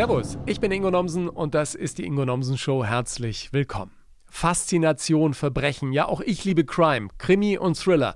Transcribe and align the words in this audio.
Servus, 0.00 0.38
ich 0.46 0.60
bin 0.60 0.72
Ingo 0.72 0.90
Nomsen 0.90 1.28
und 1.28 1.54
das 1.54 1.74
ist 1.74 1.98
die 1.98 2.06
Ingo 2.06 2.24
Nomsen 2.24 2.56
Show. 2.56 2.86
Herzlich 2.86 3.52
willkommen. 3.52 3.92
Faszination, 4.24 5.34
Verbrechen, 5.34 5.92
ja 5.92 6.08
auch 6.08 6.22
ich 6.22 6.42
liebe 6.42 6.64
Crime, 6.64 7.08
Krimi 7.18 7.58
und 7.58 7.78
Thriller. 7.78 8.14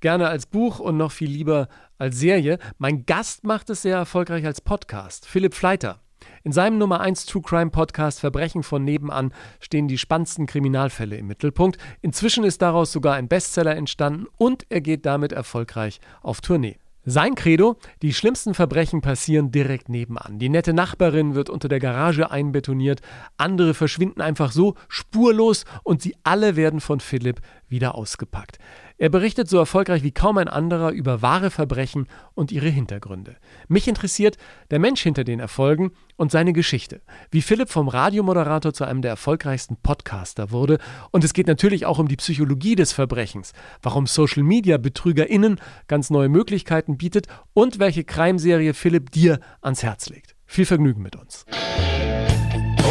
Gerne 0.00 0.28
als 0.28 0.44
Buch 0.44 0.78
und 0.78 0.98
noch 0.98 1.10
viel 1.10 1.30
lieber 1.30 1.68
als 1.96 2.18
Serie. 2.18 2.58
Mein 2.76 3.06
Gast 3.06 3.44
macht 3.44 3.70
es 3.70 3.80
sehr 3.80 3.96
erfolgreich 3.96 4.44
als 4.44 4.60
Podcast, 4.60 5.24
Philipp 5.24 5.54
Fleiter. 5.54 6.02
In 6.44 6.52
seinem 6.52 6.76
Nummer 6.76 7.00
1 7.00 7.24
True 7.24 7.40
Crime 7.40 7.70
Podcast 7.70 8.20
Verbrechen 8.20 8.62
von 8.62 8.84
nebenan 8.84 9.32
stehen 9.58 9.88
die 9.88 9.96
spannendsten 9.96 10.44
Kriminalfälle 10.44 11.16
im 11.16 11.28
Mittelpunkt. 11.28 11.78
Inzwischen 12.02 12.44
ist 12.44 12.60
daraus 12.60 12.92
sogar 12.92 13.14
ein 13.14 13.28
Bestseller 13.28 13.74
entstanden 13.74 14.26
und 14.36 14.66
er 14.68 14.82
geht 14.82 15.06
damit 15.06 15.32
erfolgreich 15.32 15.98
auf 16.20 16.42
Tournee. 16.42 16.81
Sein 17.04 17.34
Credo, 17.34 17.76
die 18.00 18.14
schlimmsten 18.14 18.54
Verbrechen 18.54 19.00
passieren 19.00 19.50
direkt 19.50 19.88
nebenan. 19.88 20.38
Die 20.38 20.48
nette 20.48 20.72
Nachbarin 20.72 21.34
wird 21.34 21.50
unter 21.50 21.66
der 21.66 21.80
Garage 21.80 22.30
einbetoniert, 22.30 23.00
andere 23.36 23.74
verschwinden 23.74 24.20
einfach 24.20 24.52
so 24.52 24.76
spurlos 24.86 25.64
und 25.82 26.00
sie 26.00 26.14
alle 26.22 26.54
werden 26.54 26.78
von 26.78 27.00
Philipp 27.00 27.40
wieder 27.68 27.96
ausgepackt. 27.96 28.58
Er 29.02 29.08
berichtet 29.08 29.48
so 29.48 29.58
erfolgreich 29.58 30.04
wie 30.04 30.12
kaum 30.12 30.38
ein 30.38 30.46
anderer 30.46 30.92
über 30.92 31.22
wahre 31.22 31.50
Verbrechen 31.50 32.06
und 32.34 32.52
ihre 32.52 32.68
Hintergründe. 32.68 33.34
Mich 33.66 33.88
interessiert 33.88 34.36
der 34.70 34.78
Mensch 34.78 35.02
hinter 35.02 35.24
den 35.24 35.40
Erfolgen 35.40 35.90
und 36.14 36.30
seine 36.30 36.52
Geschichte. 36.52 37.00
Wie 37.32 37.42
Philipp 37.42 37.68
vom 37.68 37.88
Radiomoderator 37.88 38.72
zu 38.72 38.84
einem 38.84 39.02
der 39.02 39.10
erfolgreichsten 39.10 39.74
Podcaster 39.74 40.52
wurde. 40.52 40.78
Und 41.10 41.24
es 41.24 41.32
geht 41.32 41.48
natürlich 41.48 41.84
auch 41.84 41.98
um 41.98 42.06
die 42.06 42.14
Psychologie 42.14 42.76
des 42.76 42.92
Verbrechens, 42.92 43.54
warum 43.82 44.06
Social 44.06 44.44
Media 44.44 44.78
BetrügerInnen 44.78 45.58
ganz 45.88 46.10
neue 46.10 46.28
Möglichkeiten 46.28 46.96
bietet 46.96 47.26
und 47.54 47.80
welche 47.80 48.04
Crime-Serie 48.04 48.72
Philipp 48.72 49.10
dir 49.10 49.40
ans 49.62 49.82
Herz 49.82 50.10
legt. 50.10 50.36
Viel 50.46 50.64
Vergnügen 50.64 51.02
mit 51.02 51.16
uns. 51.16 51.44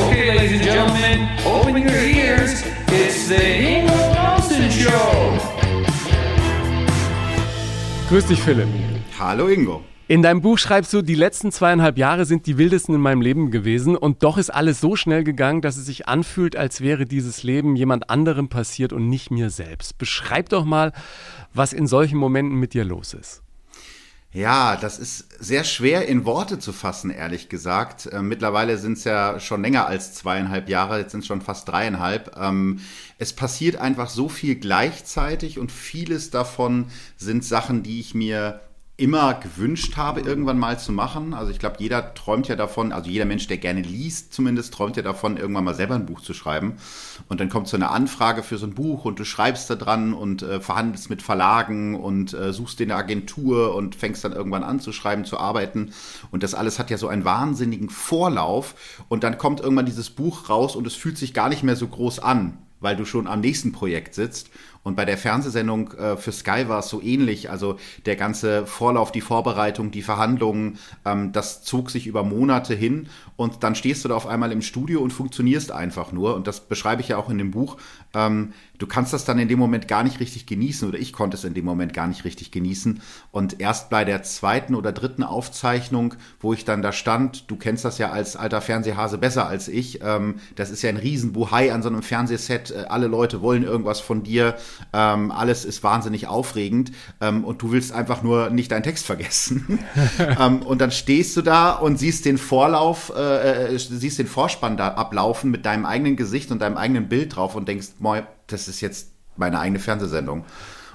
Okay, 0.10 0.36
ladies 0.36 0.60
and 0.60 0.62
gentlemen, 0.62 1.30
open 1.46 1.78
your 1.78 2.02
ears. 2.02 2.66
It's 2.88 3.30
the 3.30 3.36
Ingo 3.36 3.96
Nelson 4.14 4.70
Show. 4.70 5.61
Grüß 8.12 8.26
dich, 8.26 8.42
Philipp. 8.42 8.68
Hallo, 9.18 9.48
Ingo. 9.48 9.86
In 10.10 10.22
deinem 10.22 10.42
Buch 10.42 10.58
schreibst 10.58 10.92
du, 10.92 11.02
die 11.02 11.16
letzten 11.16 11.50
zweieinhalb 11.50 11.98
Jahre 11.98 12.26
sind 12.26 12.46
die 12.46 12.58
wildesten 12.58 12.94
in 12.94 13.00
meinem 13.00 13.22
Leben 13.22 13.52
gewesen 13.52 13.96
und 13.96 14.22
doch 14.22 14.38
ist 14.38 14.50
alles 14.50 14.82
so 14.82 14.98
schnell 14.98 15.24
gegangen, 15.24 15.62
dass 15.62 15.78
es 15.78 15.86
sich 15.86 16.10
anfühlt, 16.10 16.58
als 16.58 16.82
wäre 16.82 17.06
dieses 17.06 17.44
Leben 17.44 17.78
jemand 17.78 18.10
anderem 18.10 18.50
passiert 18.50 18.92
und 18.92 19.08
nicht 19.08 19.32
mir 19.32 19.50
selbst. 19.50 19.98
Beschreib 19.98 20.50
doch 20.50 20.66
mal, 20.66 20.92
was 21.54 21.72
in 21.72 21.88
solchen 21.88 22.18
Momenten 22.18 22.60
mit 22.60 22.74
dir 22.74 22.84
los 22.84 23.14
ist. 23.14 23.41
Ja, 24.34 24.78
das 24.78 24.98
ist 24.98 25.44
sehr 25.44 25.66
schwer 25.66 26.08
in 26.08 26.24
Worte 26.24 26.58
zu 26.58 26.72
fassen, 26.72 27.10
ehrlich 27.10 27.50
gesagt. 27.50 28.06
Äh, 28.06 28.22
mittlerweile 28.22 28.78
sind 28.78 28.94
es 28.94 29.04
ja 29.04 29.42
schon 29.42 29.62
länger 29.62 29.88
als 29.88 30.14
zweieinhalb 30.14 30.70
Jahre, 30.70 31.00
jetzt 31.00 31.12
sind 31.12 31.20
es 31.20 31.28
schon 31.28 31.42
fast 31.42 31.68
dreieinhalb. 31.68 32.38
Ähm, 32.38 32.80
es 33.18 33.34
passiert 33.34 33.76
einfach 33.76 34.10
so 34.10 34.30
viel 34.30 34.56
gleichzeitig 34.56 35.60
und 35.60 35.70
vieles 35.70 36.30
davon 36.30 36.86
sind 37.18 37.44
Sachen, 37.44 37.84
die 37.84 38.00
ich 38.00 38.16
mir 38.16 38.62
immer 39.02 39.34
gewünscht 39.34 39.98
habe, 39.98 40.22
irgendwann 40.22 40.60
mal 40.60 40.80
zu 40.80 40.92
machen. 40.92 41.34
Also 41.34 41.52
ich 41.52 41.58
glaube, 41.58 41.78
jeder 41.80 42.14
träumt 42.14 42.48
ja 42.48 42.56
davon, 42.56 42.92
also 42.92 43.10
jeder 43.10 43.26
Mensch, 43.26 43.48
der 43.48 43.58
gerne 43.58 43.82
liest, 43.82 44.32
zumindest 44.32 44.76
träumt 44.76 44.96
ja 44.96 45.02
davon, 45.02 45.38
irgendwann 45.38 45.64
mal 45.64 45.74
selber 45.74 45.96
ein 45.96 46.06
Buch 46.06 46.22
zu 46.22 46.36
schreiben. 46.36 46.78
Und 47.28 47.40
dann 47.40 47.50
kommt 47.50 47.68
so 47.68 47.78
eine 47.78 47.90
Anfrage 47.90 48.44
für 48.44 48.60
so 48.60 48.68
ein 48.68 48.76
Buch 48.76 49.04
und 49.06 49.20
du 49.20 49.26
schreibst 49.26 49.72
da 49.72 49.76
dran 49.76 50.14
und 50.14 50.44
äh, 50.44 50.60
verhandelst 50.62 51.10
mit 51.10 51.24
Verlagen 51.24 52.00
und 52.00 52.36
äh, 52.36 52.54
suchst 52.54 52.80
dir 52.80 52.84
eine 52.84 52.96
Agentur 52.96 53.74
und 53.74 53.96
fängst 53.96 54.24
dann 54.24 54.34
irgendwann 54.34 54.64
an 54.64 54.80
zu 54.80 54.92
schreiben, 54.94 55.26
zu 55.26 55.40
arbeiten. 55.40 55.94
Und 56.30 56.44
das 56.44 56.54
alles 56.54 56.78
hat 56.78 56.92
ja 56.92 56.98
so 56.98 57.08
einen 57.08 57.26
wahnsinnigen 57.26 57.90
Vorlauf. 57.90 58.76
Und 59.10 59.24
dann 59.24 59.40
kommt 59.40 59.62
irgendwann 59.62 59.88
dieses 59.88 60.12
Buch 60.12 60.48
raus 60.48 60.76
und 60.76 60.86
es 60.86 60.94
fühlt 60.94 61.18
sich 61.18 61.34
gar 61.34 61.50
nicht 61.50 61.64
mehr 61.64 61.76
so 61.76 61.88
groß 61.88 62.20
an 62.20 62.60
weil 62.82 62.96
du 62.96 63.06
schon 63.06 63.28
am 63.28 63.40
nächsten 63.40 63.72
Projekt 63.72 64.16
sitzt. 64.16 64.50
Und 64.84 64.96
bei 64.96 65.06
der 65.06 65.18
Fernsehsendung 65.18 65.94
äh, 65.94 66.18
für 66.18 66.32
Sky 66.32 66.68
war 66.68 66.80
es 66.80 66.90
so 66.90 67.02
ähnlich. 67.02 67.52
Also 67.52 67.78
der 68.06 68.16
ganze 68.16 68.66
Vorlauf, 68.66 69.12
die 69.12 69.22
Vorbereitung, 69.22 69.92
die 69.92 70.02
Verhandlungen, 70.02 70.80
ähm, 71.06 71.32
das 71.32 71.64
zog 71.64 71.92
sich 71.92 72.08
über 72.08 72.24
Monate 72.24 72.74
hin. 72.74 73.08
Und 73.36 73.64
dann 73.64 73.76
stehst 73.76 74.04
du 74.04 74.10
da 74.10 74.16
auf 74.16 74.28
einmal 74.28 74.52
im 74.52 74.62
Studio 74.62 75.02
und 75.02 75.12
funktionierst 75.12 75.72
einfach 75.72 76.12
nur. 76.12 76.36
Und 76.36 76.48
das 76.48 76.62
beschreibe 76.62 77.02
ich 77.02 77.10
ja 77.10 77.18
auch 77.18 77.30
in 77.30 77.38
dem 77.38 77.52
Buch. 77.52 77.78
Ähm, 78.14 78.54
du 78.78 78.88
kannst 78.88 79.14
das 79.14 79.24
dann 79.24 79.40
in 79.40 79.48
dem 79.48 79.60
Moment 79.60 79.88
gar 79.88 80.04
nicht 80.04 80.20
richtig 80.20 80.46
genießen 80.48 80.88
oder 80.88 80.98
ich 80.98 81.14
konnte 81.14 81.38
es 81.38 81.44
in 81.44 81.54
dem 81.54 81.66
Moment 81.66 81.94
gar 81.94 82.08
nicht 82.08 82.26
richtig 82.26 82.52
genießen. 82.52 83.02
Und 83.32 83.60
erst 83.60 83.90
bei 83.90 84.04
der 84.04 84.24
zweiten 84.24 84.76
oder 84.76 84.92
dritten 84.92 85.24
Aufzeichnung, 85.24 86.16
wo 86.40 86.54
ich 86.54 86.66
dann 86.66 86.82
da 86.82 86.92
stand, 86.92 87.50
du 87.50 87.56
kennst 87.56 87.86
das 87.86 88.00
ja 88.00 88.12
als 88.12 88.36
alter 88.36 88.62
Fernsehhase 88.62 89.18
besser 89.18 89.48
als 89.48 89.68
ich, 89.68 90.02
ähm, 90.04 90.36
das 90.56 90.72
ist 90.72 90.82
ja 90.82 90.90
ein 90.90 90.98
Riesenbuhai 90.98 91.72
an 91.72 91.84
so 91.84 91.90
einem 91.90 92.02
Fernsehset, 92.02 92.72
äh, 92.72 92.86
alle 92.90 93.08
Leute 93.08 93.42
wollen 93.42 93.64
irgendwas 93.64 94.00
von 94.00 94.24
dir, 94.24 94.56
ähm, 94.94 95.32
alles 95.32 95.66
ist 95.66 95.84
wahnsinnig 95.84 96.28
aufregend 96.28 96.92
ähm, 97.20 97.44
und 97.44 97.62
du 97.62 97.72
willst 97.72 97.92
einfach 97.92 98.24
nur 98.24 98.50
nicht 98.50 98.72
deinen 98.72 98.84
Text 98.84 99.06
vergessen. 99.06 99.80
ähm, 100.40 100.62
und 100.62 100.82
dann 100.82 100.92
stehst 100.92 101.36
du 101.38 101.42
da 101.42 101.72
und 101.72 101.98
siehst 101.98 102.26
den 102.26 102.38
Vorlauf, 102.38 103.12
äh, 103.16 103.74
äh, 103.74 103.78
siehst 103.78 104.20
den 104.20 104.28
Vorspann 104.28 104.78
da 104.78 104.90
ablaufen 104.90 105.52
mit 105.52 105.66
deinem 105.66 105.86
eigenen 105.86 106.16
Gesicht 106.16 106.52
und 106.52 106.62
deinem 106.62 106.78
eigenen 106.78 107.10
Bild 107.10 107.36
drauf 107.36 107.56
und 107.56 107.68
denkst, 107.68 107.88
moi, 108.00 108.24
das 108.48 108.68
ist 108.68 108.82
jetzt 108.82 109.12
meine 109.38 109.60
eigene 109.60 109.80
Fernsehsendung. 109.80 110.46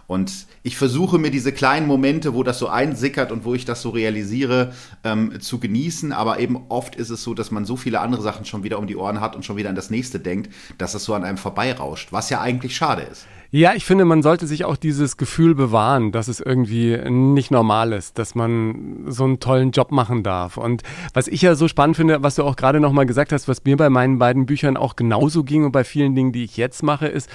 Und 0.07 0.47
ich 0.63 0.77
versuche 0.77 1.19
mir 1.19 1.31
diese 1.31 1.53
kleinen 1.53 1.87
Momente, 1.87 2.35
wo 2.35 2.43
das 2.43 2.59
so 2.59 2.69
einsickert 2.69 3.33
und 3.33 3.45
wo 3.45 3.55
ich 3.55 3.65
das 3.65 3.83
so 3.83 3.91
realisiere, 3.91 4.73
ähm, 5.05 5.41
zu 5.41 5.59
genießen. 5.59 6.13
Aber 6.13 6.39
eben 6.39 6.59
oft 6.69 6.97
ist 6.97 7.11
es 7.11 7.23
so, 7.23 7.35
dass 7.35 7.51
man 7.51 7.65
so 7.65 7.77
viele 7.77 8.01
andere 8.01 8.23
Sachen 8.23 8.45
schon 8.45 8.63
wieder 8.63 8.79
um 8.79 8.87
die 8.87 8.97
Ohren 8.97 9.21
hat 9.21 9.35
und 9.35 9.45
schon 9.45 9.57
wieder 9.57 9.69
an 9.69 9.75
das 9.75 9.91
nächste 9.91 10.21
denkt, 10.21 10.53
dass 10.79 10.95
es 10.95 11.05
so 11.05 11.15
an 11.15 11.25
einem 11.25 11.39
vorbeirauscht, 11.39 12.13
was 12.13 12.31
ja 12.31 12.41
eigentlich 12.41 12.77
schade 12.77 13.03
ist. 13.03 13.27
Ja, 13.53 13.75
ich 13.75 13.85
finde, 13.85 14.05
man 14.05 14.23
sollte 14.23 14.47
sich 14.47 14.65
auch 14.65 14.77
dieses 14.77 15.17
Gefühl 15.17 15.55
bewahren, 15.55 16.11
dass 16.11 16.27
es 16.27 16.41
irgendwie 16.41 16.99
nicht 17.09 17.51
normal 17.51 17.93
ist, 17.93 18.19
dass 18.19 18.35
man 18.35 19.05
so 19.07 19.25
einen 19.25 19.39
tollen 19.39 19.71
Job 19.71 19.93
machen 19.93 20.25
darf. 20.25 20.57
Und 20.57 20.83
was 21.15 21.29
ich 21.29 21.43
ja 21.43 21.55
so 21.55 21.69
spannend 21.69 21.97
finde, 21.97 22.23
was 22.23 22.35
du 22.35 22.43
auch 22.43 22.57
gerade 22.57 22.81
nochmal 22.81 23.07
gesagt 23.07 23.33
hast, 23.33 23.47
was 23.47 23.65
mir 23.65 23.77
bei 23.77 23.89
meinen 23.89 24.19
beiden 24.19 24.47
Büchern 24.47 24.77
auch 24.77 24.97
genauso 24.97 25.45
ging 25.45 25.65
und 25.65 25.73
bei 25.73 25.85
vielen 25.85 26.17
Dingen, 26.17 26.33
die 26.33 26.45
ich 26.45 26.57
jetzt 26.57 26.83
mache, 26.83 27.07
ist, 27.07 27.31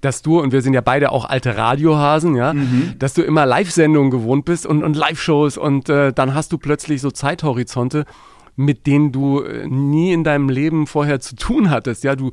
dass 0.00 0.22
du, 0.22 0.40
und 0.40 0.52
wir 0.52 0.62
sind 0.62 0.74
ja 0.74 0.80
beide 0.80 1.10
auch 1.10 1.24
alte 1.24 1.56
Radiohasen, 1.56 2.36
ja, 2.36 2.52
mhm. 2.52 2.94
dass 2.98 3.14
du 3.14 3.22
immer 3.22 3.46
Live-Sendungen 3.46 4.10
gewohnt 4.10 4.44
bist 4.44 4.66
und, 4.66 4.84
und 4.84 4.96
Live-Shows 4.96 5.56
und 5.56 5.88
äh, 5.88 6.12
dann 6.12 6.34
hast 6.34 6.52
du 6.52 6.58
plötzlich 6.58 7.00
so 7.00 7.10
Zeithorizonte, 7.10 8.04
mit 8.56 8.86
denen 8.86 9.12
du 9.12 9.42
äh, 9.42 9.66
nie 9.66 10.12
in 10.12 10.24
deinem 10.24 10.48
Leben 10.48 10.86
vorher 10.86 11.20
zu 11.20 11.36
tun 11.36 11.70
hattest. 11.70 12.04
Ja, 12.04 12.16
du 12.16 12.30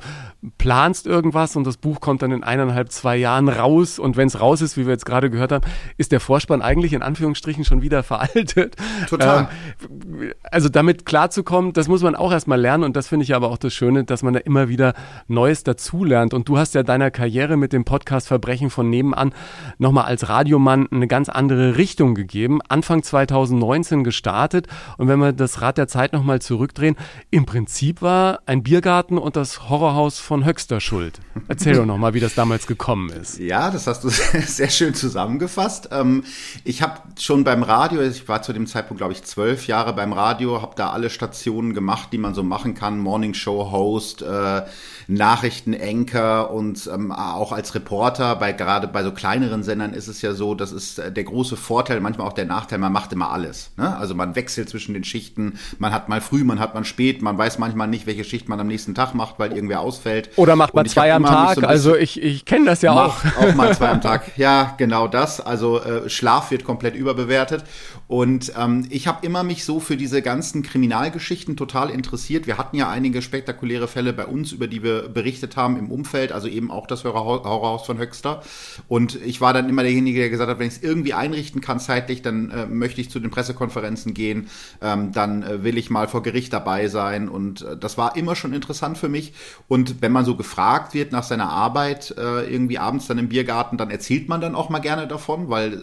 planst 0.58 1.06
irgendwas 1.06 1.54
und 1.54 1.66
das 1.66 1.76
Buch 1.76 2.00
kommt 2.00 2.22
dann 2.22 2.32
in 2.32 2.42
eineinhalb, 2.42 2.90
zwei 2.90 3.16
Jahren 3.16 3.48
raus 3.48 3.98
und 3.98 4.16
wenn 4.16 4.26
es 4.26 4.40
raus 4.40 4.62
ist, 4.62 4.76
wie 4.76 4.86
wir 4.86 4.92
jetzt 4.92 5.04
gerade 5.04 5.30
gehört 5.30 5.52
haben, 5.52 5.64
ist 5.98 6.12
der 6.12 6.20
Vorspann 6.20 6.62
eigentlich 6.62 6.94
in 6.94 7.02
Anführungsstrichen 7.02 7.64
schon 7.64 7.82
wieder 7.82 8.02
veraltet. 8.02 8.76
Total. 9.08 9.48
Ähm, 9.80 10.32
also 10.50 10.68
damit 10.70 11.04
klarzukommen, 11.04 11.74
das 11.74 11.88
muss 11.88 12.02
man 12.02 12.14
auch 12.14 12.32
erstmal 12.32 12.60
lernen 12.60 12.84
und 12.84 12.96
das 12.96 13.08
finde 13.08 13.24
ich 13.24 13.34
aber 13.34 13.50
auch 13.50 13.58
das 13.58 13.74
Schöne, 13.74 14.04
dass 14.04 14.22
man 14.22 14.32
da 14.32 14.40
immer 14.40 14.68
wieder 14.68 14.94
Neues 15.28 15.62
dazulernt 15.62 16.32
und 16.32 16.48
du 16.48 16.56
hast 16.56 16.74
ja 16.74 16.82
deiner 16.82 17.10
Karriere 17.10 17.56
mit 17.56 17.72
dem 17.72 17.84
Podcast 17.84 18.28
Verbrechen 18.28 18.70
von 18.70 18.88
nebenan 18.88 19.34
nochmal 19.78 20.04
als 20.04 20.28
Radiomann 20.30 20.88
eine 20.90 21.06
ganz 21.06 21.28
andere 21.28 21.76
Richtung 21.76 22.14
gegeben. 22.14 22.60
Anfang 22.66 23.02
2019 23.02 24.04
gestartet 24.04 24.68
und 24.96 25.08
wenn 25.08 25.18
wir 25.18 25.32
das 25.32 25.60
Rad 25.60 25.76
der 25.76 25.86
Zeit 25.86 26.13
nochmal 26.14 26.40
zurückdrehen. 26.40 26.96
Im 27.30 27.44
Prinzip 27.44 28.00
war 28.00 28.40
ein 28.46 28.62
Biergarten 28.62 29.18
und 29.18 29.36
das 29.36 29.68
Horrorhaus 29.68 30.18
von 30.18 30.46
Höxter 30.46 30.80
schuld. 30.80 31.20
Erzähl 31.48 31.74
doch 31.74 31.84
nochmal, 31.84 32.14
wie 32.14 32.20
das 32.20 32.34
damals 32.34 32.66
gekommen 32.66 33.10
ist. 33.10 33.38
Ja, 33.38 33.70
das 33.70 33.86
hast 33.86 34.04
du 34.04 34.08
sehr 34.46 34.70
schön 34.70 34.94
zusammengefasst. 34.94 35.90
Ähm, 35.92 36.24
ich 36.64 36.80
habe 36.80 37.00
schon 37.18 37.44
beim 37.44 37.62
Radio, 37.62 38.00
ich 38.00 38.26
war 38.28 38.42
zu 38.42 38.52
dem 38.52 38.66
Zeitpunkt, 38.66 38.98
glaube 38.98 39.12
ich, 39.12 39.24
zwölf 39.24 39.66
Jahre 39.66 39.92
beim 39.92 40.12
Radio, 40.12 40.62
habe 40.62 40.74
da 40.76 40.90
alle 40.90 41.10
Stationen 41.10 41.74
gemacht, 41.74 42.08
die 42.12 42.18
man 42.18 42.34
so 42.34 42.42
machen 42.42 42.74
kann. 42.74 42.98
Morning 42.98 43.34
Show 43.34 43.70
Host, 43.70 44.22
äh, 44.22 44.62
Nachrichtenanker 45.08 46.50
und 46.50 46.88
ähm, 46.92 47.12
auch 47.12 47.52
als 47.52 47.74
Reporter. 47.74 48.36
Bei 48.36 48.52
gerade 48.52 48.88
bei 48.88 49.02
so 49.02 49.12
kleineren 49.12 49.62
Sendern 49.62 49.92
ist 49.92 50.08
es 50.08 50.22
ja 50.22 50.32
so, 50.32 50.54
das 50.54 50.72
ist 50.72 50.98
äh, 50.98 51.12
der 51.12 51.24
große 51.24 51.56
Vorteil, 51.56 52.00
manchmal 52.00 52.26
auch 52.26 52.32
der 52.32 52.46
Nachteil, 52.46 52.78
man 52.78 52.92
macht 52.92 53.12
immer 53.12 53.30
alles. 53.30 53.72
Ne? 53.76 53.96
Also 53.96 54.14
man 54.14 54.34
wechselt 54.34 54.68
zwischen 54.68 54.94
den 54.94 55.04
Schichten, 55.04 55.58
man 55.78 55.92
hat 55.92 56.03
mal 56.08 56.20
früh, 56.20 56.44
man 56.44 56.60
hat 56.60 56.74
mal 56.74 56.84
spät, 56.84 57.22
man 57.22 57.36
weiß 57.38 57.58
manchmal 57.58 57.88
nicht, 57.88 58.06
welche 58.06 58.24
Schicht 58.24 58.48
man 58.48 58.60
am 58.60 58.66
nächsten 58.66 58.94
Tag 58.94 59.14
macht, 59.14 59.38
weil 59.38 59.52
irgendwer 59.52 59.80
ausfällt. 59.80 60.30
Oder 60.36 60.56
macht 60.56 60.74
man 60.74 60.86
zwei 60.86 61.12
am 61.12 61.24
Tag, 61.24 61.56
so 61.56 61.66
also 61.66 61.96
ich, 61.96 62.22
ich 62.22 62.44
kenne 62.44 62.66
das 62.66 62.82
ja 62.82 62.92
auch. 62.92 63.16
Auch 63.40 63.54
mal 63.54 63.74
zwei 63.74 63.90
am 63.90 64.00
Tag, 64.02 64.36
ja, 64.36 64.74
genau 64.78 65.08
das. 65.08 65.40
Also 65.40 65.80
äh, 65.80 66.08
Schlaf 66.08 66.50
wird 66.50 66.64
komplett 66.64 66.94
überbewertet. 66.94 67.64
Und 68.06 68.52
ähm, 68.58 68.86
ich 68.90 69.06
habe 69.06 69.24
immer 69.26 69.42
mich 69.42 69.64
so 69.64 69.80
für 69.80 69.96
diese 69.96 70.20
ganzen 70.20 70.62
Kriminalgeschichten 70.62 71.56
total 71.56 71.88
interessiert. 71.90 72.46
Wir 72.46 72.58
hatten 72.58 72.76
ja 72.76 72.90
einige 72.90 73.22
spektakuläre 73.22 73.88
Fälle 73.88 74.12
bei 74.12 74.26
uns, 74.26 74.52
über 74.52 74.66
die 74.66 74.82
wir 74.82 75.08
berichtet 75.08 75.56
haben 75.56 75.78
im 75.78 75.90
Umfeld, 75.90 76.30
also 76.30 76.46
eben 76.46 76.70
auch 76.70 76.86
das 76.86 77.04
Horrorhaus 77.04 77.86
von 77.86 77.98
Höxter. 77.98 78.42
Und 78.88 79.14
ich 79.24 79.40
war 79.40 79.52
dann 79.52 79.68
immer 79.68 79.82
derjenige, 79.82 80.20
der 80.20 80.30
gesagt 80.30 80.50
hat, 80.50 80.58
wenn 80.58 80.68
ich 80.68 80.74
es 80.74 80.82
irgendwie 80.82 81.14
einrichten 81.14 81.60
kann 81.60 81.80
zeitlich, 81.80 82.22
dann 82.22 82.50
äh, 82.50 82.66
möchte 82.66 83.00
ich 83.00 83.10
zu 83.10 83.20
den 83.20 83.30
Pressekonferenzen 83.30 84.12
gehen, 84.12 84.48
ähm, 84.82 85.12
dann 85.12 85.42
äh, 85.42 85.64
will 85.64 85.78
ich 85.78 85.90
mal 85.94 86.08
vor 86.08 86.22
Gericht 86.22 86.52
dabei 86.52 86.88
sein 86.88 87.30
und 87.30 87.62
äh, 87.62 87.78
das 87.78 87.96
war 87.96 88.16
immer 88.16 88.36
schon 88.36 88.52
interessant 88.52 88.98
für 88.98 89.08
mich. 89.08 89.32
Und 89.68 90.02
wenn 90.02 90.12
man 90.12 90.26
so 90.26 90.36
gefragt 90.36 90.92
wird 90.92 91.12
nach 91.12 91.22
seiner 91.22 91.48
Arbeit, 91.48 92.14
äh, 92.18 92.52
irgendwie 92.52 92.78
abends 92.78 93.06
dann 93.06 93.16
im 93.16 93.30
Biergarten, 93.30 93.78
dann 93.78 93.90
erzählt 93.90 94.28
man 94.28 94.42
dann 94.42 94.54
auch 94.54 94.68
mal 94.68 94.80
gerne 94.80 95.08
davon, 95.08 95.48
weil 95.48 95.74
äh, 95.74 95.78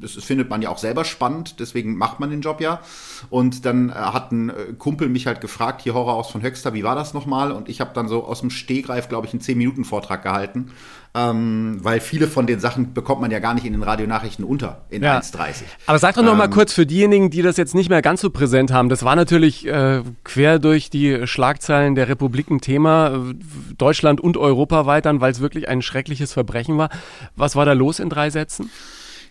das 0.00 0.12
findet 0.12 0.48
man 0.48 0.62
ja 0.62 0.70
auch 0.70 0.78
selber 0.78 1.04
spannend, 1.04 1.60
deswegen 1.60 1.96
macht 1.96 2.20
man 2.20 2.30
den 2.30 2.40
Job 2.40 2.62
ja. 2.62 2.80
Und 3.28 3.66
dann 3.66 3.90
äh, 3.90 3.92
hat 3.92 4.32
ein 4.32 4.48
äh, 4.48 4.54
Kumpel 4.78 5.10
mich 5.10 5.26
halt 5.26 5.42
gefragt, 5.42 5.82
hier 5.82 5.92
Horror 5.92 6.14
aus 6.14 6.30
von 6.30 6.42
Höxter, 6.42 6.72
wie 6.72 6.84
war 6.84 6.94
das 6.94 7.12
nochmal? 7.12 7.52
Und 7.52 7.68
ich 7.68 7.80
habe 7.80 7.90
dann 7.92 8.08
so 8.08 8.24
aus 8.24 8.40
dem 8.40 8.50
Stehgreif, 8.50 9.08
glaube 9.08 9.26
ich, 9.26 9.32
einen 9.34 9.42
10-Minuten-Vortrag 9.42 10.22
gehalten 10.22 10.70
ähm, 11.18 11.78
weil 11.82 12.00
viele 12.00 12.28
von 12.28 12.46
den 12.46 12.60
Sachen 12.60 12.94
bekommt 12.94 13.20
man 13.20 13.30
ja 13.30 13.38
gar 13.38 13.54
nicht 13.54 13.66
in 13.66 13.72
den 13.72 13.82
Radionachrichten 13.82 14.44
unter 14.44 14.82
in 14.90 15.02
ja. 15.02 15.18
1,30. 15.18 15.62
Aber 15.86 15.98
sag 15.98 16.14
doch 16.14 16.22
noch 16.22 16.32
ähm, 16.32 16.38
mal 16.38 16.48
kurz 16.48 16.72
für 16.72 16.86
diejenigen, 16.86 17.30
die 17.30 17.42
das 17.42 17.56
jetzt 17.56 17.74
nicht 17.74 17.88
mehr 17.88 18.02
ganz 18.02 18.20
so 18.20 18.30
präsent 18.30 18.72
haben. 18.72 18.88
Das 18.88 19.04
war 19.04 19.16
natürlich 19.16 19.66
äh, 19.66 20.02
quer 20.24 20.58
durch 20.58 20.90
die 20.90 21.26
Schlagzeilen 21.26 21.94
der 21.94 22.08
Republiken 22.08 22.60
Thema, 22.60 23.08
äh, 23.08 23.34
Deutschland 23.76 24.20
und 24.20 24.36
Europa 24.36 24.86
weitern, 24.86 25.20
weil 25.20 25.32
es 25.32 25.40
wirklich 25.40 25.68
ein 25.68 25.82
schreckliches 25.82 26.32
Verbrechen 26.32 26.78
war. 26.78 26.90
Was 27.36 27.56
war 27.56 27.64
da 27.64 27.72
los 27.72 27.98
in 27.98 28.10
drei 28.10 28.30
Sätzen? 28.30 28.70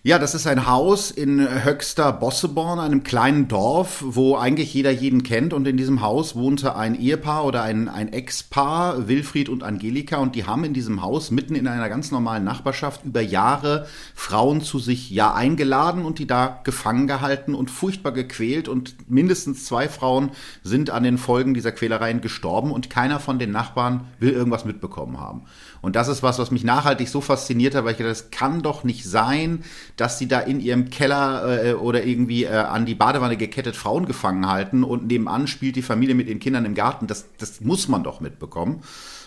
Ja, 0.07 0.19
das 0.19 0.33
ist 0.35 0.47
ein 0.47 0.67
Haus 0.67 1.11
in 1.11 1.65
Höxter 1.65 2.13
Bosseborn, 2.13 2.79
einem 2.79 3.03
kleinen 3.03 3.49
Dorf, 3.49 4.01
wo 4.07 4.37
eigentlich 4.37 4.73
jeder 4.73 4.89
jeden 4.89 5.21
kennt. 5.21 5.51
Und 5.51 5.67
in 5.67 5.75
diesem 5.75 5.99
Haus 5.99 6.33
wohnte 6.33 6.77
ein 6.77 6.97
Ehepaar 6.97 7.43
oder 7.43 7.63
ein, 7.63 7.89
ein 7.89 8.13
Ex-Paar, 8.13 9.09
Wilfried 9.09 9.49
und 9.49 9.63
Angelika. 9.63 10.15
Und 10.19 10.35
die 10.35 10.45
haben 10.45 10.63
in 10.63 10.73
diesem 10.73 11.01
Haus 11.01 11.29
mitten 11.29 11.55
in 11.55 11.67
einer 11.67 11.89
ganz 11.89 12.09
normalen 12.09 12.45
Nachbarschaft 12.45 13.03
über 13.03 13.19
Jahre 13.19 13.85
Frauen 14.15 14.61
zu 14.61 14.79
sich 14.79 15.09
ja 15.09 15.33
eingeladen 15.33 16.05
und 16.05 16.19
die 16.19 16.25
da 16.25 16.61
gefangen 16.63 17.07
gehalten 17.07 17.53
und 17.53 17.69
furchtbar 17.69 18.13
gequält. 18.13 18.69
Und 18.69 19.09
mindestens 19.09 19.65
zwei 19.65 19.89
Frauen 19.89 20.31
sind 20.63 20.89
an 20.89 21.03
den 21.03 21.17
Folgen 21.17 21.53
dieser 21.53 21.73
Quälereien 21.73 22.21
gestorben 22.21 22.71
und 22.71 22.89
keiner 22.89 23.19
von 23.19 23.39
den 23.39 23.51
Nachbarn 23.51 24.07
will 24.19 24.31
irgendwas 24.31 24.63
mitbekommen 24.63 25.19
haben. 25.19 25.41
Und 25.87 25.95
das 25.95 26.09
ist 26.09 26.21
was, 26.21 26.37
was 26.37 26.51
mich 26.51 26.65
nachhaltig 26.65 27.07
so 27.07 27.21
fasziniert 27.21 27.73
hat, 27.73 27.85
weil 27.85 27.93
ich 27.93 27.97
gedacht, 27.97 28.11
das 28.11 28.29
kann 28.29 28.61
doch 28.61 28.83
nicht 28.83 29.05
sein, 29.05 29.63
dass 29.95 30.19
sie 30.19 30.27
da 30.27 30.41
in 30.41 30.59
ihrem 30.59 30.89
Keller 30.89 31.63
äh, 31.63 31.73
oder 31.75 32.03
irgendwie 32.03 32.43
äh, 32.43 32.49
an 32.49 32.85
die 32.85 32.93
Badewanne 32.93 33.37
gekettet 33.37 33.77
Frauen 33.77 34.05
gefangen 34.05 34.49
halten 34.49 34.83
und 34.83 35.07
nebenan 35.07 35.47
spielt 35.47 35.77
die 35.77 35.81
Familie 35.81 36.13
mit 36.13 36.27
den 36.27 36.39
Kindern 36.39 36.65
im 36.65 36.75
Garten. 36.75 37.07
Das, 37.07 37.27
das 37.37 37.61
muss 37.61 37.87
man 37.87 38.03
doch 38.03 38.19
mitbekommen. 38.19 38.81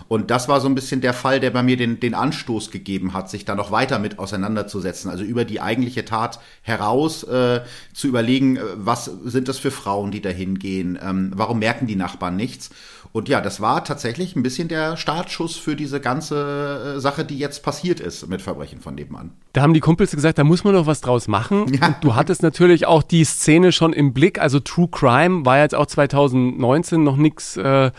Und 0.06 0.30
das 0.30 0.48
war 0.48 0.60
so 0.60 0.68
ein 0.68 0.74
bisschen 0.74 1.00
der 1.00 1.14
Fall, 1.14 1.40
der 1.40 1.50
bei 1.50 1.62
mir 1.62 1.78
den, 1.78 1.98
den 1.98 2.14
Anstoß 2.14 2.70
gegeben 2.70 3.14
hat, 3.14 3.30
sich 3.30 3.46
da 3.46 3.54
noch 3.54 3.70
weiter 3.70 3.98
mit 3.98 4.18
auseinanderzusetzen. 4.18 5.10
Also 5.10 5.24
über 5.24 5.46
die 5.46 5.62
eigentliche 5.62 6.04
Tat 6.04 6.40
heraus 6.60 7.22
äh, 7.22 7.62
zu 7.94 8.06
überlegen, 8.06 8.56
äh, 8.56 8.60
was 8.74 9.06
sind 9.06 9.48
das 9.48 9.58
für 9.58 9.70
Frauen, 9.70 10.10
die 10.10 10.20
da 10.20 10.28
hingehen? 10.28 10.98
Ähm, 11.02 11.32
warum 11.34 11.60
merken 11.60 11.86
die 11.86 11.96
Nachbarn 11.96 12.36
nichts? 12.36 12.68
Und 13.12 13.28
ja, 13.28 13.40
das 13.40 13.60
war 13.60 13.84
tatsächlich 13.84 14.36
ein 14.36 14.42
bisschen 14.42 14.68
der 14.68 14.96
Startschuss 14.96 15.56
für 15.56 15.74
diese 15.74 16.00
ganze 16.00 16.94
äh, 16.96 17.00
Sache, 17.00 17.24
die 17.24 17.38
jetzt 17.38 17.62
passiert 17.64 17.98
ist 17.98 18.28
mit 18.28 18.40
Verbrechen 18.40 18.80
von 18.80 18.94
nebenan. 18.94 19.32
Da 19.52 19.62
haben 19.62 19.74
die 19.74 19.80
Kumpels 19.80 20.12
gesagt, 20.12 20.38
da 20.38 20.44
muss 20.44 20.62
man 20.62 20.74
doch 20.74 20.86
was 20.86 21.00
draus 21.00 21.26
machen. 21.26 21.66
Ja. 21.80 21.96
Du 22.00 22.14
hattest 22.14 22.42
natürlich 22.42 22.86
auch 22.86 23.02
die 23.02 23.24
Szene 23.24 23.72
schon 23.72 23.92
im 23.92 24.12
Blick. 24.12 24.40
Also 24.40 24.60
True 24.60 24.88
Crime 24.90 25.44
war 25.44 25.58
jetzt 25.58 25.74
auch 25.74 25.86
2019 25.86 27.02
noch 27.02 27.16
nichts 27.16 27.56
äh, 27.56 27.90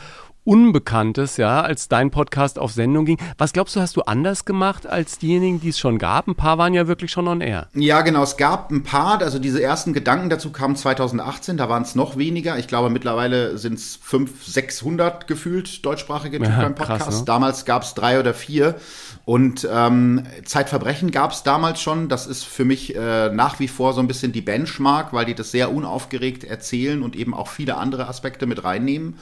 Unbekanntes, 0.43 1.37
ja, 1.37 1.61
als 1.61 1.87
dein 1.87 2.09
Podcast 2.09 2.57
auf 2.57 2.71
Sendung 2.71 3.05
ging. 3.05 3.17
Was 3.37 3.53
glaubst 3.53 3.75
du, 3.75 3.79
hast 3.79 3.95
du 3.95 4.01
anders 4.01 4.43
gemacht 4.43 4.87
als 4.87 5.19
diejenigen, 5.19 5.61
die 5.61 5.69
es 5.69 5.77
schon 5.77 5.99
gab? 5.99 6.27
Ein 6.27 6.33
paar 6.33 6.57
waren 6.57 6.73
ja 6.73 6.87
wirklich 6.87 7.11
schon 7.11 7.27
on 7.27 7.41
air. 7.41 7.67
Ja, 7.75 8.01
genau, 8.01 8.23
es 8.23 8.37
gab 8.37 8.71
ein 8.71 8.81
paar. 8.81 9.21
Also 9.21 9.37
diese 9.37 9.61
ersten 9.61 9.93
Gedanken 9.93 10.29
dazu 10.29 10.51
kamen 10.51 10.75
2018, 10.75 11.57
da 11.57 11.69
waren 11.69 11.83
es 11.83 11.93
noch 11.93 12.17
weniger. 12.17 12.57
Ich 12.57 12.67
glaube, 12.67 12.89
mittlerweile 12.89 13.59
sind 13.59 13.75
es 13.75 13.99
500, 14.01 14.43
600 14.43 15.27
gefühlt 15.27 15.85
deutschsprachige 15.85 16.39
ja, 16.41 16.61
True 16.61 16.71
Podcasts. 16.71 17.19
Ne? 17.19 17.25
Damals 17.25 17.65
gab 17.65 17.83
es 17.83 17.93
drei 17.93 18.19
oder 18.19 18.33
vier. 18.33 18.75
Und 19.23 19.67
ähm, 19.71 20.23
Zeitverbrechen 20.45 21.11
gab 21.11 21.31
es 21.31 21.43
damals 21.43 21.79
schon. 21.79 22.09
Das 22.09 22.25
ist 22.25 22.43
für 22.43 22.65
mich 22.65 22.95
äh, 22.95 23.29
nach 23.29 23.59
wie 23.59 23.67
vor 23.67 23.93
so 23.93 24.01
ein 24.01 24.07
bisschen 24.07 24.31
die 24.31 24.41
Benchmark, 24.41 25.13
weil 25.13 25.25
die 25.25 25.35
das 25.35 25.51
sehr 25.51 25.71
unaufgeregt 25.71 26.43
erzählen 26.43 27.03
und 27.03 27.15
eben 27.15 27.33
auch 27.33 27.47
viele 27.47 27.77
andere 27.77 28.07
Aspekte 28.07 28.47
mit 28.47 28.63
reinnehmen. 28.63 29.17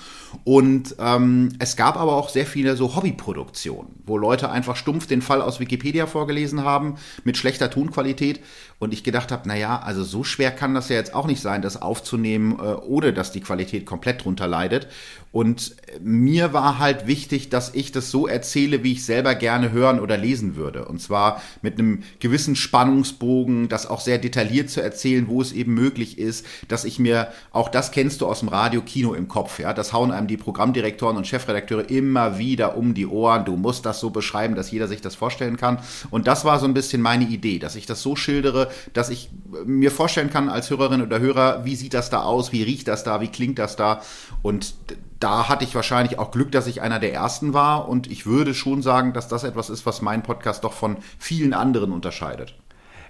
Und 0.45 0.95
ähm, 0.99 1.49
es 1.59 1.75
gab 1.75 1.97
aber 1.97 2.15
auch 2.15 2.29
sehr 2.29 2.45
viele 2.45 2.75
so 2.77 2.95
Hobbyproduktionen, 2.95 3.91
wo 4.05 4.17
Leute 4.17 4.49
einfach 4.49 4.75
stumpf 4.75 5.05
den 5.05 5.21
Fall 5.21 5.41
aus 5.41 5.59
Wikipedia 5.59 6.07
vorgelesen 6.07 6.63
haben 6.63 6.95
mit 7.23 7.37
schlechter 7.37 7.69
Tonqualität 7.69 8.39
und 8.79 8.93
ich 8.93 9.03
gedacht 9.03 9.31
habe, 9.31 9.47
naja, 9.47 9.81
also 9.83 10.03
so 10.03 10.23
schwer 10.23 10.51
kann 10.51 10.73
das 10.73 10.87
ja 10.87 10.95
jetzt 10.95 11.13
auch 11.13 11.27
nicht 11.27 11.41
sein, 11.41 11.61
das 11.61 11.81
aufzunehmen, 11.81 12.57
äh, 12.59 12.75
ohne 12.75 13.11
dass 13.11 13.33
die 13.33 13.41
Qualität 13.41 13.85
komplett 13.85 14.23
drunter 14.23 14.47
leidet. 14.47 14.87
Und 15.31 15.75
mir 16.01 16.53
war 16.53 16.79
halt 16.79 17.05
wichtig, 17.05 17.49
dass 17.49 17.75
ich 17.75 17.91
das 17.91 18.09
so 18.09 18.27
erzähle, 18.27 18.83
wie 18.83 18.93
ich 18.93 19.05
selber 19.05 19.35
gerne 19.35 19.71
hören 19.71 19.99
oder 19.99 20.17
lesen 20.17 20.55
würde. 20.55 20.85
Und 20.85 21.01
zwar 21.01 21.41
mit 21.61 21.77
einem 21.77 22.01
gewissen 22.19 22.55
Spannungsbogen, 22.55 23.69
das 23.69 23.85
auch 23.85 24.01
sehr 24.01 24.17
detailliert 24.17 24.71
zu 24.71 24.81
erzählen, 24.81 25.27
wo 25.27 25.39
es 25.41 25.51
eben 25.51 25.75
möglich 25.75 26.17
ist, 26.17 26.47
dass 26.67 26.83
ich 26.83 26.97
mir, 26.97 27.27
auch 27.51 27.69
das 27.69 27.91
kennst 27.91 28.21
du 28.21 28.25
aus 28.25 28.39
dem 28.39 28.49
Radio, 28.49 28.81
Kino 28.81 29.13
im 29.13 29.27
Kopf, 29.27 29.59
ja, 29.59 29.73
das 29.73 29.93
hauen 29.93 30.11
einem 30.11 30.27
die 30.27 30.37
Programmdirektoren 30.37 31.17
und 31.17 31.27
Chefredakteure 31.27 31.89
immer 31.89 32.39
wieder 32.39 32.75
um 32.75 32.95
die 32.95 33.05
Ohren. 33.05 33.45
Du 33.45 33.55
musst 33.55 33.85
das 33.85 33.99
so 33.99 34.09
beschreiben, 34.09 34.55
dass 34.55 34.71
jeder 34.71 34.87
sich 34.87 35.01
das 35.01 35.13
vorstellen 35.13 35.57
kann. 35.57 35.77
Und 36.09 36.25
das 36.25 36.43
war 36.43 36.59
so 36.59 36.65
ein 36.65 36.73
bisschen 36.73 37.03
meine 37.03 37.25
Idee, 37.25 37.59
dass 37.59 37.75
ich 37.75 37.85
das 37.85 38.01
so 38.01 38.15
schildere, 38.15 38.71
dass 38.93 39.09
ich 39.09 39.29
mir 39.65 39.91
vorstellen 39.91 40.31
kann 40.31 40.49
als 40.49 40.71
Hörerin 40.71 41.03
oder 41.03 41.19
Hörer, 41.19 41.65
wie 41.65 41.75
sieht 41.75 41.93
das 41.93 42.09
da 42.09 42.23
aus, 42.23 42.51
wie 42.51 42.63
riecht 42.63 42.87
das 42.87 43.03
da, 43.03 43.21
wie 43.21 43.27
klingt 43.27 43.59
das 43.59 43.75
da. 43.75 44.01
Und 44.41 44.73
da 45.19 45.49
hatte 45.49 45.63
ich 45.63 45.75
wahrscheinlich 45.75 46.17
auch 46.17 46.31
Glück, 46.31 46.51
dass 46.51 46.67
ich 46.67 46.81
einer 46.81 46.99
der 46.99 47.13
ersten 47.13 47.53
war. 47.53 47.87
Und 47.89 48.09
ich 48.09 48.25
würde 48.25 48.53
schon 48.53 48.81
sagen, 48.81 49.13
dass 49.13 49.27
das 49.27 49.43
etwas 49.43 49.69
ist, 49.69 49.85
was 49.85 50.01
meinen 50.01 50.23
Podcast 50.23 50.63
doch 50.63 50.73
von 50.73 50.97
vielen 51.17 51.53
anderen 51.53 51.91
unterscheidet. 51.91 52.55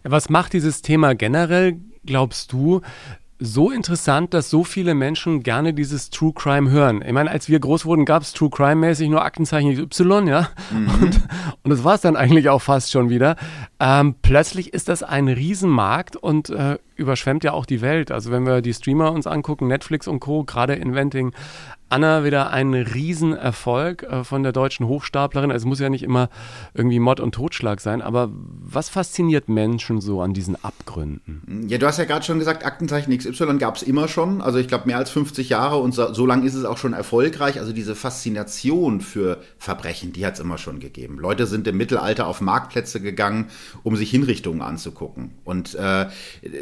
Was 0.04 0.30
macht 0.30 0.54
dieses 0.54 0.82
Thema 0.82 1.14
generell, 1.14 1.78
glaubst 2.06 2.54
du, 2.54 2.82
so 3.40 3.72
interessant, 3.72 4.34
dass 4.34 4.50
so 4.50 4.66
viele 4.66 4.94
Menschen 4.94 5.44
gerne 5.44 5.74
dieses 5.74 6.10
True 6.10 6.34
Crime 6.34 6.70
hören. 6.70 7.02
Ich 7.06 7.14
meine, 7.14 7.32
als 7.32 7.48
wir 7.48 7.60
groß 7.60 7.86
wurden, 7.86 8.04
gab 8.04 8.22
es 8.22 8.34
True 8.34 8.50
Crime-mäßig 8.50 9.08
nur 9.08 9.24
Aktenzeichen 9.24 9.80
Y, 9.80 10.28
ja. 10.28 10.50
Mhm. 10.72 10.90
Und, 10.90 11.22
und 11.64 11.70
das 11.70 11.84
war 11.86 11.96
es 11.96 12.02
dann 12.02 12.18
eigentlich 12.18 12.50
auch 12.50 12.62
fast 12.62 12.92
schon 12.92 13.10
wieder. 13.10 13.38
Ähm, 13.80 14.16
plötzlich 14.22 14.74
ist 14.74 14.90
das 14.90 15.04
ein 15.04 15.30
Riesenmarkt 15.30 16.18
und 16.18 16.50
äh, 16.50 16.80
überschwemmt 17.00 17.44
ja 17.44 17.54
auch 17.54 17.66
die 17.66 17.82
Welt. 17.82 18.12
Also 18.12 18.32
wenn 18.32 18.46
wir 18.46 18.62
die 18.62 18.74
Streamer 18.74 19.12
uns 19.12 19.26
angucken, 19.26 19.68
Netflix 19.68 20.08
und 20.08 20.20
Co., 20.20 20.44
gerade 20.44 20.74
Inventing 20.74 21.34
Anna 21.90 22.24
wieder 22.24 22.52
ein 22.52 22.76
Riesenerfolg 22.76 24.04
äh, 24.04 24.24
von 24.24 24.44
der 24.44 24.52
deutschen 24.52 24.88
Hochstaplerin. 24.88 25.52
Also 25.52 25.64
es 25.64 25.68
muss 25.68 25.80
ja 25.80 25.90
nicht 25.90 26.04
immer 26.04 26.30
irgendwie 26.76 27.00
Mord 27.00 27.20
und 27.20 27.34
Totschlag 27.34 27.82
sein, 27.82 28.02
aber 28.04 28.30
was 28.32 28.90
fasziniert 28.90 29.50
Menschen 29.50 30.00
so 30.00 30.22
an 30.22 30.34
diesen 30.34 30.64
Abgründen? 30.64 31.66
Ja, 31.68 31.80
du 31.80 31.88
hast 31.88 31.98
ja 31.98 32.06
gerade 32.06 32.24
schon 32.24 32.38
gesagt, 32.38 32.64
Aktenzeichen 32.64 33.16
XY 33.18 33.58
gab 33.58 33.76
es 33.76 33.82
immer 33.82 34.08
schon. 34.08 34.42
Also 34.42 34.60
ich 34.60 34.68
glaube 34.68 34.86
mehr 34.86 34.98
als 34.98 35.10
50 35.10 35.50
Jahre 35.50 35.78
und 35.78 35.94
so, 35.94 36.14
so 36.14 36.28
lange 36.28 36.46
ist 36.46 36.54
es 36.54 36.64
auch 36.64 36.78
schon 36.78 36.94
erfolgreich. 36.94 37.60
Also 37.60 37.74
diese 37.74 37.96
Faszination 37.96 39.02
für 39.02 39.42
Verbrechen, 39.58 40.14
die 40.14 40.26
hat 40.26 40.36
es 40.36 40.40
immer 40.40 40.60
schon 40.60 40.80
gegeben. 40.80 41.18
Leute 41.18 41.48
sind 41.48 41.68
im 41.68 41.78
Mittelalter 41.78 42.28
auf 42.28 42.40
Marktplätze 42.40 43.02
gegangen, 43.02 43.48
um 43.82 43.96
sich 43.96 44.12
Hinrichtungen 44.12 44.62
anzugucken. 44.62 45.32
Und 45.44 45.74
äh, 45.74 46.06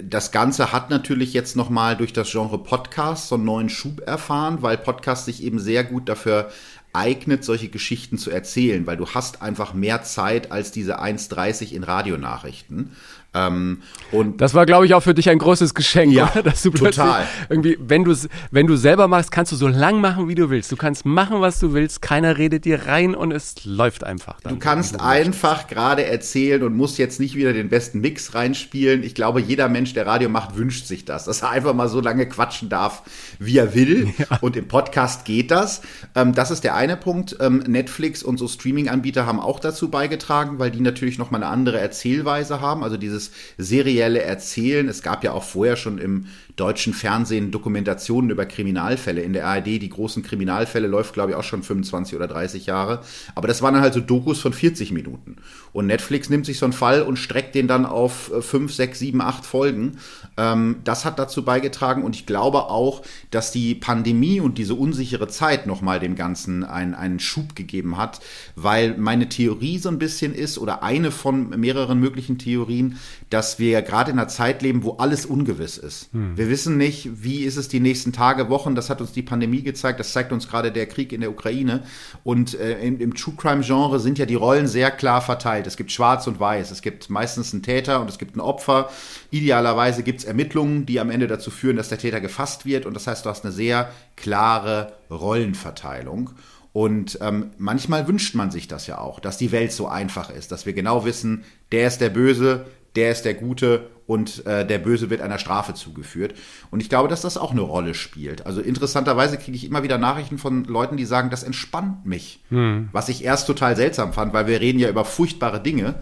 das 0.04 0.27
Ganze 0.32 0.72
hat 0.72 0.90
natürlich 0.90 1.34
jetzt 1.34 1.56
nochmal 1.56 1.98
durch 1.98 2.14
das 2.14 2.32
Genre 2.32 2.62
Podcast 2.62 3.30
so 3.30 3.36
einen 3.36 3.46
neuen 3.46 3.70
Schub 3.70 4.02
erfahren, 4.02 4.62
weil 4.62 4.78
Podcast 4.78 4.98
Podcast 5.08 5.26
sich 5.26 5.44
eben 5.44 5.60
sehr 5.60 5.84
gut 5.84 6.10
dafür 6.10 6.50
eignet, 6.92 7.44
solche 7.44 7.70
Geschichten 7.70 8.18
zu 8.18 8.32
erzählen, 8.32 8.88
weil 8.88 8.98
du 8.98 9.08
hast 9.08 9.42
einfach 9.42 9.74
mehr 9.74 10.04
Zeit 10.04 10.52
als 10.52 10.72
diese 10.72 11.00
1,30 11.00 11.72
in 11.72 11.84
Radionachrichten. 11.84 12.96
Ähm, 13.34 13.82
und 14.12 14.42
das 14.42 14.54
war, 14.54 14.66
glaube 14.66 14.86
ich, 14.86 14.94
auch 14.94 15.04
für 15.04 15.14
dich 15.14 15.30
ein 15.30 15.38
großes 15.38 15.74
Geschenk, 15.74 16.14
ja, 16.14 16.32
dass 16.44 16.64
du 16.64 16.72
total. 16.72 17.26
irgendwie, 17.50 17.78
wenn 17.80 18.04
du 18.04 18.16
wenn 18.52 18.68
du 18.68 18.76
selber 18.76 19.08
machst, 19.08 19.32
kannst 19.32 19.52
du 19.52 19.56
so 19.56 19.68
lang 19.68 20.00
machen, 20.00 20.28
wie 20.28 20.36
du 20.36 20.50
willst. 20.50 20.72
Du 20.72 20.76
kannst 20.76 21.06
machen, 21.06 21.42
was 21.42 21.60
du 21.60 21.74
willst. 21.74 22.02
Keiner 22.02 22.38
redet 22.38 22.66
dir 22.66 22.88
rein 22.88 23.16
und 23.16 23.32
es 23.32 23.66
läuft 23.66 24.04
einfach. 24.04 24.40
du 24.42 24.58
kannst 24.58 25.02
einfach 25.02 25.68
gerade 25.68 26.06
erzählen 26.06 26.64
und 26.64 26.76
musst 26.76 26.98
jetzt 26.98 27.20
nicht 27.20 27.36
wieder 27.36 27.54
den 27.54 27.70
besten 27.70 28.00
Mix 28.00 28.34
reinspielen. 28.34 29.04
Ich 29.04 29.14
glaube, 29.14 29.42
jeder 29.42 29.70
Mensch, 29.70 29.94
der 29.94 30.08
Radio 30.08 30.30
macht, 30.30 30.56
wünscht 30.56 30.88
sich 30.88 31.06
das, 31.06 31.26
dass 31.26 31.42
er 31.42 31.50
einfach 31.50 31.74
mal 31.74 31.90
so 31.90 32.00
lange 32.00 32.28
quatschen 32.28 32.70
darf, 32.70 33.04
wie 33.40 33.58
er 33.58 33.74
will. 33.74 34.08
Ja. 34.18 34.40
Und 34.42 34.56
im 34.56 34.68
Podcast 34.68 35.26
geht 35.26 35.52
das. 35.52 35.82
Ähm, 36.16 36.34
das 36.34 36.50
ist 36.50 36.64
der 36.64 36.76
eine 36.76 36.98
Punkt. 36.98 37.36
Ähm, 37.40 37.60
Netflix 37.68 38.24
und 38.24 38.38
so 38.38 38.48
Streaming-Anbieter 38.48 39.28
haben 39.28 39.40
auch 39.40 39.60
dazu 39.60 39.92
beigetragen, 39.92 40.58
weil 40.58 40.72
die 40.72 40.82
natürlich 40.82 41.20
noch 41.20 41.30
mal 41.30 41.38
eine 41.44 41.48
andere 41.48 41.80
Erzählweise 41.80 42.62
haben. 42.62 42.84
Also 42.84 42.98
dieses 42.98 43.17
serielle 43.58 44.22
Erzählen. 44.22 44.88
Es 44.88 45.02
gab 45.02 45.24
ja 45.24 45.32
auch 45.32 45.44
vorher 45.44 45.76
schon 45.76 45.98
im 45.98 46.28
deutschen 46.58 46.94
Fernsehen 46.94 47.52
Dokumentationen 47.52 48.32
über 48.32 48.46
Kriminalfälle. 48.46 49.22
In 49.22 49.34
der 49.34 49.46
ARD, 49.48 49.68
die 49.68 49.90
großen 49.90 50.24
Kriminalfälle, 50.24 50.88
läuft, 50.88 51.14
glaube 51.14 51.32
ich, 51.32 51.38
auch 51.38 51.44
schon 51.44 51.64
25 51.64 52.16
oder 52.16 52.28
30 52.28 52.66
Jahre. 52.66 53.02
Aber 53.36 53.48
das 53.48 53.62
waren 53.62 53.76
dann 53.76 53.84
halt 53.84 53.94
so 53.94 54.02
Dokus 54.02 54.42
von 54.42 54.54
40 54.54 54.92
Minuten. 54.92 55.38
Und 55.72 55.86
Netflix 55.86 56.30
nimmt 56.30 56.48
sich 56.48 56.58
so 56.58 56.66
einen 56.66 56.74
Fall 56.74 57.04
und 57.04 57.18
streckt 57.18 57.54
den 57.54 57.68
dann 57.68 57.86
auf 57.86 58.32
5, 58.40 58.74
6, 58.74 58.98
7, 58.98 59.22
8 59.22 59.46
Folgen. 59.46 59.98
Ähm, 60.36 60.78
das 60.84 61.06
hat 61.06 61.20
dazu 61.20 61.46
beigetragen 61.46 62.04
und 62.04 62.16
ich 62.16 62.26
glaube 62.26 62.64
auch, 62.66 63.04
dass 63.30 63.52
die 63.52 63.76
Pandemie 63.76 64.40
und 64.40 64.58
diese 64.58 64.74
unsichere 64.74 65.28
Zeit 65.28 65.68
nochmal 65.68 66.00
dem 66.00 66.16
Ganzen 66.16 66.64
einen, 66.64 66.96
einen 66.96 67.20
Schub 67.20 67.56
gegeben 67.56 67.98
hat, 67.98 68.20
weil 68.56 68.98
meine 68.98 69.30
Theorie 69.30 69.78
so 69.78 69.90
ein 69.90 70.00
bisschen 70.00 70.34
ist 70.34 70.58
oder 70.58 70.82
eine 70.82 71.12
von 71.12 71.50
mehreren 71.50 72.00
möglichen 72.00 72.40
Theorien, 72.40 72.98
dass 73.30 73.60
wir 73.60 73.82
gerade 73.84 74.12
in 74.12 74.18
einer 74.18 74.28
Zeit 74.28 74.64
leben, 74.64 74.84
wo 74.84 74.94
alles 74.94 75.28
ungewiss 75.28 75.78
ist. 75.78 76.10
Hm. 76.14 76.38
Wir 76.38 76.47
wissen 76.50 76.78
nicht, 76.78 77.24
wie 77.24 77.44
ist 77.44 77.58
es 77.58 77.68
die 77.68 77.80
nächsten 77.80 78.14
Tage, 78.14 78.50
Wochen. 78.50 78.76
Das 78.76 78.90
hat 78.90 79.02
uns 79.02 79.12
die 79.12 79.22
Pandemie 79.22 79.62
gezeigt. 79.62 80.00
Das 80.00 80.14
zeigt 80.14 80.32
uns 80.32 80.48
gerade 80.48 80.72
der 80.72 80.88
Krieg 80.88 81.12
in 81.12 81.22
der 81.22 81.32
Ukraine. 81.32 81.84
Und 82.24 82.60
äh, 82.60 82.80
im, 82.80 83.00
im 83.00 83.14
True 83.14 83.36
Crime 83.38 83.64
Genre 83.64 84.00
sind 84.00 84.18
ja 84.18 84.26
die 84.26 84.36
Rollen 84.36 84.68
sehr 84.68 84.92
klar 84.92 85.22
verteilt. 85.22 85.68
Es 85.68 85.78
gibt 85.78 85.92
Schwarz 85.92 86.28
und 86.28 86.40
Weiß. 86.40 86.72
Es 86.72 86.82
gibt 86.82 87.10
meistens 87.10 87.54
einen 87.54 87.64
Täter 87.64 88.02
und 88.02 88.10
es 88.10 88.18
gibt 88.18 88.36
ein 88.36 88.42
Opfer. 88.42 88.90
Idealerweise 89.32 90.04
gibt 90.04 90.20
es 90.20 90.26
Ermittlungen, 90.26 90.86
die 90.86 91.00
am 91.00 91.10
Ende 91.10 91.28
dazu 91.28 91.52
führen, 91.52 91.78
dass 91.78 91.90
der 91.90 91.98
Täter 91.98 92.22
gefasst 92.22 92.66
wird. 92.66 92.86
Und 92.86 92.94
das 92.94 93.08
heißt, 93.08 93.26
du 93.26 93.30
hast 93.30 93.44
eine 93.44 93.54
sehr 93.54 93.92
klare 94.16 94.94
Rollenverteilung. 95.10 96.32
Und 96.74 97.18
ähm, 97.22 97.52
manchmal 97.58 98.08
wünscht 98.08 98.36
man 98.36 98.52
sich 98.52 98.68
das 98.68 98.86
ja 98.86 99.00
auch, 99.00 99.20
dass 99.20 99.38
die 99.38 99.52
Welt 99.52 99.72
so 99.72 99.88
einfach 99.88 100.30
ist, 100.30 100.52
dass 100.52 100.68
wir 100.68 100.74
genau 100.74 101.06
wissen, 101.06 101.44
der 101.72 101.88
ist 101.88 102.02
der 102.02 102.10
Böse, 102.10 102.68
der 102.96 103.12
ist 103.12 103.24
der 103.24 103.34
Gute 103.34 103.90
und 104.08 104.46
äh, 104.48 104.66
der 104.66 104.80
Böse 104.80 105.10
wird 105.10 105.22
einer 105.22 105.38
Strafe 105.38 105.74
zugeführt. 105.74 106.34
Und 106.72 106.82
ich 106.82 106.90
glaube, 106.90 107.10
dass 107.10 107.22
das 107.22 107.38
auch 107.38 107.52
eine 107.52 107.62
Rolle 107.62 107.94
spielt. 107.94 108.46
Also 108.46 108.62
interessanterweise 108.62 109.38
kriege 109.38 109.56
ich 109.56 109.66
immer 109.66 109.84
wieder 109.84 109.98
Nachrichten 109.98 110.38
von 110.38 110.64
Leuten, 110.64 110.98
die 110.98 111.06
sagen, 111.06 111.30
das 111.30 111.44
entspannt 111.44 112.06
mich. 112.06 112.40
Hm. 112.50 112.90
Was 112.94 113.10
ich 113.10 113.24
erst 113.24 113.46
total 113.46 113.76
seltsam 113.76 114.14
fand, 114.14 114.34
weil 114.34 114.48
wir 114.48 114.62
reden 114.62 114.80
ja 114.80 114.90
über 114.90 115.06
furchtbare 115.06 115.62
Dinge. 115.62 115.96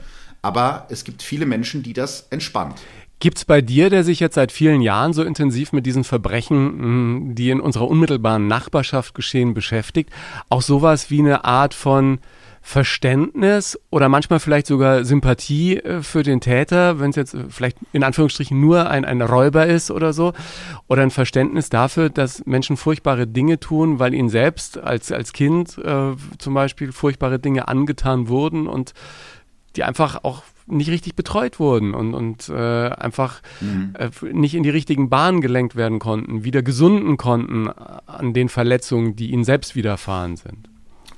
Aber 0.44 0.86
es 0.90 1.04
gibt 1.04 1.24
viele 1.24 1.48
Menschen, 1.48 1.82
die 1.82 1.94
das 1.94 2.28
entspannt. 2.30 2.80
Gibt 3.20 3.40
es 3.40 3.46
bei 3.46 3.62
dir, 3.62 3.90
der 3.90 4.04
sich 4.04 4.20
jetzt 4.20 4.36
seit 4.36 4.52
vielen 4.52 4.82
Jahren 4.82 5.14
so 5.14 5.24
intensiv 5.24 5.72
mit 5.72 5.86
diesen 5.88 6.04
Verbrechen, 6.04 6.58
hm, 6.58 7.36
die 7.36 7.50
in 7.50 7.60
unserer 7.60 7.88
unmittelbaren 7.88 8.48
Nachbarschaft 8.48 9.16
geschehen, 9.16 9.56
beschäftigt, 9.56 10.12
auch 10.50 10.62
sowas 10.62 11.10
wie 11.10 11.20
eine 11.20 11.44
Art 11.46 11.74
von 11.74 12.20
Verständnis 12.68 13.80
oder 13.92 14.10
manchmal 14.10 14.40
vielleicht 14.40 14.66
sogar 14.66 15.06
Sympathie 15.06 15.78
äh, 15.78 16.02
für 16.02 16.24
den 16.24 16.42
Täter, 16.42 17.00
wenn 17.00 17.12
es 17.12 17.16
jetzt 17.16 17.36
äh, 17.36 17.44
vielleicht 17.48 17.78
in 17.94 18.04
Anführungsstrichen 18.04 18.60
nur 18.60 18.90
ein, 18.90 19.06
ein 19.06 19.22
Räuber 19.22 19.68
ist 19.68 19.92
oder 19.92 20.14
so, 20.14 20.34
oder 20.88 21.04
ein 21.04 21.12
Verständnis 21.12 21.70
dafür, 21.70 22.10
dass 22.10 22.44
Menschen 22.48 22.76
furchtbare 22.76 23.28
Dinge 23.28 23.60
tun, 23.60 24.00
weil 24.00 24.16
ihnen 24.16 24.30
selbst 24.30 24.80
als, 24.80 25.12
als 25.12 25.32
Kind 25.32 25.78
äh, 25.78 26.14
zum 26.40 26.54
Beispiel 26.56 26.92
furchtbare 26.92 27.38
Dinge 27.38 27.68
angetan 27.68 28.30
wurden 28.30 28.66
und 28.66 28.94
die 29.76 29.84
einfach 29.84 30.24
auch 30.24 30.42
nicht 30.66 30.90
richtig 30.90 31.16
betreut 31.16 31.60
wurden 31.60 31.94
und, 31.94 32.16
und 32.16 32.50
äh, 32.50 32.90
einfach 32.90 33.42
mhm. 33.62 33.94
äh, 34.00 34.10
nicht 34.34 34.56
in 34.56 34.64
die 34.64 34.72
richtigen 34.72 35.12
Bahnen 35.12 35.40
gelenkt 35.40 35.76
werden 35.76 36.00
konnten, 36.00 36.44
wieder 36.44 36.64
gesunden 36.64 37.18
konnten 37.18 37.70
an 37.70 38.34
den 38.34 38.50
Verletzungen, 38.50 39.16
die 39.16 39.30
ihnen 39.30 39.44
selbst 39.44 39.76
widerfahren 39.76 40.36
sind. 40.36 40.75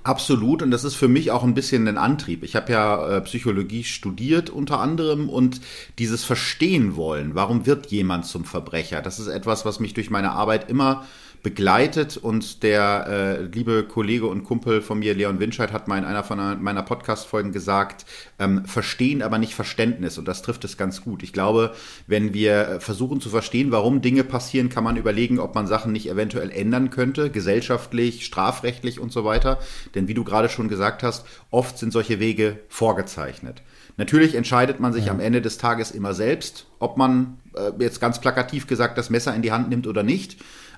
Absolut, 0.07 0.61
und 0.63 0.71
das 0.71 0.85
ist 0.85 0.95
für 0.95 1.09
mich 1.09 1.31
auch 1.31 1.43
ein 1.43 1.53
bisschen 1.53 1.85
ein 1.85 1.97
Antrieb. 1.97 2.43
Ich 2.43 2.55
habe 2.55 2.71
ja 2.71 3.17
äh, 3.17 3.21
Psychologie 3.23 3.83
studiert 3.83 4.49
unter 4.49 4.79
anderem 4.79 5.27
und 5.27 5.59
dieses 5.99 6.23
Verstehen 6.23 6.95
wollen, 6.95 7.35
warum 7.35 7.65
wird 7.65 7.87
jemand 7.87 8.25
zum 8.25 8.45
Verbrecher, 8.45 9.01
das 9.01 9.19
ist 9.19 9.27
etwas, 9.27 9.65
was 9.65 9.81
mich 9.81 9.93
durch 9.93 10.09
meine 10.09 10.31
Arbeit 10.31 10.69
immer 10.69 11.05
begleitet 11.47 12.17
und 12.17 12.61
der 12.61 13.07
äh, 13.07 13.41
liebe 13.43 13.85
Kollege 13.85 14.27
und 14.27 14.43
Kumpel 14.43 14.81
von 14.81 14.99
mir, 14.99 15.15
Leon 15.15 15.39
Winscheid, 15.39 15.71
hat 15.71 15.87
mal 15.87 15.97
in 15.97 16.03
einer 16.03 16.25
von 16.25 16.61
meiner 16.61 16.83
Podcast-Folgen 16.83 17.53
gesagt, 17.53 18.05
ähm, 18.37 18.65
verstehen, 18.65 19.21
aber 19.21 19.37
nicht 19.37 19.55
Verständnis 19.55 20.17
und 20.17 20.27
das 20.27 20.41
trifft 20.41 20.65
es 20.65 20.75
ganz 20.75 21.05
gut. 21.05 21.23
Ich 21.23 21.31
glaube, 21.31 21.73
wenn 22.05 22.33
wir 22.33 22.81
versuchen 22.81 23.21
zu 23.21 23.29
verstehen, 23.29 23.71
warum 23.71 24.01
Dinge 24.01 24.25
passieren, 24.25 24.67
kann 24.67 24.83
man 24.83 24.97
überlegen, 24.97 25.39
ob 25.39 25.55
man 25.55 25.67
Sachen 25.67 25.93
nicht 25.93 26.09
eventuell 26.09 26.51
ändern 26.51 26.89
könnte, 26.89 27.29
gesellschaftlich, 27.29 28.25
strafrechtlich 28.25 28.99
und 28.99 29.13
so 29.13 29.23
weiter. 29.23 29.59
Denn 29.95 30.09
wie 30.09 30.15
du 30.15 30.25
gerade 30.25 30.49
schon 30.49 30.67
gesagt 30.67 31.01
hast, 31.01 31.25
oft 31.49 31.77
sind 31.77 31.93
solche 31.93 32.19
Wege 32.19 32.59
vorgezeichnet. 32.67 33.63
Natürlich 33.95 34.35
entscheidet 34.35 34.81
man 34.81 34.91
sich 34.91 35.05
ja. 35.05 35.13
am 35.13 35.21
Ende 35.21 35.41
des 35.41 35.57
Tages 35.57 35.91
immer 35.91 36.13
selbst, 36.13 36.67
ob 36.79 36.97
man 36.97 37.37
äh, 37.55 37.71
jetzt 37.79 38.01
ganz 38.01 38.19
plakativ 38.19 38.67
gesagt 38.67 38.97
das 38.97 39.09
Messer 39.09 39.33
in 39.33 39.43
die 39.43 39.53
Hand 39.53 39.69
nimmt 39.69 39.87
oder 39.87 40.03
nicht 40.03 40.35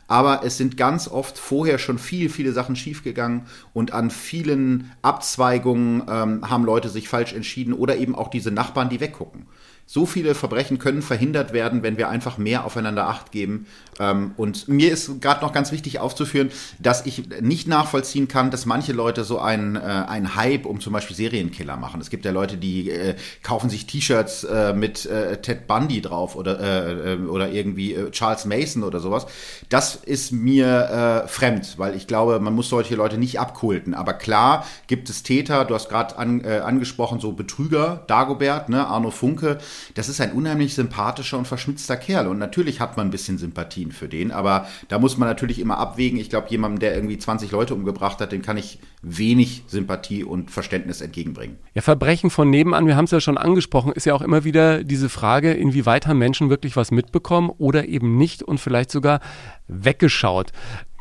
aber 0.09 0.43
es 0.43 0.57
sind 0.57 0.75
ganz 0.75 1.07
oft 1.07 1.37
vorher 1.37 1.77
schon 1.77 1.99
viel, 1.99 2.29
viele 2.29 2.51
Sachen 2.51 2.75
schiefgegangen 2.75 3.43
und 3.73 3.93
an 3.93 4.09
vielen 4.09 4.91
Abzweigungen 5.03 6.03
ähm, 6.09 6.49
haben 6.49 6.65
Leute 6.65 6.89
sich 6.89 7.07
falsch 7.07 7.31
entschieden 7.31 7.73
oder 7.73 7.95
eben 7.95 8.15
auch 8.15 8.27
diese 8.27 8.51
Nachbarn, 8.51 8.89
die 8.89 8.99
weggucken. 8.99 9.45
So 9.91 10.05
viele 10.05 10.35
Verbrechen 10.35 10.77
können 10.77 11.01
verhindert 11.01 11.51
werden, 11.51 11.81
wenn 11.81 11.97
wir 11.97 12.09
einfach 12.09 12.37
mehr 12.37 12.63
aufeinander 12.63 13.07
Acht 13.07 13.31
geben. 13.31 13.65
Ähm, 13.99 14.33
und 14.37 14.67
mir 14.67 14.91
ist 14.91 15.19
gerade 15.19 15.41
noch 15.43 15.51
ganz 15.51 15.71
wichtig 15.71 15.97
aufzuführen, 15.97 16.51
dass 16.77 17.07
ich 17.07 17.23
nicht 17.41 17.67
nachvollziehen 17.67 18.27
kann, 18.27 18.51
dass 18.51 18.67
manche 18.67 18.93
Leute 18.93 19.23
so 19.23 19.39
einen, 19.39 19.75
äh, 19.77 19.79
einen 19.79 20.35
Hype 20.35 20.67
um 20.67 20.79
zum 20.79 20.93
Beispiel 20.93 21.15
Serienkiller 21.15 21.75
machen. 21.75 21.99
Es 22.01 22.11
gibt 22.11 22.23
ja 22.23 22.29
Leute, 22.29 22.57
die 22.57 22.91
äh, 22.91 23.15
kaufen 23.41 23.71
sich 23.71 23.87
T-Shirts 23.87 24.43
äh, 24.43 24.73
mit 24.73 25.07
äh, 25.07 25.41
Ted 25.41 25.65
Bundy 25.65 26.01
drauf 26.01 26.35
oder, 26.35 26.59
äh, 26.59 27.13
äh, 27.13 27.17
oder 27.25 27.49
irgendwie 27.49 27.95
äh, 27.95 28.11
Charles 28.11 28.45
Mason 28.45 28.83
oder 28.83 28.99
sowas. 28.99 29.25
Das 29.69 29.95
ist 29.95 30.31
mir 30.31 31.23
äh, 31.25 31.27
fremd, 31.27 31.79
weil 31.79 31.95
ich 31.95 32.05
glaube, 32.05 32.39
man 32.39 32.53
muss 32.53 32.69
solche 32.69 32.93
Leute 32.93 33.17
nicht 33.17 33.39
abkulten. 33.39 33.95
Aber 33.95 34.13
klar 34.13 34.67
gibt 34.85 35.09
es 35.09 35.23
Täter, 35.23 35.65
du 35.65 35.73
hast 35.73 35.89
gerade 35.89 36.15
an, 36.19 36.43
äh, 36.43 36.59
angesprochen, 36.59 37.19
so 37.19 37.31
Betrüger, 37.31 38.03
Dagobert, 38.05 38.69
ne, 38.69 38.85
Arno 38.85 39.09
Funke, 39.09 39.57
das 39.95 40.09
ist 40.09 40.21
ein 40.21 40.31
unheimlich 40.31 40.73
sympathischer 40.73 41.37
und 41.37 41.47
verschmitzter 41.47 41.97
Kerl. 41.97 42.27
Und 42.27 42.37
natürlich 42.37 42.79
hat 42.79 42.97
man 42.97 43.07
ein 43.07 43.11
bisschen 43.11 43.37
Sympathien 43.37 43.91
für 43.91 44.07
den, 44.07 44.31
aber 44.31 44.67
da 44.87 44.99
muss 44.99 45.17
man 45.17 45.27
natürlich 45.27 45.59
immer 45.59 45.77
abwägen. 45.77 46.19
Ich 46.19 46.29
glaube, 46.29 46.47
jemandem, 46.49 46.79
der 46.79 46.95
irgendwie 46.95 47.17
20 47.17 47.51
Leute 47.51 47.73
umgebracht 47.73 48.19
hat, 48.19 48.31
dem 48.31 48.41
kann 48.41 48.57
ich 48.57 48.79
wenig 49.01 49.63
Sympathie 49.67 50.23
und 50.23 50.51
Verständnis 50.51 51.01
entgegenbringen. 51.01 51.57
Ja, 51.73 51.81
Verbrechen 51.81 52.29
von 52.29 52.49
nebenan, 52.49 52.87
wir 52.87 52.95
haben 52.95 53.05
es 53.05 53.11
ja 53.11 53.21
schon 53.21 53.37
angesprochen, 53.37 53.91
ist 53.93 54.05
ja 54.05 54.13
auch 54.13 54.21
immer 54.21 54.43
wieder 54.43 54.83
diese 54.83 55.09
Frage, 55.09 55.53
inwieweit 55.53 56.07
haben 56.07 56.19
Menschen 56.19 56.49
wirklich 56.49 56.75
was 56.75 56.91
mitbekommen 56.91 57.49
oder 57.57 57.87
eben 57.87 58.17
nicht 58.17 58.43
und 58.43 58.59
vielleicht 58.59 58.91
sogar 58.91 59.19
weggeschaut. 59.67 60.51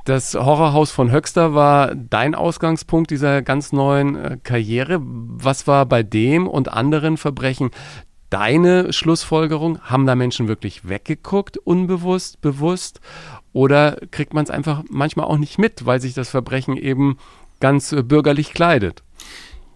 Das 0.08 0.35
Horrorhaus 0.35 0.90
von 0.90 1.12
Höxter 1.12 1.52
war 1.52 1.94
dein 1.94 2.35
Ausgangspunkt 2.35 3.11
dieser 3.11 3.42
ganz 3.42 3.73
neuen 3.73 4.16
äh, 4.16 4.38
Karriere. 4.42 5.00
Was 5.02 5.66
war 5.66 5.85
bei 5.85 6.02
dem 6.02 6.49
und 6.49 6.73
anderen 6.73 7.18
Verbrechen 7.18 7.70
deine 8.30 8.92
Schlussfolgerung? 8.92 9.80
Haben 9.82 10.06
da 10.06 10.14
Menschen 10.14 10.49
wirklich 10.49 10.88
weggeguckt, 10.88 11.58
unbewusst, 11.58 12.40
bewusst? 12.40 13.00
Oder 13.52 13.99
kriegt 14.11 14.35
man 14.35 14.44
es 14.44 14.50
einfach 14.50 14.85
manchmal 14.88 15.26
auch 15.26 15.38
nicht 15.38 15.58
mit, 15.58 15.87
weil 15.87 16.00
sich 16.00 16.14
das 16.14 16.30
Verbrechen 16.30 16.76
eben 16.76 17.18
ganz 17.61 17.92
äh, 17.92 18.02
bürgerlich 18.02 18.52
kleidet? 18.52 19.02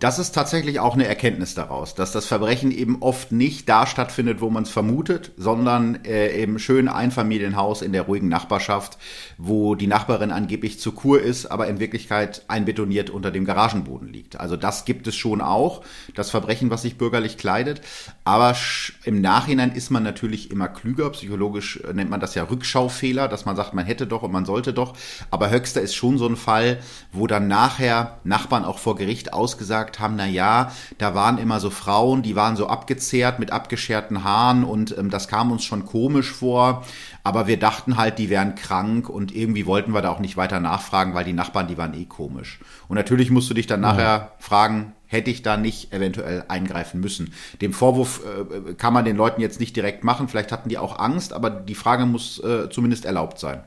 Das 0.03 0.19
ist 0.19 0.33
tatsächlich 0.33 0.81
auch 0.81 0.95
eine 0.95 1.07
Erkenntnis 1.07 1.55
daraus, 1.55 1.95
dass 1.95 2.11
das 2.11 2.27
Verbrechen 2.27 2.73
eben 2.73 2.97
oft 3.03 3.31
nicht 3.31 3.69
da 3.69 3.87
stattfindet, 3.87 4.41
wo 4.41 4.51
man 4.51 4.65
es 4.65 4.71
vermutet, 4.71 5.31
sondern 5.37 6.05
äh, 6.05 6.43
im 6.43 6.59
schönen 6.59 6.89
Einfamilienhaus 6.89 7.83
in 7.83 7.93
der 7.93 8.03
ruhigen 8.03 8.27
Nachbarschaft, 8.29 8.99
wo 9.39 9.77
die 9.77 9.87
Nachbarin 9.87 10.33
angeblich 10.33 10.81
zur 10.81 10.97
Kur 10.97 11.23
ist, 11.23 11.47
aber 11.47 11.69
in 11.69 11.79
Wirklichkeit 11.79 12.43
einbetoniert 12.49 13.11
unter 13.11 13.31
dem 13.31 13.45
Garagenboden 13.45 14.13
liegt. 14.13 14.41
Also 14.41 14.57
das 14.57 14.85
gibt 14.87 15.07
es 15.07 15.15
schon 15.15 15.41
auch, 15.41 15.85
das 16.17 16.31
Verbrechen, 16.31 16.71
was 16.71 16.83
sich 16.83 16.99
bürgerlich 16.99 17.39
kleidet. 17.39 17.81
Aber 18.25 18.57
im 19.05 19.21
Nachhinein 19.21 19.71
ist 19.71 19.91
man 19.91 20.03
natürlich 20.03 20.51
immer 20.51 20.67
klüger. 20.67 21.11
Psychologisch 21.11 21.77
äh, 21.77 21.93
nennt 21.93 22.11
man 22.11 22.19
das 22.19 22.35
ja 22.35 22.43
Rückschaufehler, 22.43 23.29
dass 23.29 23.45
man 23.45 23.55
sagt, 23.55 23.73
man 23.73 23.87
hätte 23.87 24.09
doch 24.09 24.25
und 24.25 24.33
man 24.33 24.47
sollte 24.47 24.73
doch. 24.73 24.95
Aber 25.31 25.51
Höchster 25.51 25.81
ist 25.81 25.95
schon 25.95 26.19
so 26.19 26.27
ein 26.27 26.35
Fall, 26.35 26.81
wo 27.13 27.29
dann 27.29 27.47
nachher 27.47 28.19
Nachbarn 28.25 28.65
auch 28.65 28.81
vor 28.81 28.97
Gericht 28.97 29.33
ausgesagt 29.33 29.92
gesagt 29.93 30.01
haben, 30.01 30.17
na 30.17 30.27
ja, 30.27 30.73
da 30.99 31.15
waren 31.15 31.39
immer 31.39 31.61
so 31.61 31.71
Frauen, 31.71 32.23
die 32.23 32.37
waren 32.37 32.57
so 32.57 32.67
abgezehrt 32.67 33.39
mit 33.39 33.51
abgescherten 33.51 34.25
Haaren 34.25 34.65
und 34.65 34.97
ähm, 34.97 35.11
das 35.11 35.29
kam 35.29 35.53
uns 35.53 35.65
schon 35.65 35.85
komisch 35.85 36.31
vor. 36.31 36.85
Aber 37.25 37.47
wir 37.47 37.59
dachten 37.59 37.97
halt, 37.97 38.19
die 38.19 38.31
wären 38.31 38.55
krank 38.55 39.09
und 39.09 39.35
irgendwie 39.35 39.67
wollten 39.67 39.93
wir 39.93 40.03
da 40.03 40.11
auch 40.11 40.19
nicht 40.19 40.37
weiter 40.37 40.61
nachfragen, 40.61 41.15
weil 41.15 41.25
die 41.25 41.33
Nachbarn, 41.33 41.69
die 41.69 41.79
waren 41.79 41.95
eh 41.95 42.05
komisch. 42.05 42.59
Und 42.89 42.97
natürlich 42.97 43.31
musst 43.31 43.49
du 43.51 43.55
dich 43.55 43.67
dann 43.67 43.81
nachher 43.81 44.03
ja. 44.03 44.33
fragen, 44.39 44.93
hätte 45.07 45.31
ich 45.31 45.43
da 45.43 45.57
nicht 45.57 45.93
eventuell 45.93 46.45
eingreifen 46.49 47.01
müssen. 47.01 47.33
Dem 47.61 47.75
Vorwurf 47.75 48.23
äh, 48.25 48.75
kann 48.75 48.95
man 48.95 49.05
den 49.05 49.17
Leuten 49.17 49.41
jetzt 49.41 49.61
nicht 49.61 49.77
direkt 49.77 50.05
machen, 50.05 50.29
vielleicht 50.29 50.53
hatten 50.53 50.71
die 50.71 50.79
auch 50.79 50.99
Angst, 50.99 51.33
aber 51.33 51.51
die 51.51 51.75
Frage 51.75 52.07
muss 52.07 52.43
äh, 52.43 52.71
zumindest 52.71 53.05
erlaubt 53.05 53.39
sein. 53.39 53.63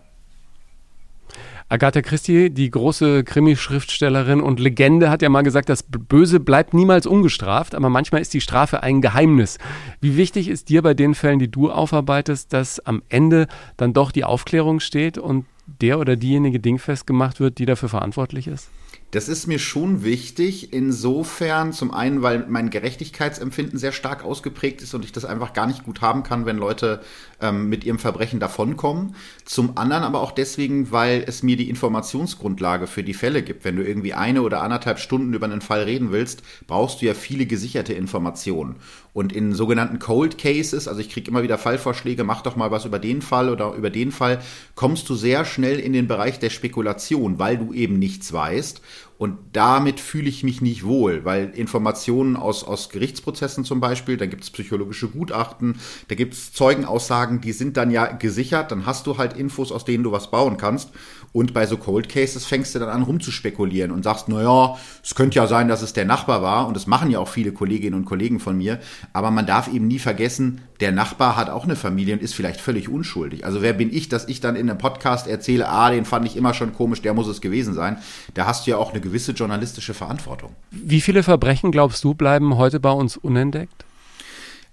Agatha 1.68 2.04
Christie, 2.04 2.52
die 2.52 2.70
große 2.70 3.24
Krimischriftstellerin 3.24 4.40
und 4.40 4.60
Legende, 4.60 5.10
hat 5.10 5.24
ja 5.24 5.30
mal 5.30 5.42
gesagt, 5.42 5.68
das 5.68 5.82
Böse 5.82 6.40
bleibt 6.40 6.76
niemals 6.76 7.08
ungestraft, 7.08 7.74
aber 7.74 7.90
manchmal 7.90 8.22
ist 8.22 8.36
die 8.36 8.42
Strafe 8.42 8.84
ein 8.84 9.02
Geheimnis. 9.02 9.58
Wie 10.00 10.16
wichtig 10.16 10.48
ist 10.48 10.70
dir 10.70 10.84
bei 10.84 10.94
den 10.94 11.16
Fällen, 11.16 11.40
die 11.40 11.50
du 11.50 11.72
aufarbeitest, 11.72 12.54
dass 12.54 12.80
am 12.82 13.02
Ende 13.10 13.48
dann 13.78 13.94
doch 13.94 14.12
die 14.12 14.26
Aufklärung 14.26 14.80
steht 14.80 15.18
und 15.18 15.46
der 15.82 15.98
oder 15.98 16.16
diejenige 16.16 16.60
dingfest 16.60 17.08
gemacht 17.08 17.40
wird, 17.40 17.58
die 17.58 17.66
dafür 17.66 17.90
verantwortlich 17.90 18.46
ist? 18.46 18.70
Das 19.12 19.30
ist 19.30 19.48
mir 19.48 19.60
schon 19.60 20.04
wichtig, 20.04 20.74
insofern 20.74 21.72
zum 21.72 21.94
einen, 21.94 22.22
weil 22.22 22.46
mein 22.50 22.70
Gerechtigkeitsempfinden 22.70 23.80
sehr 23.80 23.94
stark 23.94 24.26
ausgeprägt 24.26 24.82
ist 24.82 24.94
und 24.94 25.06
ich 25.06 25.14
das 25.14 25.24
einfach 25.24 25.54
gar 25.54 25.68
nicht 25.68 25.86
gut 25.86 26.02
haben 26.02 26.24
kann, 26.24 26.46
wenn 26.46 26.58
Leute 26.58 27.02
ähm, 27.40 27.70
mit 27.70 27.86
ihrem 27.86 28.00
Verbrechen 28.00 28.42
davonkommen. 28.42 29.16
Zum 29.46 29.78
anderen 29.78 30.04
aber 30.04 30.20
auch 30.20 30.32
deswegen, 30.32 30.92
weil 30.92 31.24
es 31.28 31.44
mir 31.44 31.56
die 31.56 31.70
Informationsgrundlage 31.70 32.88
für 32.88 33.04
die 33.04 33.14
Fälle 33.14 33.42
gibt. 33.42 33.64
Wenn 33.64 33.78
du 33.78 33.84
irgendwie 33.88 34.14
eine 34.14 34.42
oder 34.42 34.62
anderthalb 34.62 35.00
Stunden 35.00 35.34
über 35.34 35.46
einen 35.46 35.62
Fall 35.62 35.84
reden 35.84 36.12
willst, 36.12 36.44
brauchst 36.68 37.02
du 37.02 37.06
ja 37.06 37.14
viele 37.14 37.46
gesicherte 37.46 37.94
Informationen. 37.94 38.76
Und 39.16 39.32
in 39.32 39.54
sogenannten 39.54 39.98
Cold 39.98 40.38
Cases, 40.38 40.90
also 40.90 41.00
ich 41.00 41.10
kriege 41.10 41.32
immer 41.32 41.42
wieder 41.42 41.58
Fallvorschläge, 41.58 42.26
mach 42.26 42.42
doch 42.42 42.58
mal 42.58 42.72
was 42.72 42.84
über 42.84 43.00
den 43.00 43.22
Fall 43.22 43.50
oder 43.50 43.74
über 43.74 43.90
den 43.90 44.12
Fall, 44.12 44.42
kommst 44.76 45.08
du 45.08 45.16
sehr 45.16 45.46
schnell 45.46 45.80
in 45.80 45.94
den 45.94 46.10
Bereich 46.10 46.38
der 46.38 46.50
Spekulation, 46.50 47.40
weil 47.40 47.58
du 47.58 47.72
eben 47.72 47.98
nichts 47.98 48.34
weißt. 48.34 48.82
Und 49.18 49.38
damit 49.54 50.02
fühle 50.02 50.28
ich 50.28 50.44
mich 50.44 50.62
nicht 50.62 50.84
wohl, 50.84 51.24
weil 51.24 51.52
Informationen 51.56 52.36
aus, 52.36 52.66
aus 52.66 52.90
Gerichtsprozessen 52.90 53.64
zum 53.64 53.80
Beispiel, 53.80 54.18
da 54.18 54.26
gibt 54.26 54.44
es 54.44 54.50
psychologische 54.50 55.08
Gutachten, 55.08 55.78
da 56.10 56.16
gibt 56.16 56.34
es 56.34 56.52
Zeugenaussagen, 56.52 57.40
die 57.40 57.54
sind 57.54 57.78
dann 57.78 57.92
ja 57.92 58.08
gesichert, 58.08 58.72
dann 58.72 58.86
hast 58.86 59.08
du 59.08 59.18
halt 59.18 59.38
Infos, 59.38 59.72
aus 59.72 59.86
denen 59.86 60.04
du 60.04 60.12
was 60.12 60.32
bauen 60.32 60.58
kannst. 60.58 60.90
Und 61.32 61.54
bei 61.54 61.66
so 61.66 61.76
Cold 61.78 62.08
Cases 62.08 62.46
fängst 62.46 62.76
du 62.76 62.80
dann 62.80 62.88
an 62.88 63.04
rumzuspekulieren 63.04 63.92
und 63.92 64.04
sagst, 64.04 64.30
naja, 64.30 64.78
es 65.04 65.16
könnte 65.16 65.36
ja 65.36 65.48
sein, 65.48 65.68
dass 65.68 65.82
es 65.82 65.92
der 65.92 66.06
Nachbar 66.06 66.42
war. 66.42 66.66
Und 66.66 66.76
das 66.76 66.88
machen 66.88 67.12
ja 67.12 67.20
auch 67.20 67.28
viele 67.28 67.52
Kolleginnen 67.52 67.96
und 67.96 68.06
Kollegen 68.06 68.40
von 68.40 68.58
mir. 68.58 68.80
Aber 69.12 69.32
man 69.32 69.46
darf 69.46 69.68
eben 69.68 69.88
nie 69.88 70.00
vergessen, 70.00 70.62
der 70.80 70.94
Nachbar 70.94 71.36
hat 71.36 71.50
auch 71.50 71.66
eine 71.66 71.76
Familie 71.76 72.14
und 72.14 72.22
ist 72.22 72.36
vielleicht 72.36 72.62
völlig 72.62 72.88
unschuldig. 72.88 73.46
Also 73.46 73.62
wer 73.62 73.74
bin 73.74 73.94
ich, 73.94 74.08
dass 74.08 74.30
ich 74.30 74.40
dann 74.40 74.56
in 74.56 74.70
einem 74.70 74.78
Podcast 74.78 75.28
erzähle, 75.28 75.68
ah, 75.68 75.90
den 75.90 76.06
fand 76.06 76.26
ich 76.26 76.38
immer 76.38 76.54
schon 76.54 76.74
komisch, 76.74 77.02
der 77.02 77.14
muss 77.14 77.28
es 77.28 77.42
gewesen 77.42 77.74
sein. 77.74 77.98
Da 78.34 78.46
hast 78.46 78.66
du 78.66 78.72
ja 78.72 78.78
auch 78.78 78.92
eine 78.92 79.02
gewisse 79.06 79.32
journalistische 79.32 79.94
Verantwortung. 79.94 80.56
Wie 80.72 81.00
viele 81.00 81.24
Verbrechen, 81.24 81.72
glaubst 81.72 82.04
du, 82.04 82.14
bleiben 82.14 82.58
heute 82.58 82.80
bei 82.80 82.92
uns 82.92 83.16
unentdeckt? 83.16 83.86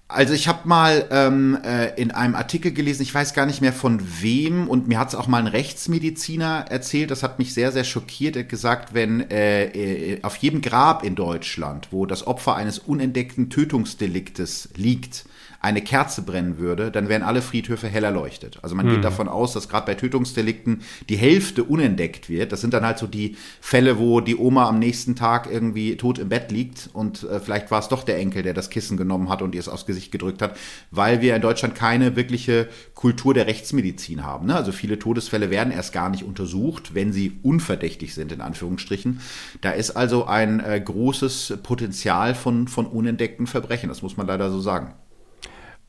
Also 0.08 0.34
ich 0.34 0.46
habe 0.46 0.68
mal 0.68 1.06
ähm, 1.10 1.58
äh, 1.64 1.94
in 2.00 2.10
einem 2.10 2.34
Artikel 2.34 2.72
gelesen, 2.72 3.02
ich 3.02 3.14
weiß 3.14 3.32
gar 3.32 3.46
nicht 3.46 3.62
mehr 3.62 3.72
von 3.72 4.00
wem, 4.20 4.68
und 4.68 4.86
mir 4.86 4.98
hat 4.98 5.08
es 5.08 5.14
auch 5.14 5.26
mal 5.26 5.38
ein 5.38 5.46
Rechtsmediziner 5.46 6.66
erzählt, 6.68 7.10
das 7.10 7.22
hat 7.22 7.38
mich 7.38 7.54
sehr, 7.54 7.72
sehr 7.72 7.84
schockiert. 7.84 8.36
Er 8.36 8.42
hat 8.42 8.50
gesagt, 8.50 8.92
wenn 8.92 9.30
äh, 9.30 9.64
äh, 9.66 10.22
auf 10.22 10.36
jedem 10.36 10.60
Grab 10.60 11.02
in 11.02 11.14
Deutschland, 11.14 11.88
wo 11.92 12.04
das 12.04 12.26
Opfer 12.26 12.56
eines 12.56 12.78
unentdeckten 12.78 13.48
Tötungsdeliktes 13.48 14.70
liegt, 14.76 15.24
eine 15.62 15.80
Kerze 15.80 16.22
brennen 16.22 16.58
würde, 16.58 16.90
dann 16.90 17.08
wären 17.08 17.22
alle 17.22 17.40
Friedhöfe 17.40 17.86
hell 17.86 18.02
erleuchtet. 18.02 18.58
Also 18.62 18.74
man 18.74 18.84
mhm. 18.84 18.94
geht 18.94 19.04
davon 19.04 19.28
aus, 19.28 19.52
dass 19.52 19.68
gerade 19.68 19.86
bei 19.86 19.94
Tötungsdelikten 19.94 20.82
die 21.08 21.16
Hälfte 21.16 21.62
unentdeckt 21.62 22.28
wird. 22.28 22.50
Das 22.50 22.60
sind 22.60 22.74
dann 22.74 22.84
halt 22.84 22.98
so 22.98 23.06
die 23.06 23.36
Fälle, 23.60 23.96
wo 23.96 24.20
die 24.20 24.36
Oma 24.36 24.68
am 24.68 24.80
nächsten 24.80 25.14
Tag 25.14 25.48
irgendwie 25.50 25.96
tot 25.96 26.18
im 26.18 26.30
Bett 26.30 26.50
liegt 26.50 26.90
und 26.92 27.22
äh, 27.22 27.38
vielleicht 27.38 27.70
war 27.70 27.78
es 27.78 27.86
doch 27.86 28.02
der 28.02 28.18
Enkel, 28.18 28.42
der 28.42 28.54
das 28.54 28.70
Kissen 28.70 28.96
genommen 28.96 29.28
hat 29.28 29.40
und 29.40 29.54
ihr 29.54 29.60
es 29.60 29.68
aufs 29.68 29.86
Gesicht 29.86 30.10
gedrückt 30.10 30.42
hat, 30.42 30.56
weil 30.90 31.20
wir 31.20 31.36
in 31.36 31.42
Deutschland 31.42 31.76
keine 31.76 32.16
wirkliche 32.16 32.68
Kultur 32.96 33.32
der 33.32 33.46
Rechtsmedizin 33.46 34.24
haben. 34.24 34.48
Ne? 34.48 34.56
Also 34.56 34.72
viele 34.72 34.98
Todesfälle 34.98 35.48
werden 35.50 35.72
erst 35.72 35.92
gar 35.92 36.10
nicht 36.10 36.24
untersucht, 36.24 36.96
wenn 36.96 37.12
sie 37.12 37.38
unverdächtig 37.44 38.14
sind, 38.14 38.32
in 38.32 38.40
Anführungsstrichen. 38.40 39.20
Da 39.60 39.70
ist 39.70 39.92
also 39.92 40.26
ein 40.26 40.58
äh, 40.58 40.80
großes 40.80 41.58
Potenzial 41.62 42.34
von, 42.34 42.66
von 42.66 42.86
unentdeckten 42.86 43.46
Verbrechen, 43.46 43.88
das 43.88 44.02
muss 44.02 44.16
man 44.16 44.26
leider 44.26 44.50
so 44.50 44.60
sagen. 44.60 44.94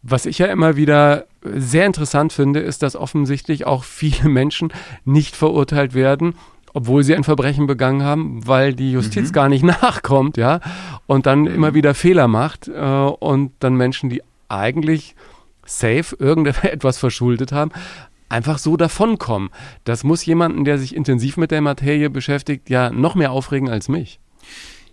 Was 0.03 0.25
ich 0.25 0.38
ja 0.38 0.48
immer 0.48 0.75
wieder 0.75 1.25
sehr 1.43 1.86
interessant 1.86 2.33
finde, 2.33 2.60
ist, 2.60 2.83
dass 2.83 2.95
offensichtlich 2.95 3.65
auch 3.65 3.86
viele 3.86 4.29
Menschen 4.29 4.74
nicht 5.05 5.36
verurteilt 5.36 5.93
werden, 5.93 6.36
obwohl 6.74 7.03
sie 7.03 7.15
ein 7.15 7.24
Verbrechen 7.24 7.67
begangen 7.67 8.03
haben, 8.03 8.45
weil 8.45 8.74
die 8.74 8.91
Justiz 8.91 9.29
mhm. 9.29 9.33
gar 9.33 9.50
nicht 9.50 9.63
nachkommt, 9.81 10.38
ja, 10.38 10.60
und 11.05 11.25
dann 11.25 11.41
mhm. 11.41 11.55
immer 11.55 11.74
wieder 11.74 11.93
Fehler 11.93 12.27
macht 12.27 12.67
äh, 12.67 12.81
und 12.81 13.53
dann 13.60 13.75
Menschen, 13.75 14.10
die 14.10 14.22
eigentlich 14.50 15.15
safe 15.65 16.15
irgendetwas 16.19 16.98
verschuldet 17.00 17.51
haben, 17.53 17.72
einfach 18.27 18.57
so 18.57 18.75
davonkommen. 18.75 19.50
Das 19.86 20.03
muss 20.03 20.25
jemanden, 20.25 20.65
der 20.65 20.79
sich 20.79 20.95
intensiv 20.95 21.38
mit 21.38 21.51
der 21.51 21.62
Materie 21.62 22.10
beschäftigt, 22.10 22.69
ja 22.69 22.89
noch 22.89 23.15
mehr 23.15 23.31
aufregen 23.31 23.69
als 23.69 23.88
mich. 23.88 24.19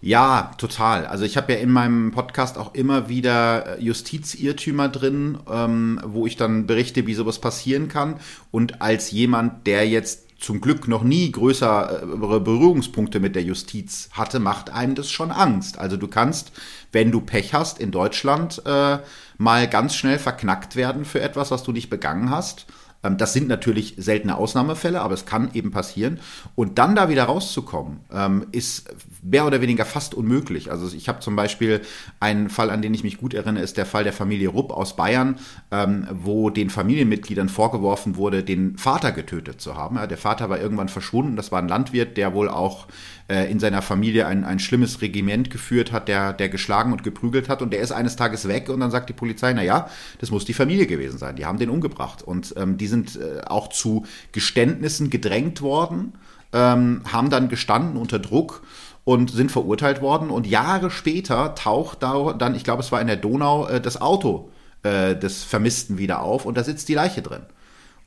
Ja, 0.03 0.53
total. 0.57 1.07
Also 1.07 1.25
ich 1.25 1.37
habe 1.37 1.53
ja 1.53 1.59
in 1.59 1.71
meinem 1.71 2.11
Podcast 2.11 2.57
auch 2.57 2.75
immer 2.75 3.11
wieder 3.11 3.79
äh, 3.79 3.83
Justizirrtümer 3.83 4.89
drin, 4.89 5.39
ähm, 5.51 6.01
wo 6.05 6.27
ich 6.27 6.37
dann 6.37 6.67
berichte, 6.67 7.07
wie 7.07 7.15
sowas 7.15 7.39
passieren 7.39 7.89
kann. 7.89 8.19
Und 8.51 8.81
als 8.81 9.11
jemand, 9.11 9.67
der 9.67 9.87
jetzt 9.87 10.31
zum 10.41 10.63
Glück 10.63 10.89
noch 10.89 11.03
nie 11.03 11.31
größere 11.31 12.41
Berührungspunkte 12.41 13.21
mit 13.21 13.37
der 13.37 13.43
Justiz 13.43 14.09
hatte, 14.13 14.41
macht 14.41 14.71
einem 14.71 14.95
das 14.95 15.11
schon 15.11 15.31
Angst. 15.31 15.79
Also 15.79 15.99
du 15.99 16.09
kannst, 16.09 16.53
wenn 16.93 17.11
du 17.11 17.21
Pech 17.21 17.53
hast, 17.53 17.79
in 17.79 17.91
Deutschland 17.91 18.63
äh, 18.65 18.99
mal 19.37 19.69
ganz 19.69 19.95
schnell 19.95 20.19
verknackt 20.19 20.77
werden 20.77 21.05
für 21.05 21.21
etwas, 21.21 21.51
was 21.51 21.63
du 21.63 21.73
nicht 21.73 21.91
begangen 21.91 22.31
hast. 22.31 22.65
Ähm, 23.03 23.17
das 23.17 23.33
sind 23.33 23.49
natürlich 23.49 23.95
seltene 23.97 24.37
Ausnahmefälle, 24.37 25.01
aber 25.01 25.15
es 25.15 25.27
kann 25.27 25.51
eben 25.55 25.71
passieren. 25.71 26.21
Und 26.55 26.79
dann 26.79 26.95
da 26.95 27.09
wieder 27.09 27.25
rauszukommen, 27.25 28.01
ähm, 28.13 28.47
ist 28.53 28.95
mehr 29.23 29.47
oder 29.47 29.61
weniger 29.61 29.85
fast 29.85 30.15
unmöglich. 30.15 30.71
Also 30.71 30.95
ich 30.95 31.09
habe 31.09 31.21
zum 31.21 31.37
Beispiel 31.37 31.81
einen 32.21 32.51
Fall, 32.51 32.71
an 32.71 32.83
den 32.83 32.95
ich 32.95 33.05
mich 33.05 33.19
gut 33.19 33.35
erinnere, 33.35 33.65
ist 33.65 33.77
der 33.77 33.87
Fall 33.87 34.05
der 34.05 34.13
Familie 34.13 34.49
Rupp 34.49 34.73
aus 34.73 34.97
Bayern, 34.97 35.39
ähm, 35.71 36.07
wo 36.11 36.51
den 36.51 36.71
Familienmitgliedern 36.71 37.49
vorgeworfen 37.49 38.17
wurde, 38.17 38.43
den 38.43 38.77
Vater 38.79 39.13
getötet 39.13 39.61
zu 39.61 39.77
haben. 39.77 39.99
der 40.09 40.19
Vater 40.19 40.51
war 40.51 40.61
irgendwann 40.61 40.89
verschwunden. 40.89 41.37
Das 41.37 41.53
war 41.53 41.61
ein 41.61 41.69
Landwirt, 41.69 42.17
der 42.17 42.35
wohl 42.35 42.49
auch 42.49 42.87
äh, 43.31 43.51
in 43.51 43.61
seiner 43.61 43.81
Familie 43.81 44.27
ein, 44.27 44.45
ein 44.45 44.59
schlimmes 44.59 45.01
Regiment 45.01 45.51
geführt 45.51 45.93
hat, 45.93 46.09
der, 46.09 46.33
der 46.33 46.49
geschlagen 46.49 46.93
und 46.93 47.05
geprügelt 47.05 47.49
hat. 47.49 47.63
Und 47.63 47.73
der 47.73 47.81
ist 47.81 47.93
eines 47.93 48.17
Tages 48.17 48.49
weg 48.49 48.69
und 48.69 48.81
dann 48.81 48.91
sagt 48.91 49.09
die 49.09 49.15
Polizei, 49.15 49.53
na 49.53 49.63
ja, 49.63 49.89
das 50.19 50.31
muss 50.31 50.45
die 50.45 50.53
Familie 50.53 50.87
gewesen 50.87 51.17
sein. 51.17 51.37
Die 51.37 51.47
haben 51.47 51.59
den 51.59 51.71
umgebracht. 51.71 52.23
Und 52.23 52.55
ähm, 52.57 52.77
die 52.77 52.89
sind 52.89 53.17
äh, 53.17 53.43
auch 53.47 53.69
zu 53.69 54.05
Geständnissen 54.33 55.11
gedrängt 55.11 55.63
worden, 55.63 56.15
ähm, 56.53 57.03
haben 57.11 57.31
dann 57.31 57.49
gestanden 57.49 57.97
unter 57.97 58.19
Druck 58.19 58.63
und 59.05 59.31
sind 59.31 59.53
verurteilt 59.53 60.03
worden. 60.03 60.31
Und 60.31 60.47
Jahre 60.47 60.91
später 60.91 61.55
taucht 61.55 62.03
da 62.03 62.33
dann, 62.33 62.57
ich 62.57 62.65
glaube, 62.65 62.83
es 62.83 62.91
war 62.91 63.01
in 63.01 63.07
der 63.07 63.17
Donau, 63.17 63.69
äh, 63.69 63.81
das 63.81 64.01
Auto 64.01 64.51
äh, 64.83 65.15
des 65.15 65.45
Vermissten 65.45 65.99
wieder 65.99 66.21
auf 66.23 66.47
und 66.47 66.57
da 66.57 66.65
sitzt 66.65 66.89
die 66.89 66.95
Leiche 66.95 67.23
drin. 67.23 67.43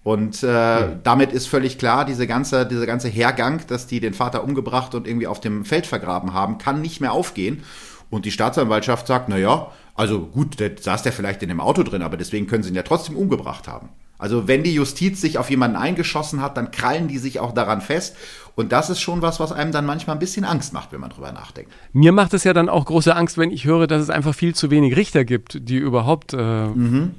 Und 0.03 0.43
äh, 0.43 0.87
mhm. 0.87 0.99
damit 1.03 1.31
ist 1.31 1.47
völlig 1.47 1.77
klar, 1.77 2.05
diese 2.05 2.27
ganze, 2.27 2.65
dieser 2.65 2.85
ganze 2.85 3.07
Hergang, 3.07 3.61
dass 3.67 3.87
die 3.87 4.01
den 4.01 4.13
Vater 4.13 4.43
umgebracht 4.43 4.95
und 4.95 5.07
irgendwie 5.07 5.27
auf 5.27 5.39
dem 5.39 5.63
Feld 5.63 5.87
vergraben 5.87 6.33
haben, 6.33 6.57
kann 6.57 6.81
nicht 6.81 6.99
mehr 6.99 7.13
aufgehen. 7.13 7.63
Und 8.09 8.25
die 8.25 8.31
Staatsanwaltschaft 8.31 9.07
sagt, 9.07 9.29
na 9.29 9.37
ja, 9.37 9.71
also 9.95 10.25
gut, 10.25 10.59
da 10.59 10.65
saß 10.79 11.03
der 11.03 11.13
vielleicht 11.13 11.41
in 11.41 11.49
dem 11.49 11.61
Auto 11.61 11.83
drin, 11.83 12.01
aber 12.01 12.17
deswegen 12.17 12.47
können 12.47 12.63
sie 12.63 12.69
ihn 12.69 12.75
ja 12.75 12.83
trotzdem 12.83 13.15
umgebracht 13.15 13.67
haben. 13.67 13.89
Also 14.19 14.47
wenn 14.47 14.63
die 14.63 14.73
Justiz 14.73 15.21
sich 15.21 15.37
auf 15.37 15.49
jemanden 15.49 15.77
eingeschossen 15.77 16.41
hat, 16.41 16.57
dann 16.57 16.71
krallen 16.71 17.07
die 17.07 17.17
sich 17.17 17.39
auch 17.39 17.53
daran 17.53 17.81
fest. 17.81 18.15
Und 18.55 18.71
das 18.71 18.89
ist 18.89 19.01
schon 19.01 19.21
was, 19.21 19.39
was 19.39 19.51
einem 19.51 19.71
dann 19.71 19.85
manchmal 19.85 20.15
ein 20.15 20.19
bisschen 20.19 20.45
Angst 20.45 20.73
macht, 20.73 20.91
wenn 20.91 20.99
man 20.99 21.09
drüber 21.09 21.31
nachdenkt. 21.31 21.71
Mir 21.91 22.11
macht 22.11 22.33
es 22.33 22.43
ja 22.43 22.53
dann 22.53 22.69
auch 22.69 22.85
große 22.85 23.15
Angst, 23.15 23.37
wenn 23.37 23.51
ich 23.51 23.65
höre, 23.65 23.87
dass 23.87 24.01
es 24.01 24.09
einfach 24.09 24.35
viel 24.35 24.53
zu 24.53 24.69
wenig 24.69 24.95
Richter 24.95 25.25
gibt, 25.25 25.67
die 25.67 25.77
überhaupt 25.77 26.33
äh, 26.33 26.67
mhm 26.67 27.15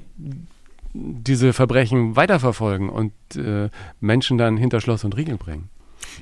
diese 0.95 1.53
Verbrechen 1.53 2.15
weiterverfolgen 2.15 2.89
und 2.89 3.13
äh, 3.35 3.69
Menschen 3.99 4.37
dann 4.37 4.57
hinter 4.57 4.79
Schloss 4.79 5.03
und 5.03 5.17
Riegel 5.17 5.37
bringen. 5.37 5.69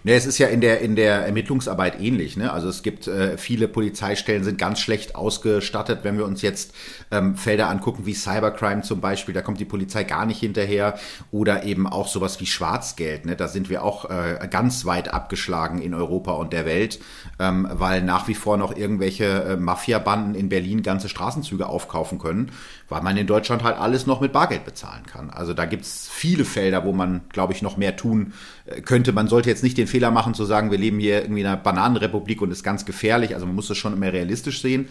Ne, 0.03 0.13
es 0.13 0.25
ist 0.25 0.37
ja 0.37 0.47
in 0.47 0.61
der, 0.61 0.81
in 0.81 0.95
der 0.95 1.25
Ermittlungsarbeit 1.25 2.01
ähnlich. 2.01 2.35
Ne? 2.35 2.51
Also 2.51 2.67
es 2.67 2.83
gibt 2.83 3.07
äh, 3.07 3.37
viele 3.37 3.67
Polizeistellen 3.67 4.43
sind 4.43 4.57
ganz 4.57 4.79
schlecht 4.79 5.15
ausgestattet. 5.15 5.99
Wenn 6.03 6.17
wir 6.17 6.25
uns 6.25 6.41
jetzt 6.41 6.73
ähm, 7.11 7.35
Felder 7.35 7.69
angucken 7.69 8.05
wie 8.05 8.13
Cybercrime 8.13 8.81
zum 8.81 9.01
Beispiel, 9.01 9.33
da 9.33 9.41
kommt 9.41 9.59
die 9.59 9.65
Polizei 9.65 10.03
gar 10.03 10.25
nicht 10.25 10.39
hinterher. 10.39 10.97
Oder 11.31 11.63
eben 11.63 11.87
auch 11.87 12.07
sowas 12.07 12.39
wie 12.39 12.45
Schwarzgeld. 12.45 13.25
Ne? 13.25 13.35
Da 13.35 13.47
sind 13.47 13.69
wir 13.69 13.83
auch 13.83 14.09
äh, 14.09 14.47
ganz 14.49 14.85
weit 14.85 15.13
abgeschlagen 15.13 15.81
in 15.81 15.93
Europa 15.93 16.33
und 16.33 16.53
der 16.53 16.65
Welt, 16.65 16.99
ähm, 17.39 17.67
weil 17.71 18.01
nach 18.01 18.27
wie 18.27 18.35
vor 18.35 18.57
noch 18.57 18.75
irgendwelche 18.75 19.25
äh, 19.25 19.57
Mafiabanden 19.57 20.35
in 20.35 20.49
Berlin 20.49 20.81
ganze 20.83 21.07
Straßenzüge 21.07 21.67
aufkaufen 21.67 22.19
können, 22.19 22.51
weil 22.89 23.01
man 23.01 23.17
in 23.17 23.27
Deutschland 23.27 23.63
halt 23.63 23.77
alles 23.77 24.05
noch 24.05 24.21
mit 24.21 24.31
Bargeld 24.31 24.65
bezahlen 24.65 25.05
kann. 25.05 25.29
Also 25.29 25.53
da 25.53 25.65
gibt 25.65 25.83
es 25.83 26.09
viele 26.11 26.45
Felder, 26.45 26.85
wo 26.85 26.91
man, 26.91 27.21
glaube 27.29 27.53
ich, 27.53 27.61
noch 27.61 27.77
mehr 27.77 27.95
tun 27.95 28.33
äh, 28.65 28.81
könnte. 28.81 29.11
Man 29.13 29.27
sollte 29.27 29.49
jetzt 29.49 29.63
nicht 29.63 29.77
den 29.77 29.87
Fehler 29.87 30.11
machen 30.11 30.33
zu 30.33 30.45
sagen, 30.45 30.71
wir 30.71 30.77
leben 30.77 30.99
hier 30.99 31.21
irgendwie 31.21 31.41
in 31.41 31.47
einer 31.47 31.57
Bananenrepublik 31.57 32.41
und 32.41 32.51
ist 32.51 32.63
ganz 32.63 32.85
gefährlich. 32.85 33.33
Also 33.33 33.45
man 33.45 33.55
muss 33.55 33.67
das 33.67 33.77
schon 33.77 33.93
immer 33.93 34.11
realistisch 34.11 34.61
sehen. 34.61 34.87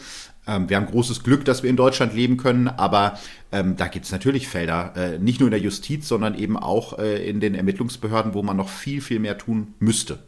Ähm, 0.47 0.69
wir 0.69 0.77
haben 0.77 0.87
großes 0.87 1.23
Glück, 1.23 1.45
dass 1.45 1.63
wir 1.63 1.71
in 1.71 1.77
Deutschland 1.77 2.15
leben 2.15 2.37
können, 2.37 2.69
aber 2.69 3.19
ähm, 3.53 3.77
da 3.77 3.87
gibt 3.87 4.07
es 4.07 4.13
natürlich 4.13 4.49
Felder, 4.49 4.93
äh, 4.97 5.19
nicht 5.19 5.41
nur 5.41 5.49
in 5.49 5.53
der 5.53 5.61
Justiz, 5.61 6.09
sondern 6.09 6.35
eben 6.35 6.57
auch 6.57 6.99
äh, 6.99 7.29
in 7.29 7.41
den 7.41 7.55
Ermittlungsbehörden, 7.55 8.35
wo 8.35 8.43
man 8.43 8.57
noch 8.57 8.69
viel, 8.69 9.01
viel 9.01 9.21
mehr 9.21 9.39
tun 9.39 9.75
müsste. 9.79 10.19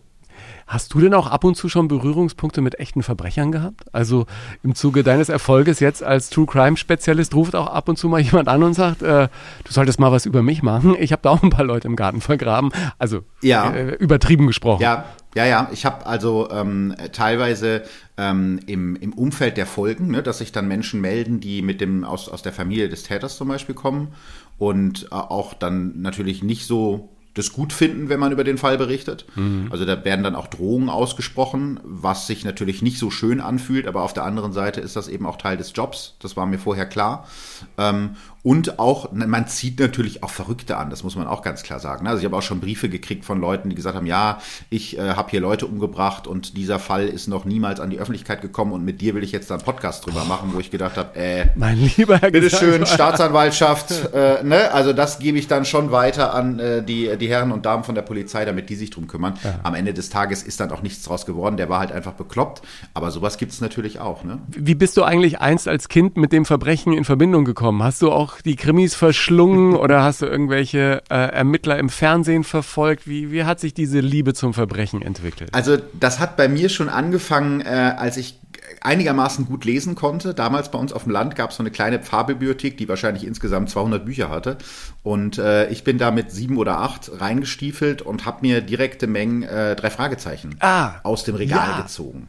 Hast 0.66 0.94
du 0.94 1.00
denn 1.00 1.14
auch 1.14 1.26
ab 1.26 1.44
und 1.44 1.56
zu 1.56 1.68
schon 1.68 1.88
Berührungspunkte 1.88 2.60
mit 2.60 2.78
echten 2.78 3.02
Verbrechern 3.02 3.52
gehabt? 3.52 3.84
Also 3.92 4.26
im 4.62 4.74
Zuge 4.74 5.02
deines 5.02 5.28
Erfolges 5.28 5.80
jetzt 5.80 6.02
als 6.02 6.30
True 6.30 6.46
Crime 6.46 6.76
Spezialist 6.76 7.34
ruft 7.34 7.54
auch 7.54 7.66
ab 7.66 7.88
und 7.88 7.96
zu 7.96 8.08
mal 8.08 8.20
jemand 8.20 8.48
an 8.48 8.62
und 8.62 8.74
sagt, 8.74 9.02
äh, 9.02 9.28
du 9.64 9.72
solltest 9.72 10.00
mal 10.00 10.12
was 10.12 10.26
über 10.26 10.42
mich 10.42 10.62
machen. 10.62 10.96
Ich 10.98 11.12
habe 11.12 11.22
da 11.22 11.30
auch 11.30 11.42
ein 11.42 11.50
paar 11.50 11.64
Leute 11.64 11.88
im 11.88 11.96
Garten 11.96 12.20
vergraben. 12.20 12.70
Also 12.98 13.20
ja. 13.42 13.70
äh, 13.70 13.94
übertrieben 13.96 14.46
gesprochen. 14.46 14.82
Ja, 14.82 15.04
ja, 15.34 15.44
ja. 15.44 15.68
Ich 15.72 15.84
habe 15.84 16.06
also 16.06 16.48
ähm, 16.50 16.94
teilweise 17.12 17.82
ähm, 18.16 18.60
im, 18.66 18.96
im 18.96 19.12
Umfeld 19.12 19.56
der 19.56 19.66
Folgen, 19.66 20.08
ne, 20.08 20.22
dass 20.22 20.38
sich 20.38 20.52
dann 20.52 20.68
Menschen 20.68 21.00
melden, 21.00 21.40
die 21.40 21.62
mit 21.62 21.80
dem 21.80 22.04
aus, 22.04 22.28
aus 22.28 22.42
der 22.42 22.52
Familie 22.52 22.88
des 22.88 23.02
Täters 23.02 23.36
zum 23.36 23.48
Beispiel 23.48 23.74
kommen 23.74 24.08
und 24.58 25.04
äh, 25.04 25.14
auch 25.14 25.54
dann 25.54 26.00
natürlich 26.00 26.42
nicht 26.42 26.66
so 26.66 27.13
das 27.34 27.52
gut 27.52 27.72
finden, 27.72 28.08
wenn 28.08 28.20
man 28.20 28.32
über 28.32 28.44
den 28.44 28.58
Fall 28.58 28.78
berichtet. 28.78 29.26
Mhm. 29.34 29.68
Also 29.70 29.84
da 29.84 30.04
werden 30.04 30.22
dann 30.22 30.36
auch 30.36 30.46
Drohungen 30.46 30.88
ausgesprochen, 30.88 31.80
was 31.82 32.26
sich 32.26 32.44
natürlich 32.44 32.80
nicht 32.80 32.98
so 32.98 33.10
schön 33.10 33.40
anfühlt, 33.40 33.86
aber 33.86 34.02
auf 34.02 34.12
der 34.12 34.24
anderen 34.24 34.52
Seite 34.52 34.80
ist 34.80 34.96
das 34.96 35.08
eben 35.08 35.26
auch 35.26 35.36
Teil 35.36 35.56
des 35.56 35.72
Jobs. 35.74 36.14
Das 36.20 36.36
war 36.36 36.46
mir 36.46 36.58
vorher 36.58 36.86
klar. 36.86 37.26
Ähm, 37.76 38.16
und 38.44 38.78
auch, 38.78 39.10
man 39.10 39.48
zieht 39.48 39.80
natürlich 39.80 40.22
auch 40.22 40.28
Verrückte 40.28 40.76
an, 40.76 40.90
das 40.90 41.02
muss 41.02 41.16
man 41.16 41.26
auch 41.26 41.40
ganz 41.40 41.62
klar 41.62 41.80
sagen. 41.80 42.06
Also 42.06 42.18
ich 42.18 42.26
habe 42.26 42.36
auch 42.36 42.42
schon 42.42 42.60
Briefe 42.60 42.90
gekriegt 42.90 43.24
von 43.24 43.40
Leuten, 43.40 43.70
die 43.70 43.74
gesagt 43.74 43.96
haben, 43.96 44.04
ja, 44.04 44.38
ich 44.68 44.98
äh, 44.98 45.14
habe 45.14 45.30
hier 45.30 45.40
Leute 45.40 45.66
umgebracht 45.66 46.26
und 46.26 46.54
dieser 46.58 46.78
Fall 46.78 47.08
ist 47.08 47.26
noch 47.26 47.46
niemals 47.46 47.80
an 47.80 47.88
die 47.88 47.98
Öffentlichkeit 47.98 48.42
gekommen 48.42 48.72
und 48.72 48.84
mit 48.84 49.00
dir 49.00 49.14
will 49.14 49.24
ich 49.24 49.32
jetzt 49.32 49.48
da 49.50 49.54
einen 49.54 49.64
Podcast 49.64 50.04
drüber 50.04 50.26
machen, 50.26 50.50
wo 50.52 50.60
ich 50.60 50.70
gedacht 50.70 50.98
habe, 50.98 51.18
äh, 51.18 51.46
mein 51.54 51.78
lieber 51.96 52.18
Herr 52.18 52.30
bitteschön, 52.30 52.84
Staatsanwaltschaft, 52.84 54.12
äh, 54.12 54.44
ne? 54.44 54.70
Also 54.72 54.92
das 54.92 55.20
gebe 55.20 55.38
ich 55.38 55.48
dann 55.48 55.64
schon 55.64 55.90
weiter 55.90 56.34
an 56.34 56.58
äh, 56.58 56.82
die, 56.82 57.16
die 57.16 57.23
Herren 57.26 57.52
und 57.52 57.66
Damen 57.66 57.84
von 57.84 57.94
der 57.94 58.02
Polizei, 58.02 58.44
damit 58.44 58.70
die 58.70 58.76
sich 58.76 58.90
drum 58.90 59.06
kümmern. 59.06 59.34
Ja. 59.42 59.60
Am 59.62 59.74
Ende 59.74 59.94
des 59.94 60.10
Tages 60.10 60.42
ist 60.42 60.60
dann 60.60 60.70
auch 60.70 60.82
nichts 60.82 61.02
draus 61.02 61.26
geworden, 61.26 61.56
der 61.56 61.68
war 61.68 61.80
halt 61.80 61.92
einfach 61.92 62.12
bekloppt, 62.12 62.62
aber 62.94 63.10
sowas 63.10 63.38
gibt 63.38 63.52
es 63.52 63.60
natürlich 63.60 64.00
auch. 64.00 64.24
Ne? 64.24 64.38
Wie 64.48 64.74
bist 64.74 64.96
du 64.96 65.04
eigentlich 65.04 65.40
einst 65.40 65.68
als 65.68 65.88
Kind 65.88 66.16
mit 66.16 66.32
dem 66.32 66.44
Verbrechen 66.44 66.92
in 66.92 67.04
Verbindung 67.04 67.44
gekommen? 67.44 67.82
Hast 67.82 68.02
du 68.02 68.10
auch 68.10 68.40
die 68.40 68.56
Krimis 68.56 68.94
verschlungen 68.94 69.76
oder 69.76 70.02
hast 70.02 70.22
du 70.22 70.26
irgendwelche 70.26 71.02
äh, 71.10 71.14
Ermittler 71.14 71.78
im 71.78 71.88
Fernsehen 71.88 72.44
verfolgt? 72.44 73.08
Wie, 73.08 73.30
wie 73.30 73.44
hat 73.44 73.60
sich 73.60 73.74
diese 73.74 74.00
Liebe 74.00 74.34
zum 74.34 74.54
Verbrechen 74.54 75.02
entwickelt? 75.02 75.50
Also 75.52 75.76
das 75.98 76.18
hat 76.18 76.36
bei 76.36 76.48
mir 76.48 76.68
schon 76.68 76.88
angefangen, 76.88 77.60
äh, 77.60 77.94
als 77.96 78.16
ich 78.16 78.40
einigermaßen 78.80 79.46
gut 79.46 79.64
lesen 79.64 79.94
konnte. 79.94 80.34
Damals 80.34 80.70
bei 80.70 80.78
uns 80.78 80.92
auf 80.92 81.04
dem 81.04 81.12
Land 81.12 81.36
gab 81.36 81.50
es 81.50 81.56
so 81.56 81.62
eine 81.62 81.70
kleine 81.70 81.98
Pfarrbibliothek, 81.98 82.76
die 82.76 82.88
wahrscheinlich 82.88 83.26
insgesamt 83.26 83.70
200 83.70 84.04
Bücher 84.04 84.30
hatte. 84.30 84.58
Und 85.02 85.38
äh, 85.38 85.68
ich 85.68 85.84
bin 85.84 85.98
da 85.98 86.10
mit 86.10 86.30
sieben 86.30 86.56
oder 86.56 86.78
acht 86.78 87.10
reingestiefelt 87.20 88.02
und 88.02 88.24
habe 88.24 88.38
mir 88.42 88.60
direkte 88.60 89.06
Mengen 89.06 89.42
äh, 89.42 89.76
drei 89.76 89.90
Fragezeichen 89.90 90.56
ah, 90.60 90.94
aus 91.02 91.24
dem 91.24 91.34
Regal 91.34 91.70
ja. 91.70 91.80
gezogen 91.82 92.28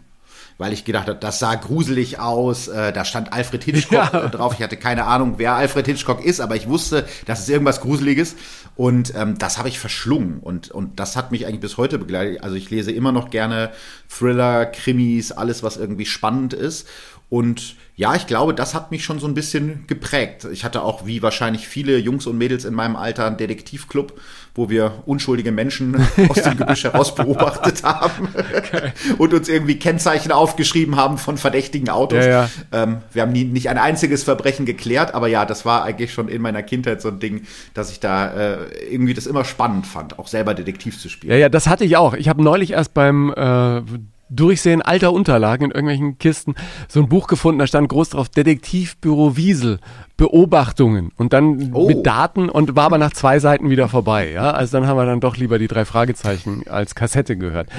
weil 0.57 0.73
ich 0.73 0.85
gedacht 0.85 1.07
habe, 1.07 1.19
das 1.19 1.39
sah 1.39 1.55
gruselig 1.55 2.19
aus. 2.19 2.67
Äh, 2.67 2.93
da 2.93 3.03
stand 3.05 3.33
Alfred 3.33 3.63
Hitchcock 3.63 4.13
ja. 4.13 4.27
drauf. 4.29 4.53
Ich 4.55 4.63
hatte 4.63 4.77
keine 4.77 5.05
Ahnung, 5.05 5.35
wer 5.37 5.55
Alfred 5.55 5.85
Hitchcock 5.85 6.23
ist, 6.23 6.39
aber 6.39 6.55
ich 6.55 6.67
wusste, 6.67 7.05
das 7.25 7.41
ist 7.41 7.49
irgendwas 7.49 7.81
Gruseliges. 7.81 8.35
Und 8.75 9.13
ähm, 9.15 9.37
das 9.37 9.57
habe 9.57 9.69
ich 9.69 9.79
verschlungen. 9.79 10.39
Und, 10.39 10.71
und 10.71 10.99
das 10.99 11.15
hat 11.15 11.31
mich 11.31 11.45
eigentlich 11.45 11.61
bis 11.61 11.77
heute 11.77 11.97
begleitet. 11.97 12.43
Also 12.43 12.55
ich 12.55 12.69
lese 12.69 12.91
immer 12.91 13.11
noch 13.11 13.29
gerne 13.29 13.71
Thriller, 14.09 14.65
Krimis, 14.65 15.31
alles, 15.31 15.63
was 15.63 15.77
irgendwie 15.77 16.05
spannend 16.05 16.53
ist. 16.53 16.87
Und 17.29 17.75
ja, 17.95 18.13
ich 18.15 18.27
glaube, 18.27 18.53
das 18.53 18.75
hat 18.75 18.91
mich 18.91 19.03
schon 19.03 19.19
so 19.19 19.27
ein 19.27 19.33
bisschen 19.33 19.87
geprägt. 19.87 20.47
Ich 20.51 20.63
hatte 20.63 20.83
auch, 20.83 21.05
wie 21.05 21.21
wahrscheinlich 21.21 21.67
viele 21.67 21.97
Jungs 21.97 22.27
und 22.27 22.37
Mädels 22.37 22.65
in 22.65 22.73
meinem 22.73 22.95
Alter, 22.95 23.25
einen 23.25 23.37
Detektivclub, 23.37 24.19
wo 24.55 24.69
wir 24.69 25.03
unschuldige 25.05 25.51
Menschen 25.51 25.95
aus 26.29 26.41
dem 26.41 26.57
Gebüsch 26.57 26.85
heraus 26.85 27.13
beobachtet 27.13 27.83
haben 27.83 28.29
okay. 28.57 28.93
und 29.17 29.33
uns 29.33 29.49
irgendwie 29.49 29.77
Kennzeichen 29.77 30.31
aufgeschrieben 30.31 30.95
haben 30.95 31.17
von 31.17 31.37
verdächtigen 31.37 31.89
Autos. 31.89 32.25
Ja, 32.25 32.45
ja. 32.45 32.49
Ähm, 32.71 32.97
wir 33.11 33.21
haben 33.21 33.33
nie, 33.33 33.43
nicht 33.43 33.69
ein 33.69 33.77
einziges 33.77 34.23
Verbrechen 34.23 34.65
geklärt, 34.65 35.13
aber 35.13 35.27
ja, 35.27 35.45
das 35.45 35.65
war 35.65 35.83
eigentlich 35.83 36.13
schon 36.13 36.29
in 36.29 36.41
meiner 36.41 36.63
Kindheit 36.63 37.01
so 37.01 37.09
ein 37.09 37.19
Ding, 37.19 37.41
dass 37.73 37.91
ich 37.91 37.99
da 37.99 38.27
äh, 38.33 38.57
irgendwie 38.89 39.13
das 39.13 39.27
immer 39.27 39.43
spannend 39.43 39.85
fand, 39.85 40.17
auch 40.17 40.27
selber 40.27 40.53
Detektiv 40.53 40.99
zu 40.99 41.09
spielen. 41.09 41.33
Ja, 41.33 41.37
ja, 41.37 41.49
das 41.49 41.67
hatte 41.67 41.83
ich 41.83 41.97
auch. 41.97 42.13
Ich 42.13 42.29
habe 42.29 42.41
neulich 42.41 42.71
erst 42.71 42.93
beim 42.93 43.33
äh, 43.35 43.81
Durchsehen 44.29 44.81
alter 44.81 45.13
Unterlagen 45.13 45.65
in 45.65 45.71
irgendwelchen 45.71 46.17
Kisten 46.17 46.55
so 46.87 46.99
ein 46.99 47.09
Buch 47.09 47.27
gefunden, 47.27 47.59
da 47.59 47.67
stand 47.67 47.89
groß 47.89 48.09
drauf 48.09 48.29
Detektivbüro 48.29 49.37
Wiesel, 49.37 49.79
Beobachtungen 50.17 51.11
und 51.17 51.33
dann 51.33 51.71
oh. 51.73 51.87
mit 51.87 52.05
Daten 52.05 52.49
und 52.49 52.75
war 52.75 52.85
aber 52.85 52.97
nach 52.97 53.13
zwei 53.13 53.39
Seiten 53.39 53.69
wieder 53.69 53.87
vorbei. 53.87 54.31
Ja? 54.31 54.51
Also 54.51 54.77
dann 54.77 54.87
haben 54.87 54.97
wir 54.97 55.05
dann 55.05 55.19
doch 55.19 55.37
lieber 55.37 55.59
die 55.59 55.67
drei 55.67 55.85
Fragezeichen 55.85 56.63
als 56.67 56.95
Kassette 56.95 57.37
gehört. 57.37 57.69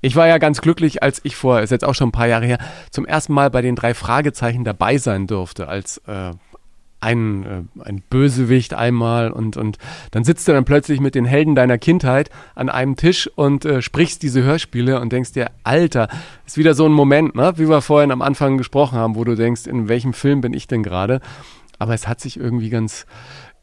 Ich 0.00 0.16
war 0.16 0.26
ja 0.26 0.38
ganz 0.38 0.60
glücklich, 0.60 1.02
als 1.02 1.20
ich 1.24 1.36
vor, 1.36 1.60
ist 1.60 1.70
jetzt 1.70 1.84
auch 1.84 1.94
schon 1.94 2.08
ein 2.08 2.12
paar 2.12 2.26
Jahre 2.26 2.46
her, 2.46 2.58
zum 2.90 3.06
ersten 3.06 3.32
Mal 3.32 3.50
bei 3.50 3.62
den 3.62 3.76
drei 3.76 3.94
Fragezeichen 3.94 4.64
dabei 4.64 4.98
sein 4.98 5.26
durfte 5.26 5.68
als 5.68 5.98
äh, 6.08 6.32
ein, 7.02 7.44
äh, 7.44 7.82
ein 7.84 8.02
Bösewicht 8.08 8.74
einmal 8.74 9.30
und, 9.30 9.56
und 9.56 9.78
dann 10.12 10.24
sitzt 10.24 10.46
du 10.48 10.52
dann 10.52 10.64
plötzlich 10.64 11.00
mit 11.00 11.14
den 11.14 11.24
Helden 11.24 11.54
deiner 11.54 11.78
Kindheit 11.78 12.30
an 12.54 12.68
einem 12.68 12.96
Tisch 12.96 13.28
und 13.34 13.64
äh, 13.64 13.82
sprichst 13.82 14.22
diese 14.22 14.42
Hörspiele 14.42 15.00
und 15.00 15.12
denkst 15.12 15.32
dir, 15.32 15.50
Alter, 15.64 16.08
ist 16.46 16.58
wieder 16.58 16.74
so 16.74 16.86
ein 16.86 16.92
Moment, 16.92 17.34
ne? 17.34 17.52
wie 17.56 17.68
wir 17.68 17.82
vorhin 17.82 18.12
am 18.12 18.22
Anfang 18.22 18.56
gesprochen 18.56 18.98
haben, 18.98 19.16
wo 19.16 19.24
du 19.24 19.34
denkst, 19.34 19.66
in 19.66 19.88
welchem 19.88 20.12
Film 20.12 20.40
bin 20.40 20.54
ich 20.54 20.66
denn 20.68 20.82
gerade? 20.82 21.20
Aber 21.78 21.94
es 21.94 22.06
hat 22.06 22.20
sich 22.20 22.38
irgendwie 22.38 22.70
ganz, 22.70 23.06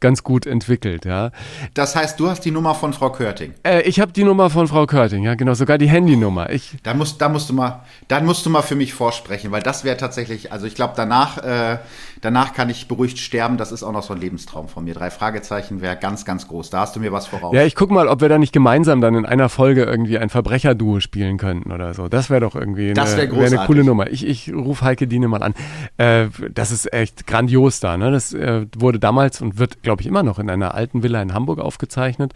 ganz 0.00 0.22
gut 0.22 0.46
entwickelt, 0.46 1.04
ja. 1.04 1.30
Das 1.74 1.94
heißt, 1.94 2.18
du 2.18 2.28
hast 2.28 2.40
die 2.44 2.50
Nummer 2.50 2.74
von 2.74 2.92
Frau 2.92 3.10
Körting? 3.10 3.54
Äh, 3.62 3.82
ich 3.82 4.00
habe 4.00 4.12
die 4.12 4.24
Nummer 4.24 4.50
von 4.50 4.66
Frau 4.66 4.86
Körting, 4.86 5.24
ja, 5.24 5.34
genau, 5.34 5.54
sogar 5.54 5.78
die 5.78 5.88
Handynummer. 5.88 6.50
Ich 6.50 6.76
da 6.82 6.94
musst, 6.94 7.20
da 7.20 7.28
musst 7.28 7.48
du 7.48 7.54
mal, 7.54 7.82
dann 8.08 8.24
musst 8.24 8.46
du 8.46 8.50
mal 8.50 8.62
für 8.62 8.74
mich 8.74 8.94
vorsprechen, 8.94 9.50
weil 9.52 9.62
das 9.62 9.84
wäre 9.84 9.96
tatsächlich, 9.96 10.52
also 10.52 10.66
ich 10.66 10.74
glaube, 10.74 10.94
danach, 10.96 11.38
äh, 11.38 11.78
danach 12.20 12.54
kann 12.54 12.70
ich 12.70 12.88
beruhigt 12.88 13.18
sterben. 13.18 13.56
Das 13.56 13.72
ist 13.72 13.82
auch 13.82 13.92
noch 13.92 14.02
so 14.02 14.14
ein 14.14 14.20
Lebenstraum 14.20 14.68
von 14.68 14.84
mir. 14.84 14.94
Drei 14.94 15.10
Fragezeichen 15.10 15.80
wäre 15.80 15.96
ganz, 15.96 16.24
ganz 16.24 16.48
groß. 16.48 16.70
Da 16.70 16.80
hast 16.80 16.96
du 16.96 17.00
mir 17.00 17.12
was 17.12 17.26
voraus. 17.26 17.54
Ja, 17.54 17.64
ich 17.64 17.74
guck 17.74 17.90
mal, 17.90 18.08
ob 18.08 18.20
wir 18.20 18.28
da 18.28 18.38
nicht 18.38 18.52
gemeinsam 18.52 19.00
dann 19.00 19.14
in 19.14 19.26
einer 19.26 19.48
Folge 19.48 19.84
irgendwie 19.84 20.18
ein 20.18 20.30
Verbrecherduo 20.30 21.00
spielen 21.00 21.38
könnten 21.38 21.72
oder 21.72 21.94
so. 21.94 22.08
Das 22.08 22.30
wäre 22.30 22.40
doch 22.40 22.54
irgendwie 22.54 22.90
eine, 22.90 23.16
wär 23.16 23.46
eine 23.46 23.66
coole 23.66 23.84
Nummer. 23.84 24.10
Ich, 24.10 24.26
ich 24.26 24.52
rufe 24.52 24.84
Heike 24.84 25.06
Diene 25.06 25.28
mal 25.28 25.42
an. 25.42 25.54
Äh, 25.96 26.28
das 26.52 26.70
ist 26.70 26.92
echt 26.92 27.26
grandios 27.26 27.80
da. 27.80 27.96
Ne? 27.96 28.10
Das 28.10 28.32
äh, 28.32 28.66
wurde 28.76 28.98
damals 28.98 29.40
und 29.40 29.58
wird, 29.58 29.82
glaube 29.82 29.89
ich, 29.98 30.06
immer 30.06 30.22
noch 30.22 30.38
in 30.38 30.48
einer 30.48 30.74
alten 30.74 31.02
Villa 31.02 31.20
in 31.20 31.34
Hamburg 31.34 31.58
aufgezeichnet 31.58 32.34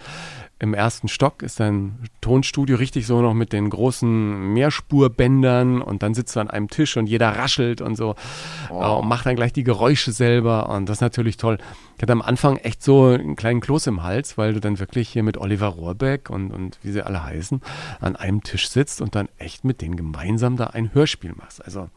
im 0.61 0.73
ersten 0.73 1.09
Stock 1.09 1.43
ist 1.43 1.61
ein 1.61 1.99
Tonstudio 2.21 2.77
richtig 2.77 3.07
so 3.07 3.21
noch 3.21 3.35
mit 3.35 3.53
den 3.53 3.69
großen 3.69 4.53
Mehrspurbändern 4.53 5.83
und 5.83 6.03
dann 6.03 6.15
sitzt 6.15 6.37
du 6.37 6.41
an 6.41 6.49
einem 6.49 6.69
Tisch 6.69 6.97
und 6.97 7.07
jeder 7.07 7.37
raschelt 7.37 7.81
und 7.81 7.97
so 7.97 8.15
oh. 8.71 8.99
und 8.99 9.09
macht 9.09 9.27
dann 9.27 9.37
gleich 9.37 9.53
die 9.53 9.65
Geräusche 9.65 10.13
selber 10.13 10.69
und 10.71 10.89
das 10.89 10.99
ist 10.99 11.01
natürlich 11.03 11.37
toll. 11.37 11.59
Ich 11.97 12.03
hatte 12.03 12.13
am 12.13 12.23
Anfang 12.23 12.57
echt 12.59 12.83
so 12.83 13.07
einen 13.07 13.37
kleinen 13.37 13.61
Kloß 13.61 13.89
im 13.89 14.03
Hals, 14.03 14.39
weil 14.39 14.55
du 14.55 14.61
dann 14.61 14.79
wirklich 14.79 15.09
hier 15.09 15.23
mit 15.23 15.37
Oliver 15.37 15.69
Rohrbeck 15.69 16.31
und, 16.31 16.51
und 16.53 16.79
wie 16.83 16.93
sie 16.93 17.03
alle 17.03 17.25
heißen, 17.25 17.61
an 18.01 18.17
einem 18.17 18.43
Tisch 18.43 18.69
sitzt 18.69 19.01
und 19.01 19.15
dann 19.15 19.29
echt 19.39 19.65
mit 19.65 19.81
denen 19.81 19.97
gemeinsam 19.97 20.57
da 20.57 20.69
ein 20.69 20.95
Hörspiel 20.95 21.35
machst. 21.37 21.65
Also 21.65 21.89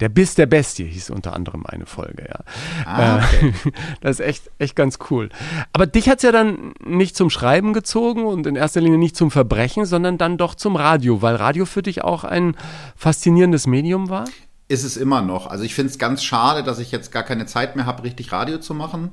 der 0.00 0.08
Biss 0.08 0.34
der 0.34 0.46
Bestie 0.46 0.86
hieß 0.86 1.10
unter 1.10 1.34
anderem 1.34 1.64
eine 1.66 1.86
Folge, 1.86 2.26
ja. 2.28 2.40
Ah, 2.86 3.18
okay. 3.18 3.52
das 4.00 4.20
ist 4.20 4.26
echt, 4.26 4.50
echt 4.58 4.76
ganz 4.76 4.98
cool. 5.10 5.28
Aber 5.72 5.86
dich 5.86 6.08
hat 6.08 6.18
es 6.18 6.22
ja 6.22 6.32
dann 6.32 6.72
nicht 6.84 7.16
zum 7.16 7.30
Schreiben 7.30 7.72
gezogen 7.72 8.24
und 8.24 8.46
in 8.46 8.56
erster 8.56 8.80
Linie 8.80 8.98
nicht 8.98 9.16
zum 9.16 9.30
Verbrechen, 9.30 9.84
sondern 9.84 10.18
dann 10.18 10.38
doch 10.38 10.54
zum 10.54 10.76
Radio, 10.76 11.22
weil 11.22 11.36
Radio 11.36 11.66
für 11.66 11.82
dich 11.82 12.02
auch 12.02 12.24
ein 12.24 12.56
faszinierendes 12.96 13.66
Medium 13.66 14.08
war? 14.08 14.24
Ist 14.68 14.84
es 14.84 14.96
immer 14.96 15.20
noch. 15.20 15.48
Also 15.48 15.64
ich 15.64 15.74
finde 15.74 15.90
es 15.90 15.98
ganz 15.98 16.22
schade, 16.22 16.62
dass 16.62 16.78
ich 16.78 16.92
jetzt 16.92 17.12
gar 17.12 17.24
keine 17.24 17.46
Zeit 17.46 17.76
mehr 17.76 17.86
habe, 17.86 18.04
richtig 18.04 18.32
Radio 18.32 18.58
zu 18.58 18.72
machen. 18.72 19.10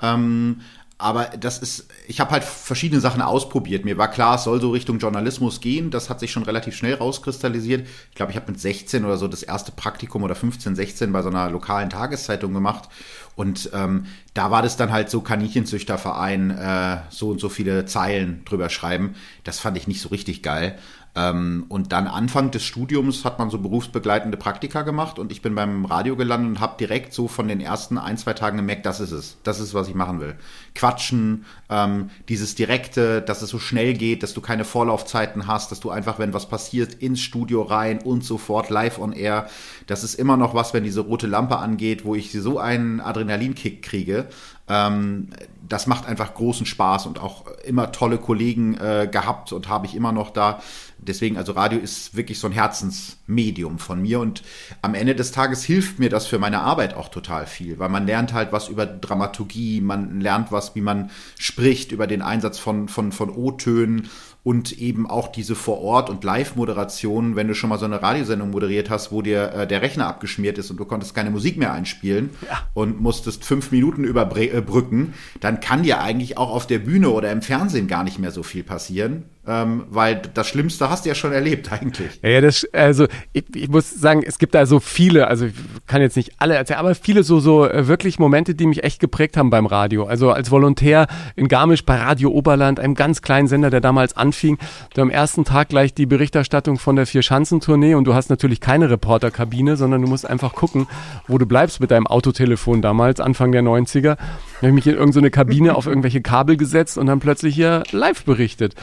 Ähm, 0.00 0.60
aber 1.00 1.26
das 1.26 1.58
ist, 1.58 1.86
ich 2.08 2.18
habe 2.18 2.32
halt 2.32 2.42
verschiedene 2.42 3.00
Sachen 3.00 3.22
ausprobiert. 3.22 3.84
Mir 3.84 3.98
war 3.98 4.10
klar, 4.10 4.34
es 4.34 4.42
soll 4.42 4.60
so 4.60 4.72
Richtung 4.72 4.98
Journalismus 4.98 5.60
gehen. 5.60 5.92
Das 5.92 6.10
hat 6.10 6.18
sich 6.18 6.32
schon 6.32 6.42
relativ 6.42 6.74
schnell 6.74 6.94
rauskristallisiert. 6.94 7.86
Ich 8.10 8.16
glaube, 8.16 8.32
ich 8.32 8.36
habe 8.36 8.50
mit 8.50 8.60
16 8.60 9.04
oder 9.04 9.16
so 9.16 9.28
das 9.28 9.44
erste 9.44 9.70
Praktikum 9.70 10.24
oder 10.24 10.34
15, 10.34 10.74
16 10.74 11.12
bei 11.12 11.22
so 11.22 11.28
einer 11.28 11.50
lokalen 11.50 11.88
Tageszeitung 11.88 12.52
gemacht. 12.52 12.88
Und 13.36 13.70
ähm, 13.72 14.06
da 14.34 14.50
war 14.50 14.62
das 14.62 14.76
dann 14.76 14.90
halt 14.90 15.08
so 15.08 15.20
Kaninchenzüchterverein, 15.20 16.50
äh, 16.50 16.96
so 17.10 17.28
und 17.28 17.38
so 17.38 17.48
viele 17.48 17.86
Zeilen 17.86 18.44
drüber 18.44 18.68
schreiben. 18.68 19.14
Das 19.44 19.60
fand 19.60 19.76
ich 19.76 19.86
nicht 19.86 20.00
so 20.00 20.08
richtig 20.08 20.42
geil. 20.42 20.76
Ähm, 21.18 21.64
und 21.68 21.90
dann 21.90 22.06
Anfang 22.06 22.52
des 22.52 22.62
Studiums 22.62 23.24
hat 23.24 23.40
man 23.40 23.50
so 23.50 23.58
berufsbegleitende 23.58 24.36
Praktika 24.36 24.82
gemacht 24.82 25.18
und 25.18 25.32
ich 25.32 25.42
bin 25.42 25.56
beim 25.56 25.84
Radio 25.84 26.14
gelandet 26.14 26.50
und 26.50 26.60
habe 26.60 26.76
direkt 26.78 27.12
so 27.12 27.26
von 27.26 27.48
den 27.48 27.60
ersten 27.60 27.98
ein, 27.98 28.16
zwei 28.18 28.34
Tagen 28.34 28.56
gemerkt, 28.58 28.86
das 28.86 29.00
ist 29.00 29.10
es. 29.10 29.36
Das 29.42 29.58
ist, 29.58 29.74
was 29.74 29.88
ich 29.88 29.96
machen 29.96 30.20
will. 30.20 30.36
Quatschen, 30.76 31.44
ähm, 31.70 32.10
dieses 32.28 32.54
Direkte, 32.54 33.20
dass 33.20 33.42
es 33.42 33.50
so 33.50 33.58
schnell 33.58 33.94
geht, 33.94 34.22
dass 34.22 34.32
du 34.32 34.40
keine 34.40 34.64
Vorlaufzeiten 34.64 35.48
hast, 35.48 35.72
dass 35.72 35.80
du 35.80 35.90
einfach, 35.90 36.20
wenn 36.20 36.32
was 36.34 36.48
passiert, 36.48 36.94
ins 36.94 37.20
Studio 37.20 37.62
rein 37.62 37.98
und 37.98 38.22
sofort 38.22 38.70
live 38.70 39.00
on 39.00 39.12
air. 39.12 39.48
Das 39.88 40.04
ist 40.04 40.14
immer 40.14 40.36
noch 40.36 40.54
was, 40.54 40.72
wenn 40.72 40.84
diese 40.84 41.00
rote 41.00 41.26
Lampe 41.26 41.56
angeht, 41.56 42.04
wo 42.04 42.14
ich 42.14 42.30
so 42.30 42.60
einen 42.60 43.00
Adrenalinkick 43.00 43.82
kriege. 43.82 44.28
Ähm, 44.68 45.30
das 45.68 45.86
macht 45.86 46.06
einfach 46.06 46.34
großen 46.34 46.66
Spaß 46.66 47.06
und 47.06 47.20
auch 47.20 47.46
immer 47.64 47.92
tolle 47.92 48.18
Kollegen 48.18 48.74
äh, 48.74 49.08
gehabt 49.10 49.52
und 49.52 49.68
habe 49.68 49.86
ich 49.86 49.94
immer 49.94 50.12
noch 50.12 50.30
da. 50.30 50.60
Deswegen, 51.08 51.36
also 51.36 51.52
Radio 51.52 51.78
ist 51.78 52.14
wirklich 52.16 52.38
so 52.38 52.46
ein 52.46 52.52
Herzensmedium 52.52 53.78
von 53.78 54.02
mir 54.02 54.20
und 54.20 54.42
am 54.82 54.94
Ende 54.94 55.14
des 55.14 55.32
Tages 55.32 55.64
hilft 55.64 55.98
mir 55.98 56.10
das 56.10 56.26
für 56.26 56.38
meine 56.38 56.60
Arbeit 56.60 56.94
auch 56.94 57.08
total 57.08 57.46
viel, 57.46 57.78
weil 57.78 57.88
man 57.88 58.06
lernt 58.06 58.32
halt 58.32 58.52
was 58.52 58.68
über 58.68 58.86
Dramaturgie, 58.86 59.80
man 59.80 60.20
lernt 60.20 60.52
was, 60.52 60.74
wie 60.74 60.80
man 60.80 61.10
spricht, 61.38 61.92
über 61.92 62.06
den 62.06 62.22
Einsatz 62.22 62.58
von, 62.58 62.88
von, 62.88 63.10
von 63.12 63.30
O-Tönen 63.30 64.08
und 64.44 64.78
eben 64.78 65.08
auch 65.08 65.28
diese 65.28 65.54
Vor-Ort- 65.54 66.08
und 66.08 66.24
Live-Moderation, 66.24 67.36
wenn 67.36 67.48
du 67.48 67.54
schon 67.54 67.68
mal 67.68 67.78
so 67.78 67.84
eine 67.84 68.00
Radiosendung 68.00 68.50
moderiert 68.50 68.88
hast, 68.88 69.12
wo 69.12 69.20
dir 69.20 69.52
äh, 69.52 69.66
der 69.66 69.82
Rechner 69.82 70.06
abgeschmiert 70.06 70.56
ist 70.58 70.70
und 70.70 70.78
du 70.78 70.84
konntest 70.84 71.14
keine 71.14 71.30
Musik 71.30 71.58
mehr 71.58 71.72
einspielen 71.72 72.30
ja. 72.48 72.62
und 72.72 73.00
musstest 73.00 73.44
fünf 73.44 73.72
Minuten 73.72 74.04
überbrücken, 74.04 75.14
dann 75.40 75.60
kann 75.60 75.82
dir 75.82 76.00
eigentlich 76.00 76.38
auch 76.38 76.50
auf 76.50 76.66
der 76.66 76.78
Bühne 76.78 77.10
oder 77.10 77.30
im 77.32 77.42
Fernsehen 77.42 77.88
gar 77.88 78.04
nicht 78.04 78.18
mehr 78.18 78.30
so 78.30 78.42
viel 78.42 78.62
passieren 78.62 79.24
ähm, 79.48 79.86
weil 79.88 80.20
das 80.34 80.48
Schlimmste 80.48 80.90
hast 80.90 81.04
du 81.04 81.08
ja 81.08 81.14
schon 81.14 81.32
erlebt 81.32 81.72
eigentlich. 81.80 82.20
Ja, 82.22 82.40
das, 82.40 82.66
also 82.72 83.06
ich, 83.32 83.44
ich, 83.54 83.68
muss 83.68 83.90
sagen, 83.90 84.22
es 84.24 84.38
gibt 84.38 84.54
da 84.54 84.66
so 84.66 84.78
viele, 84.78 85.26
also 85.26 85.46
ich 85.46 85.54
kann 85.86 86.02
jetzt 86.02 86.16
nicht 86.16 86.32
alle 86.38 86.54
erzählen, 86.54 86.80
aber 86.80 86.94
viele 86.94 87.22
so, 87.22 87.40
so 87.40 87.66
äh, 87.66 87.88
wirklich 87.88 88.18
Momente, 88.18 88.54
die 88.54 88.66
mich 88.66 88.84
echt 88.84 89.00
geprägt 89.00 89.36
haben 89.36 89.48
beim 89.48 89.66
Radio. 89.66 90.04
Also 90.04 90.30
als 90.30 90.50
Volontär 90.50 91.06
in 91.34 91.48
Garmisch 91.48 91.84
bei 91.84 91.96
Radio 91.96 92.30
Oberland, 92.30 92.78
einem 92.78 92.94
ganz 92.94 93.22
kleinen 93.22 93.48
Sender, 93.48 93.70
der 93.70 93.80
damals 93.80 94.16
anfing, 94.16 94.58
du 94.94 95.00
am 95.00 95.10
ersten 95.10 95.44
Tag 95.44 95.70
gleich 95.70 95.94
die 95.94 96.06
Berichterstattung 96.06 96.78
von 96.78 96.96
der 96.96 97.06
Vier-Schanzentournee 97.06 97.94
und 97.94 98.04
du 98.04 98.14
hast 98.14 98.28
natürlich 98.28 98.60
keine 98.60 98.90
Reporterkabine, 98.90 99.76
sondern 99.76 100.02
du 100.02 100.08
musst 100.08 100.28
einfach 100.28 100.52
gucken, 100.52 100.86
wo 101.26 101.38
du 101.38 101.46
bleibst 101.46 101.80
mit 101.80 101.90
deinem 101.90 102.06
Autotelefon 102.06 102.82
damals, 102.82 103.20
Anfang 103.20 103.52
der 103.52 103.62
90er. 103.62 104.16
Habe 104.58 104.68
ich 104.68 104.72
mich 104.74 104.86
in 104.86 104.94
irgendeine 104.94 105.30
Kabine 105.30 105.76
auf 105.76 105.86
irgendwelche 105.86 106.20
Kabel 106.20 106.56
gesetzt 106.56 106.98
und 106.98 107.06
dann 107.06 107.20
plötzlich 107.20 107.54
hier 107.54 107.84
live 107.92 108.24
berichtet. 108.24 108.74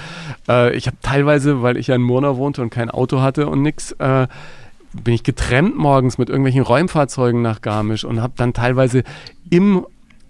Äh, 0.48 0.76
ich 0.76 0.88
habe 0.88 0.98
teilweise, 1.02 1.62
weil 1.62 1.78
ich 1.78 1.88
ja 1.88 1.96
in 1.96 2.02
Murnau 2.02 2.38
wohnte 2.38 2.62
und 2.62 2.70
kein 2.70 2.90
Auto 2.90 3.22
hatte 3.22 3.48
und 3.48 3.62
nix, 3.62 3.92
äh, 3.94 4.28
bin 5.04 5.14
ich 5.14 5.24
getrennt 5.24 5.78
morgens 5.78 6.18
mit 6.18 6.30
irgendwelchen 6.30 6.62
Räumfahrzeugen 6.62 7.42
nach 7.42 7.62
Garmisch 7.62 8.06
und 8.06 8.22
habe 8.22 8.34
dann 8.38 8.54
teilweise 8.54 9.04
im 9.50 9.86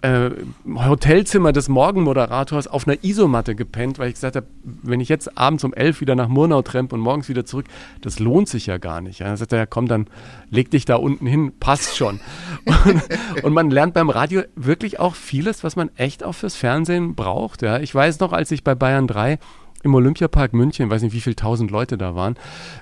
äh, 0.06 0.30
Hotelzimmer 0.76 1.52
des 1.52 1.68
Morgenmoderators 1.68 2.68
auf 2.68 2.88
einer 2.88 3.04
Isomatte 3.04 3.56
gepennt, 3.56 3.98
weil 3.98 4.10
ich 4.10 4.14
gesagt 4.14 4.36
habe, 4.36 4.46
wenn 4.64 5.00
ich 5.00 5.10
jetzt 5.10 5.38
abends 5.38 5.64
um 5.64 5.74
elf 5.74 6.00
wieder 6.00 6.16
nach 6.16 6.28
Murnau 6.28 6.62
trempe 6.62 6.96
und 6.96 7.02
morgens 7.02 7.28
wieder 7.28 7.46
zurück, 7.46 7.66
das 8.02 8.20
lohnt 8.20 8.48
sich 8.48 8.68
ja 8.68 8.78
gar 8.78 9.02
nicht. 9.02 9.20
Ja, 9.20 9.28
dann 9.28 9.38
sagt 9.38 9.52
er, 9.52 9.60
ja 9.60 9.66
komm, 9.66 9.88
dann 9.88 10.08
leg 10.50 10.70
dich 10.70 10.86
da 10.86 10.96
unten 10.96 11.26
hin, 11.26 11.54
passt 11.60 11.98
schon. 11.98 12.20
und, 12.66 13.44
und, 13.44 13.54
man 13.54 13.72
lernt 13.72 13.96
beim 13.96 14.10
Radio 14.10 14.44
wirklich 14.56 15.00
auch 15.00 15.16
vieles, 15.16 15.64
was 15.64 15.76
man 15.76 15.90
echt 15.96 16.24
auch 16.24 16.34
fürs 16.34 16.56
Fernsehen 16.56 17.16
braucht. 17.16 17.64
Ja. 17.64 17.80
Ich 17.80 17.94
weiß 17.94 18.20
noch, 18.20 18.32
als 18.32 18.52
ich 18.52 18.64
bei 18.64 18.76
Bayern 18.76 19.08
3 19.08 19.40
im 19.86 19.94
Olympiapark 19.94 20.54
München, 20.54 20.90
weiß 20.90 21.04
nicht, 21.04 21.14
wie 21.14 21.22
viele 21.22 21.36
tausend 21.36 21.72
Leute 21.72 21.98
da 21.98 22.16
waren, 22.16 22.36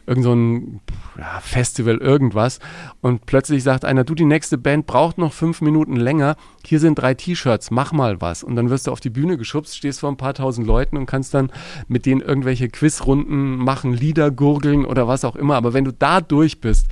irgend 0.08 0.24
so 0.24 0.34
ein 0.34 0.80
ja, 1.18 1.40
Festival, 1.42 1.98
irgendwas. 1.98 2.60
Und 3.02 3.26
plötzlich 3.26 3.62
sagt 3.62 3.86
einer, 3.86 4.04
du, 4.04 4.16
die 4.16 4.26
nächste 4.26 4.58
Band 4.58 4.88
braucht 4.88 5.18
noch 5.18 5.34
fünf 5.34 5.62
Minuten 5.62 5.98
länger. 5.98 6.36
Hier 6.66 6.80
sind 6.80 6.96
drei 6.96 7.14
T-Shirts, 7.14 7.72
mach 7.72 7.92
mal 7.92 8.22
was. 8.22 8.44
Und 8.44 8.56
dann 8.56 8.70
wirst 8.70 8.88
du 8.88 8.92
auf 8.92 9.02
die 9.02 9.10
Bühne 9.10 9.38
geschubst, 9.38 9.76
stehst 9.76 10.00
vor 10.00 10.10
ein 10.10 10.18
paar 10.18 10.34
tausend 10.34 10.66
Leuten 10.66 10.98
und 10.98 11.06
kannst 11.06 11.34
dann 11.34 11.52
mit 11.88 12.06
denen 12.06 12.22
irgendwelche 12.22 12.70
Quizrunden 12.70 13.58
machen, 13.58 13.94
Lieder 13.94 14.32
gurgeln 14.32 14.86
oder 14.86 15.08
was 15.08 15.26
auch 15.26 15.36
immer. 15.36 15.56
Aber 15.56 15.74
wenn 15.74 15.84
du 15.84 15.92
da 15.92 16.22
durch 16.22 16.62
bist, 16.62 16.88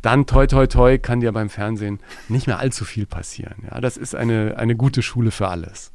dann 0.00 0.24
toi 0.24 0.46
toi 0.46 0.66
toi 0.66 0.98
kann 0.98 1.20
dir 1.20 1.32
beim 1.32 1.50
Fernsehen 1.50 1.98
nicht 2.28 2.46
mehr 2.46 2.58
allzu 2.58 2.86
viel 2.86 3.04
passieren. 3.04 3.66
Ja, 3.70 3.82
das 3.82 3.98
ist 3.98 4.14
eine, 4.14 4.56
eine 4.56 4.74
gute 4.74 5.02
Schule 5.02 5.30
für 5.30 5.48
alles. 5.48 5.92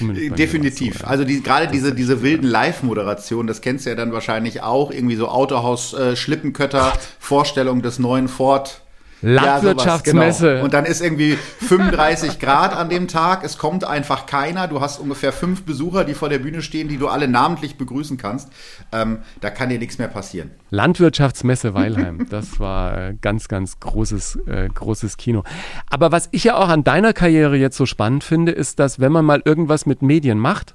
Definitiv. 0.00 0.98
So, 0.98 1.04
ja. 1.04 1.06
Also 1.08 1.24
die, 1.24 1.42
gerade 1.42 1.68
diese, 1.68 1.94
diese 1.94 2.22
wilden 2.22 2.46
Live-Moderationen, 2.46 3.46
das 3.46 3.60
kennst 3.60 3.86
du 3.86 3.90
ja 3.90 3.96
dann 3.96 4.12
wahrscheinlich 4.12 4.62
auch. 4.62 4.90
Irgendwie 4.90 5.16
so 5.16 5.28
Autohaus, 5.28 5.94
äh, 5.94 6.16
Schlippenkötter, 6.16 6.92
Vorstellung 7.18 7.82
des 7.82 7.98
neuen 7.98 8.28
Ford 8.28 8.82
Landwirtschaftsmesse. 9.22 10.46
Ja, 10.46 10.52
genau. 10.52 10.64
Und 10.64 10.74
dann 10.74 10.84
ist 10.84 11.00
irgendwie 11.00 11.38
35 11.60 12.38
Grad 12.38 12.76
an 12.76 12.88
dem 12.88 13.08
Tag. 13.08 13.44
Es 13.44 13.56
kommt 13.56 13.84
einfach 13.84 14.26
keiner. 14.26 14.68
Du 14.68 14.80
hast 14.80 14.98
ungefähr 14.98 15.32
fünf 15.32 15.62
Besucher, 15.62 16.04
die 16.04 16.14
vor 16.14 16.28
der 16.28 16.38
Bühne 16.38 16.62
stehen, 16.62 16.88
die 16.88 16.98
du 16.98 17.08
alle 17.08 17.28
namentlich 17.28 17.76
begrüßen 17.76 18.16
kannst. 18.16 18.48
Ähm, 18.92 19.18
da 19.40 19.50
kann 19.50 19.68
dir 19.68 19.78
nichts 19.78 19.98
mehr 19.98 20.08
passieren. 20.08 20.50
Landwirtschaftsmesse 20.70 21.74
Weilheim. 21.74 22.26
Das 22.28 22.58
war 22.58 22.98
äh, 22.98 23.14
ganz, 23.20 23.48
ganz 23.48 23.78
großes, 23.78 24.38
äh, 24.46 24.68
großes 24.68 25.16
Kino. 25.16 25.44
Aber 25.88 26.12
was 26.12 26.28
ich 26.32 26.44
ja 26.44 26.56
auch 26.56 26.68
an 26.68 26.84
deiner 26.84 27.12
Karriere 27.12 27.56
jetzt 27.56 27.76
so 27.76 27.86
spannend 27.86 28.24
finde, 28.24 28.52
ist, 28.52 28.78
dass 28.78 29.00
wenn 29.00 29.12
man 29.12 29.24
mal 29.24 29.42
irgendwas 29.44 29.86
mit 29.86 30.02
Medien 30.02 30.38
macht 30.38 30.74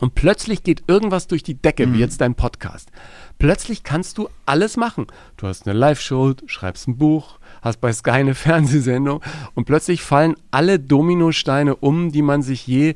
und 0.00 0.14
plötzlich 0.14 0.62
geht 0.62 0.84
irgendwas 0.88 1.26
durch 1.26 1.42
die 1.42 1.54
Decke, 1.54 1.86
mhm. 1.86 1.94
wie 1.94 1.98
jetzt 1.98 2.20
dein 2.20 2.34
Podcast. 2.34 2.90
Plötzlich 3.38 3.82
kannst 3.82 4.18
du 4.18 4.28
alles 4.44 4.76
machen. 4.76 5.06
Du 5.36 5.46
hast 5.46 5.66
eine 5.66 5.78
Live-Show, 5.78 6.34
schreibst 6.46 6.88
ein 6.88 6.98
Buch, 6.98 7.38
hast 7.66 7.80
bei 7.80 7.92
Sky 7.92 8.10
eine 8.10 8.34
Fernsehsendung 8.46 9.20
und 9.54 9.64
plötzlich 9.64 10.02
fallen 10.02 10.34
alle 10.50 10.78
Dominosteine 10.78 11.76
um, 11.76 12.12
die 12.12 12.22
man 12.22 12.42
sich 12.42 12.66
je 12.66 12.94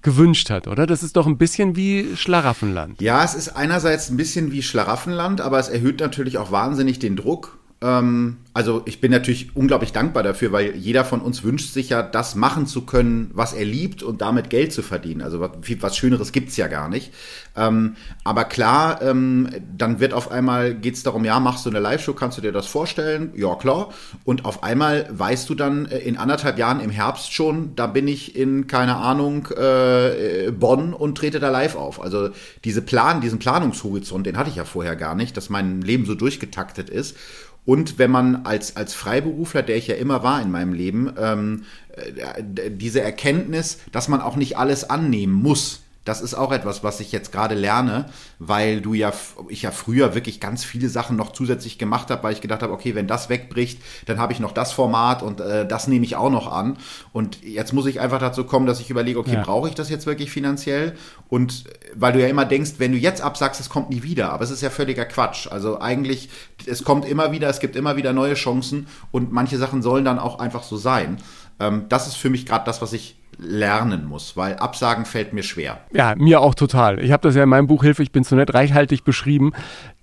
gewünscht 0.00 0.50
hat, 0.50 0.66
oder? 0.66 0.86
Das 0.86 1.02
ist 1.02 1.16
doch 1.16 1.26
ein 1.26 1.38
bisschen 1.38 1.76
wie 1.76 2.16
Schlaraffenland. 2.16 3.00
Ja, 3.00 3.24
es 3.24 3.34
ist 3.34 3.50
einerseits 3.50 4.10
ein 4.10 4.16
bisschen 4.16 4.50
wie 4.50 4.62
Schlaraffenland, 4.62 5.40
aber 5.40 5.58
es 5.58 5.68
erhöht 5.68 6.00
natürlich 6.00 6.38
auch 6.38 6.50
wahnsinnig 6.50 6.98
den 6.98 7.16
Druck. 7.16 7.58
Ähm, 7.82 8.36
also 8.54 8.82
ich 8.84 9.00
bin 9.00 9.10
natürlich 9.10 9.56
unglaublich 9.56 9.92
dankbar 9.92 10.22
dafür, 10.22 10.52
weil 10.52 10.76
jeder 10.76 11.04
von 11.04 11.20
uns 11.20 11.42
wünscht 11.42 11.72
sich 11.72 11.88
ja, 11.88 12.02
das 12.02 12.34
machen 12.34 12.66
zu 12.66 12.82
können, 12.82 13.30
was 13.32 13.54
er 13.54 13.64
liebt 13.64 14.02
und 14.02 14.20
damit 14.20 14.50
Geld 14.50 14.72
zu 14.72 14.82
verdienen. 14.82 15.22
Also 15.22 15.40
was, 15.40 15.50
was 15.80 15.96
Schöneres 15.96 16.32
gibt's 16.32 16.56
ja 16.56 16.68
gar 16.68 16.88
nicht. 16.88 17.12
Ähm, 17.56 17.96
aber 18.24 18.44
klar, 18.44 19.00
ähm, 19.02 19.48
dann 19.76 20.00
wird 20.00 20.12
auf 20.12 20.30
einmal, 20.30 20.74
geht's 20.74 21.02
darum, 21.02 21.24
ja, 21.24 21.40
machst 21.40 21.64
du 21.64 21.70
eine 21.70 21.80
Live-Show, 21.80 22.12
kannst 22.12 22.38
du 22.38 22.42
dir 22.42 22.52
das 22.52 22.66
vorstellen? 22.66 23.32
Ja, 23.34 23.54
klar. 23.56 23.88
Und 24.24 24.44
auf 24.44 24.62
einmal 24.62 25.08
weißt 25.10 25.48
du 25.48 25.54
dann 25.54 25.86
äh, 25.86 25.98
in 25.98 26.18
anderthalb 26.18 26.58
Jahren 26.58 26.80
im 26.80 26.90
Herbst 26.90 27.32
schon, 27.32 27.74
da 27.74 27.86
bin 27.86 28.06
ich 28.06 28.36
in, 28.36 28.66
keine 28.66 28.96
Ahnung, 28.96 29.48
äh, 29.48 30.50
Bonn 30.52 30.92
und 30.92 31.16
trete 31.16 31.40
da 31.40 31.48
live 31.48 31.74
auf. 31.74 32.02
Also 32.02 32.30
diese 32.64 32.82
Plan, 32.82 33.22
diesen 33.22 33.38
Planungshorizont, 33.38 34.26
den 34.26 34.36
hatte 34.36 34.50
ich 34.50 34.56
ja 34.56 34.64
vorher 34.64 34.94
gar 34.94 35.14
nicht, 35.14 35.36
dass 35.36 35.50
mein 35.50 35.80
Leben 35.80 36.04
so 36.04 36.14
durchgetaktet 36.14 36.90
ist. 36.90 37.16
Und 37.64 37.98
wenn 37.98 38.10
man 38.10 38.44
als, 38.44 38.76
als 38.76 38.92
Freiberufler, 38.94 39.62
der 39.62 39.76
ich 39.76 39.86
ja 39.86 39.94
immer 39.94 40.22
war 40.22 40.42
in 40.42 40.50
meinem 40.50 40.72
Leben, 40.72 41.12
ähm, 41.16 41.64
äh, 41.92 42.70
diese 42.70 43.00
Erkenntnis, 43.00 43.78
dass 43.92 44.08
man 44.08 44.20
auch 44.20 44.36
nicht 44.36 44.56
alles 44.56 44.88
annehmen 44.88 45.34
muss, 45.34 45.81
das 46.04 46.20
ist 46.20 46.34
auch 46.34 46.50
etwas, 46.50 46.82
was 46.82 46.98
ich 46.98 47.12
jetzt 47.12 47.30
gerade 47.30 47.54
lerne, 47.54 48.06
weil 48.40 48.80
du 48.80 48.92
ja, 48.92 49.12
ich 49.48 49.62
ja 49.62 49.70
früher 49.70 50.14
wirklich 50.14 50.40
ganz 50.40 50.64
viele 50.64 50.88
Sachen 50.88 51.16
noch 51.16 51.32
zusätzlich 51.32 51.78
gemacht 51.78 52.10
habe, 52.10 52.24
weil 52.24 52.32
ich 52.32 52.40
gedacht 52.40 52.62
habe, 52.62 52.72
okay, 52.72 52.94
wenn 52.96 53.06
das 53.06 53.28
wegbricht, 53.28 53.80
dann 54.06 54.18
habe 54.18 54.32
ich 54.32 54.40
noch 54.40 54.52
das 54.52 54.72
Format 54.72 55.22
und 55.22 55.40
äh, 55.40 55.66
das 55.66 55.86
nehme 55.86 56.04
ich 56.04 56.16
auch 56.16 56.30
noch 56.30 56.50
an. 56.50 56.76
Und 57.12 57.44
jetzt 57.44 57.72
muss 57.72 57.86
ich 57.86 58.00
einfach 58.00 58.18
dazu 58.18 58.44
kommen, 58.44 58.66
dass 58.66 58.80
ich 58.80 58.90
überlege, 58.90 59.18
okay, 59.18 59.34
ja. 59.34 59.42
brauche 59.42 59.68
ich 59.68 59.76
das 59.76 59.90
jetzt 59.90 60.06
wirklich 60.06 60.32
finanziell? 60.32 60.96
Und 61.28 61.64
weil 61.94 62.12
du 62.12 62.20
ja 62.20 62.26
immer 62.26 62.46
denkst, 62.46 62.72
wenn 62.78 62.90
du 62.90 62.98
jetzt 62.98 63.22
absagst, 63.22 63.60
es 63.60 63.68
kommt 63.68 63.90
nie 63.90 64.02
wieder. 64.02 64.32
Aber 64.32 64.42
es 64.42 64.50
ist 64.50 64.60
ja 64.60 64.70
völliger 64.70 65.04
Quatsch. 65.04 65.46
Also 65.46 65.80
eigentlich, 65.80 66.30
es 66.66 66.82
kommt 66.82 67.04
immer 67.04 67.30
wieder, 67.30 67.48
es 67.48 67.60
gibt 67.60 67.76
immer 67.76 67.96
wieder 67.96 68.12
neue 68.12 68.34
Chancen 68.34 68.88
und 69.12 69.32
manche 69.32 69.56
Sachen 69.56 69.82
sollen 69.82 70.04
dann 70.04 70.18
auch 70.18 70.40
einfach 70.40 70.64
so 70.64 70.76
sein. 70.76 71.18
Ähm, 71.60 71.84
das 71.88 72.08
ist 72.08 72.16
für 72.16 72.28
mich 72.28 72.44
gerade 72.44 72.64
das, 72.64 72.82
was 72.82 72.92
ich 72.92 73.21
lernen 73.38 74.06
muss, 74.06 74.36
weil 74.36 74.56
Absagen 74.56 75.04
fällt 75.04 75.32
mir 75.32 75.42
schwer. 75.42 75.80
Ja, 75.92 76.14
mir 76.16 76.40
auch 76.40 76.54
total. 76.54 77.02
Ich 77.02 77.12
habe 77.12 77.26
das 77.26 77.34
ja 77.34 77.42
in 77.42 77.48
meinem 77.48 77.66
Buch 77.66 77.82
Hilfe, 77.82 78.02
ich 78.02 78.12
bin 78.12 78.24
zu 78.24 78.36
nett, 78.36 78.54
reichhaltig 78.54 79.04
beschrieben, 79.04 79.52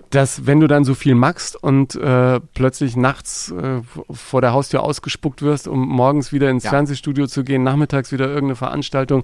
dass 0.10 0.48
wenn 0.48 0.60
du 0.60 0.68
dann 0.68 0.84
so 0.84 0.96
viel 0.96 1.16
machst 1.16 1.62
und 1.62 1.96
äh, 1.96 2.40
plötzlich 2.54 2.96
nachts 2.96 3.52
äh, 3.52 3.82
vor 4.10 4.42
der 4.42 4.54
Haustür 4.54 4.84
ausgespuckt 4.84 5.42
wirst, 5.42 5.68
um 5.68 5.88
morgens 5.88 6.32
wieder 6.34 6.50
ins 6.50 6.64
ja. 6.64 6.72
Fernsehstudio 6.72 7.28
zu 7.28 7.44
gehen, 7.44 7.64
nachmittags 7.64 8.12
wieder 8.12 8.26
irgendeine 8.26 8.56
Veranstaltung, 8.56 9.24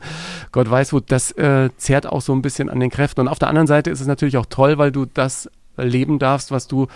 Gott 0.51 0.69
weiß 0.69 0.93
wo, 0.93 0.99
das 0.99 1.31
äh, 1.31 1.69
zehrt 1.77 2.05
auch 2.05 2.21
so 2.21 2.33
ein 2.33 2.41
bisschen 2.41 2.69
an 2.69 2.79
den 2.79 2.91
Kräften. 2.91 3.21
Und 3.21 3.27
auf 3.27 3.39
der 3.39 3.49
anderen 3.49 3.67
Seite 3.67 3.89
ist 3.89 4.01
es 4.01 4.07
natürlich 4.07 4.37
auch 4.37 4.45
toll, 4.45 4.77
weil 4.77 4.91
du 4.91 5.05
das 5.05 5.49
leben 5.77 6.19
darfst, 6.19 6.51
was 6.51 6.67
du 6.67 6.87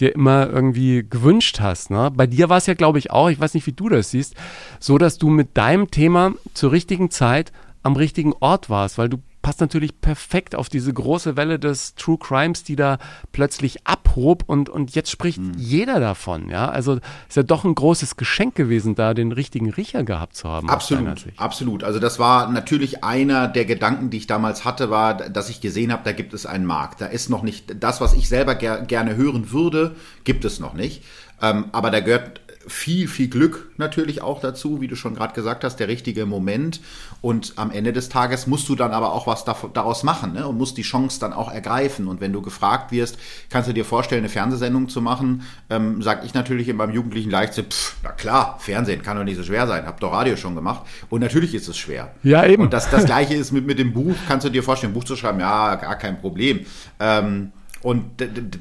dir 0.00 0.14
immer 0.14 0.48
irgendwie 0.48 1.04
gewünscht 1.08 1.60
hast. 1.60 1.90
Ne? 1.90 2.10
Bei 2.14 2.26
dir 2.26 2.48
war 2.48 2.58
es 2.58 2.66
ja, 2.66 2.74
glaube 2.74 2.98
ich, 2.98 3.10
auch, 3.10 3.28
ich 3.28 3.40
weiß 3.40 3.54
nicht, 3.54 3.66
wie 3.66 3.72
du 3.72 3.88
das 3.88 4.10
siehst, 4.10 4.34
so, 4.80 4.98
dass 4.98 5.18
du 5.18 5.28
mit 5.28 5.56
deinem 5.56 5.90
Thema 5.90 6.34
zur 6.54 6.72
richtigen 6.72 7.10
Zeit 7.10 7.52
am 7.82 7.96
richtigen 7.96 8.32
Ort 8.40 8.70
warst, 8.70 8.98
weil 8.98 9.08
du 9.08 9.18
passt 9.48 9.62
natürlich 9.62 10.02
perfekt 10.02 10.54
auf 10.54 10.68
diese 10.68 10.92
große 10.92 11.34
Welle 11.38 11.58
des 11.58 11.94
True 11.94 12.18
Crimes, 12.18 12.64
die 12.64 12.76
da 12.76 12.98
plötzlich 13.32 13.86
abhob 13.86 14.44
und, 14.46 14.68
und 14.68 14.94
jetzt 14.94 15.10
spricht 15.10 15.38
mhm. 15.38 15.54
jeder 15.56 16.00
davon. 16.00 16.50
Ja, 16.50 16.68
also 16.68 16.98
ist 17.30 17.36
ja 17.38 17.42
doch 17.42 17.64
ein 17.64 17.74
großes 17.74 18.18
Geschenk 18.18 18.56
gewesen, 18.56 18.94
da 18.94 19.14
den 19.14 19.32
richtigen 19.32 19.70
Riecher 19.70 20.04
gehabt 20.04 20.36
zu 20.36 20.50
haben. 20.50 20.68
Absolut, 20.68 21.24
absolut. 21.38 21.82
Also 21.82 21.98
das 21.98 22.18
war 22.18 22.50
natürlich 22.50 23.02
einer 23.02 23.48
der 23.48 23.64
Gedanken, 23.64 24.10
die 24.10 24.18
ich 24.18 24.26
damals 24.26 24.66
hatte, 24.66 24.90
war, 24.90 25.14
dass 25.14 25.48
ich 25.48 25.62
gesehen 25.62 25.92
habe, 25.92 26.02
da 26.04 26.12
gibt 26.12 26.34
es 26.34 26.44
einen 26.44 26.66
Markt. 26.66 27.00
Da 27.00 27.06
ist 27.06 27.30
noch 27.30 27.42
nicht 27.42 27.82
das, 27.82 28.02
was 28.02 28.12
ich 28.12 28.28
selber 28.28 28.54
ger 28.54 28.82
gerne 28.82 29.16
hören 29.16 29.50
würde, 29.50 29.96
gibt 30.24 30.44
es 30.44 30.60
noch 30.60 30.74
nicht. 30.74 31.02
Ähm, 31.40 31.70
aber 31.72 31.90
da 31.90 32.00
gehört 32.00 32.42
viel, 32.68 33.08
viel 33.08 33.28
Glück 33.28 33.70
natürlich 33.76 34.22
auch 34.22 34.40
dazu, 34.40 34.80
wie 34.80 34.88
du 34.88 34.96
schon 34.96 35.14
gerade 35.14 35.34
gesagt 35.34 35.64
hast, 35.64 35.76
der 35.76 35.88
richtige 35.88 36.26
Moment. 36.26 36.80
Und 37.20 37.54
am 37.56 37.70
Ende 37.70 37.92
des 37.92 38.08
Tages 38.08 38.46
musst 38.46 38.68
du 38.68 38.76
dann 38.76 38.92
aber 38.92 39.12
auch 39.12 39.26
was 39.26 39.44
daraus 39.44 40.02
machen 40.04 40.34
ne? 40.34 40.46
und 40.46 40.56
musst 40.56 40.76
die 40.76 40.82
Chance 40.82 41.18
dann 41.18 41.32
auch 41.32 41.52
ergreifen. 41.52 42.06
Und 42.06 42.20
wenn 42.20 42.32
du 42.32 42.42
gefragt 42.42 42.92
wirst, 42.92 43.18
kannst 43.50 43.68
du 43.68 43.72
dir 43.72 43.84
vorstellen, 43.84 44.20
eine 44.20 44.28
Fernsehsendung 44.28 44.88
zu 44.88 45.00
machen, 45.00 45.42
ähm, 45.70 46.02
sag 46.02 46.24
ich 46.24 46.34
natürlich 46.34 46.68
in 46.68 46.76
meinem 46.76 46.92
jugendlichen 46.92 47.30
Leichtsinn, 47.30 47.66
pff, 47.70 47.96
na 48.02 48.12
klar, 48.12 48.58
Fernsehen 48.60 49.02
kann 49.02 49.16
doch 49.16 49.24
nicht 49.24 49.36
so 49.36 49.42
schwer 49.42 49.66
sein, 49.66 49.86
hab 49.86 49.98
doch 50.00 50.12
Radio 50.12 50.36
schon 50.36 50.54
gemacht. 50.54 50.82
Und 51.08 51.20
natürlich 51.20 51.54
ist 51.54 51.68
es 51.68 51.76
schwer. 51.76 52.14
Ja, 52.22 52.44
eben. 52.44 52.62
Und 52.62 52.72
das, 52.72 52.90
das 52.90 53.04
Gleiche 53.04 53.34
ist 53.34 53.52
mit, 53.52 53.66
mit 53.66 53.78
dem 53.78 53.92
Buch, 53.92 54.14
kannst 54.28 54.46
du 54.46 54.50
dir 54.50 54.62
vorstellen, 54.62 54.92
ein 54.92 54.94
Buch 54.94 55.04
zu 55.04 55.16
schreiben, 55.16 55.40
ja, 55.40 55.74
gar 55.76 55.96
kein 55.96 56.20
Problem. 56.20 56.60
Ähm, 57.00 57.52
und 57.82 58.04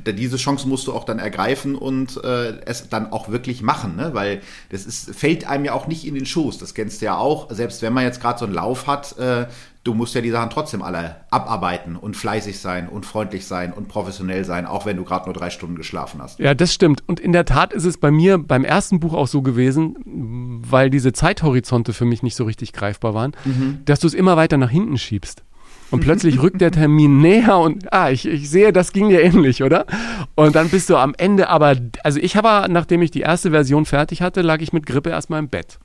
diese 0.06 0.38
Chance 0.38 0.67
musst 0.67 0.88
du 0.88 0.93
auch 0.93 1.03
dann 1.03 1.19
ergreifen 1.19 1.75
und 1.75 2.23
äh, 2.23 2.60
es 2.65 2.89
dann 2.89 3.12
auch 3.12 3.30
wirklich 3.30 3.62
machen, 3.62 3.95
ne? 3.95 4.12
weil 4.13 4.41
das 4.69 4.86
ist, 4.86 5.15
fällt 5.15 5.47
einem 5.47 5.65
ja 5.65 5.73
auch 5.73 5.88
nicht 5.88 6.06
in 6.06 6.13
den 6.13 6.25
Schoß. 6.25 6.60
Das 6.60 6.73
kennst 6.73 7.01
du 7.01 7.06
ja 7.08 7.17
auch, 7.17 7.49
selbst 7.51 7.82
wenn 7.82 7.93
man 7.93 8.03
jetzt 8.03 8.21
gerade 8.21 8.39
so 8.39 8.45
einen 8.45 8.53
Lauf 8.53 8.86
hat, 8.86 9.17
äh, 9.17 9.47
du 9.88 9.93
musst 9.93 10.13
ja 10.13 10.21
die 10.21 10.30
Sachen 10.30 10.49
trotzdem 10.49 10.82
alle 10.82 11.15
abarbeiten 11.32 11.95
und 11.95 12.15
fleißig 12.15 12.60
sein 12.60 12.89
und 12.89 13.06
freundlich 13.06 13.47
sein 13.47 13.71
und 13.73 13.88
professionell 13.88 14.43
sein, 14.43 14.65
auch 14.65 14.86
wenn 14.86 14.97
du 14.97 15.03
gerade 15.03 15.25
nur 15.25 15.34
drei 15.34 15.49
Stunden 15.49 15.75
geschlafen 15.75 16.21
hast. 16.21 16.39
Ja, 16.39 16.53
das 16.53 16.73
stimmt. 16.73 17.03
Und 17.08 17.19
in 17.19 17.32
der 17.32 17.45
Tat 17.45 17.73
ist 17.73 17.86
es 17.86 17.97
bei 17.97 18.12
mir 18.12 18.38
beim 18.38 18.65
ersten 18.65 18.99
Buch 18.99 19.13
auch 19.13 19.27
so 19.27 19.41
gewesen, 19.41 19.95
weil 20.06 20.89
diese 20.89 21.13
Zeithorizonte 21.13 21.93
für 21.93 22.06
mich 22.06 22.21
nicht 22.21 22.36
so 22.36 22.43
richtig 22.43 22.73
greifbar 22.73 23.13
waren, 23.13 23.32
mhm. 23.45 23.80
dass 23.86 23.99
du 23.99 24.08
es 24.08 24.13
immer 24.13 24.36
weiter 24.36 24.58
nach 24.58 24.69
hinten 24.69 24.97
schiebst. 24.97 25.43
Und 25.89 26.02
plötzlich 26.02 26.41
rückt 26.41 26.60
der 26.60 26.71
Termin 26.71 27.21
näher 27.21 27.58
und 27.58 27.93
ah, 27.93 28.10
ich, 28.10 28.26
ich 28.26 28.50
sehe, 28.50 28.73
das 28.73 28.91
ging 28.91 29.10
dir 29.10 29.21
ähnlich, 29.21 29.63
oder? 29.63 29.86
Und 30.36 30.56
dann 30.56 30.69
bist 30.69 30.89
du 30.89 30.97
am 30.97 31.15
Ende 31.17 31.50
aber, 31.50 31.76
also 32.04 32.19
ich 32.19 32.36
habe, 32.36 32.71
nachdem 32.71 33.02
ich 33.02 33.12
die 33.12 33.21
erste 33.21 33.52
Version 33.52 33.86
fertig 33.86 34.21
hatte, 34.21 34.41
lag 34.41 34.60
ich 34.60 34.73
mit 34.73 34.86
Grippe 34.86 35.10
erstmal 35.10 35.39
im 35.39 35.50
Bett 35.50 35.80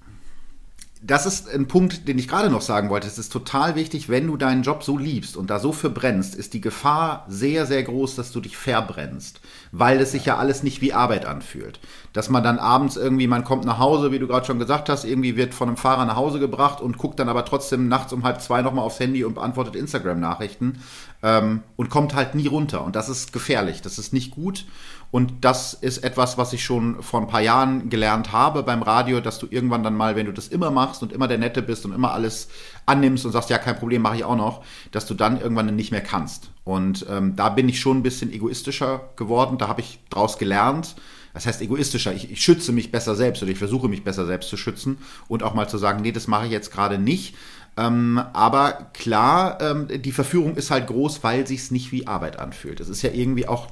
das 1.04 1.26
ist 1.26 1.52
ein 1.52 1.66
Punkt, 1.66 2.06
den 2.06 2.18
ich 2.18 2.28
gerade 2.28 2.48
noch 2.48 2.62
sagen 2.62 2.88
wollte. 2.88 3.08
Es 3.08 3.18
ist 3.18 3.32
total 3.32 3.74
wichtig, 3.74 4.08
wenn 4.08 4.28
du 4.28 4.36
deinen 4.36 4.62
Job 4.62 4.84
so 4.84 4.96
liebst 4.96 5.36
und 5.36 5.50
da 5.50 5.58
so 5.58 5.72
für 5.72 5.90
brennst, 5.90 6.36
ist 6.36 6.54
die 6.54 6.60
Gefahr 6.60 7.26
sehr, 7.28 7.66
sehr 7.66 7.82
groß, 7.82 8.14
dass 8.14 8.30
du 8.30 8.40
dich 8.40 8.56
verbrennst, 8.56 9.40
weil 9.72 10.00
es 10.00 10.12
sich 10.12 10.26
ja 10.26 10.36
alles 10.36 10.62
nicht 10.62 10.82
wie 10.82 10.92
Arbeit 10.92 11.24
anfühlt. 11.24 11.80
Dass 12.12 12.28
man 12.28 12.44
dann 12.44 12.58
abends 12.58 12.96
irgendwie, 12.96 13.26
man 13.26 13.42
kommt 13.42 13.64
nach 13.64 13.78
Hause, 13.78 14.12
wie 14.12 14.18
du 14.18 14.28
gerade 14.28 14.46
schon 14.46 14.58
gesagt 14.58 14.90
hast, 14.90 15.04
irgendwie 15.04 15.36
wird 15.36 15.54
von 15.54 15.68
einem 15.68 15.78
Fahrer 15.78 16.04
nach 16.04 16.16
Hause 16.16 16.38
gebracht 16.38 16.82
und 16.82 16.98
guckt 16.98 17.18
dann 17.18 17.30
aber 17.30 17.46
trotzdem 17.46 17.88
nachts 17.88 18.12
um 18.12 18.22
halb 18.22 18.42
zwei 18.42 18.60
nochmal 18.60 18.84
aufs 18.84 19.00
Handy 19.00 19.24
und 19.24 19.34
beantwortet 19.34 19.74
Instagram-Nachrichten 19.74 20.80
ähm, 21.22 21.62
und 21.76 21.88
kommt 21.88 22.14
halt 22.14 22.34
nie 22.34 22.46
runter. 22.46 22.84
Und 22.84 22.96
das 22.96 23.08
ist 23.08 23.32
gefährlich, 23.32 23.80
das 23.80 23.98
ist 23.98 24.12
nicht 24.12 24.30
gut. 24.30 24.66
Und 25.12 25.44
das 25.44 25.74
ist 25.74 25.98
etwas, 25.98 26.38
was 26.38 26.54
ich 26.54 26.64
schon 26.64 27.02
vor 27.02 27.20
ein 27.20 27.28
paar 27.28 27.42
Jahren 27.42 27.90
gelernt 27.90 28.32
habe 28.32 28.62
beim 28.62 28.82
Radio, 28.82 29.20
dass 29.20 29.38
du 29.38 29.46
irgendwann 29.48 29.82
dann 29.82 29.94
mal, 29.94 30.16
wenn 30.16 30.24
du 30.24 30.32
das 30.32 30.48
immer 30.48 30.70
machst 30.70 31.02
und 31.02 31.12
immer 31.12 31.28
der 31.28 31.36
Nette 31.36 31.60
bist 31.60 31.84
und 31.84 31.92
immer 31.92 32.12
alles 32.12 32.48
annimmst 32.86 33.26
und 33.26 33.32
sagst, 33.32 33.50
ja, 33.50 33.58
kein 33.58 33.78
Problem, 33.78 34.00
mache 34.00 34.16
ich 34.16 34.24
auch 34.24 34.36
noch, 34.36 34.64
dass 34.90 35.04
du 35.04 35.12
dann 35.12 35.38
irgendwann 35.38 35.76
nicht 35.76 35.92
mehr 35.92 36.00
kannst. 36.00 36.50
Und 36.64 37.04
ähm, 37.10 37.36
da 37.36 37.50
bin 37.50 37.68
ich 37.68 37.78
schon 37.78 37.98
ein 37.98 38.02
bisschen 38.02 38.32
egoistischer 38.32 39.10
geworden, 39.16 39.58
da 39.58 39.68
habe 39.68 39.82
ich 39.82 40.00
draus 40.08 40.38
gelernt. 40.38 40.96
Das 41.34 41.44
heißt 41.44 41.60
egoistischer, 41.60 42.14
ich, 42.14 42.30
ich 42.30 42.42
schütze 42.42 42.72
mich 42.72 42.90
besser 42.90 43.14
selbst 43.14 43.42
oder 43.42 43.52
ich 43.52 43.58
versuche 43.58 43.88
mich 43.88 44.04
besser 44.04 44.24
selbst 44.24 44.48
zu 44.48 44.56
schützen 44.56 44.96
und 45.28 45.42
auch 45.42 45.52
mal 45.52 45.68
zu 45.68 45.76
sagen, 45.76 46.00
nee, 46.00 46.12
das 46.12 46.26
mache 46.26 46.46
ich 46.46 46.52
jetzt 46.52 46.72
gerade 46.72 46.96
nicht, 46.96 47.34
ähm, 47.74 48.20
aber 48.34 48.88
klar, 48.92 49.58
ähm, 49.62 49.88
die 49.88 50.12
Verführung 50.12 50.56
ist 50.56 50.70
halt 50.70 50.88
groß, 50.88 51.24
weil 51.24 51.46
sich's 51.46 51.70
nicht 51.70 51.90
wie 51.90 52.06
Arbeit 52.06 52.38
anfühlt. 52.38 52.80
Es 52.80 52.90
ist 52.90 53.00
ja 53.00 53.10
irgendwie 53.10 53.48
auch 53.48 53.68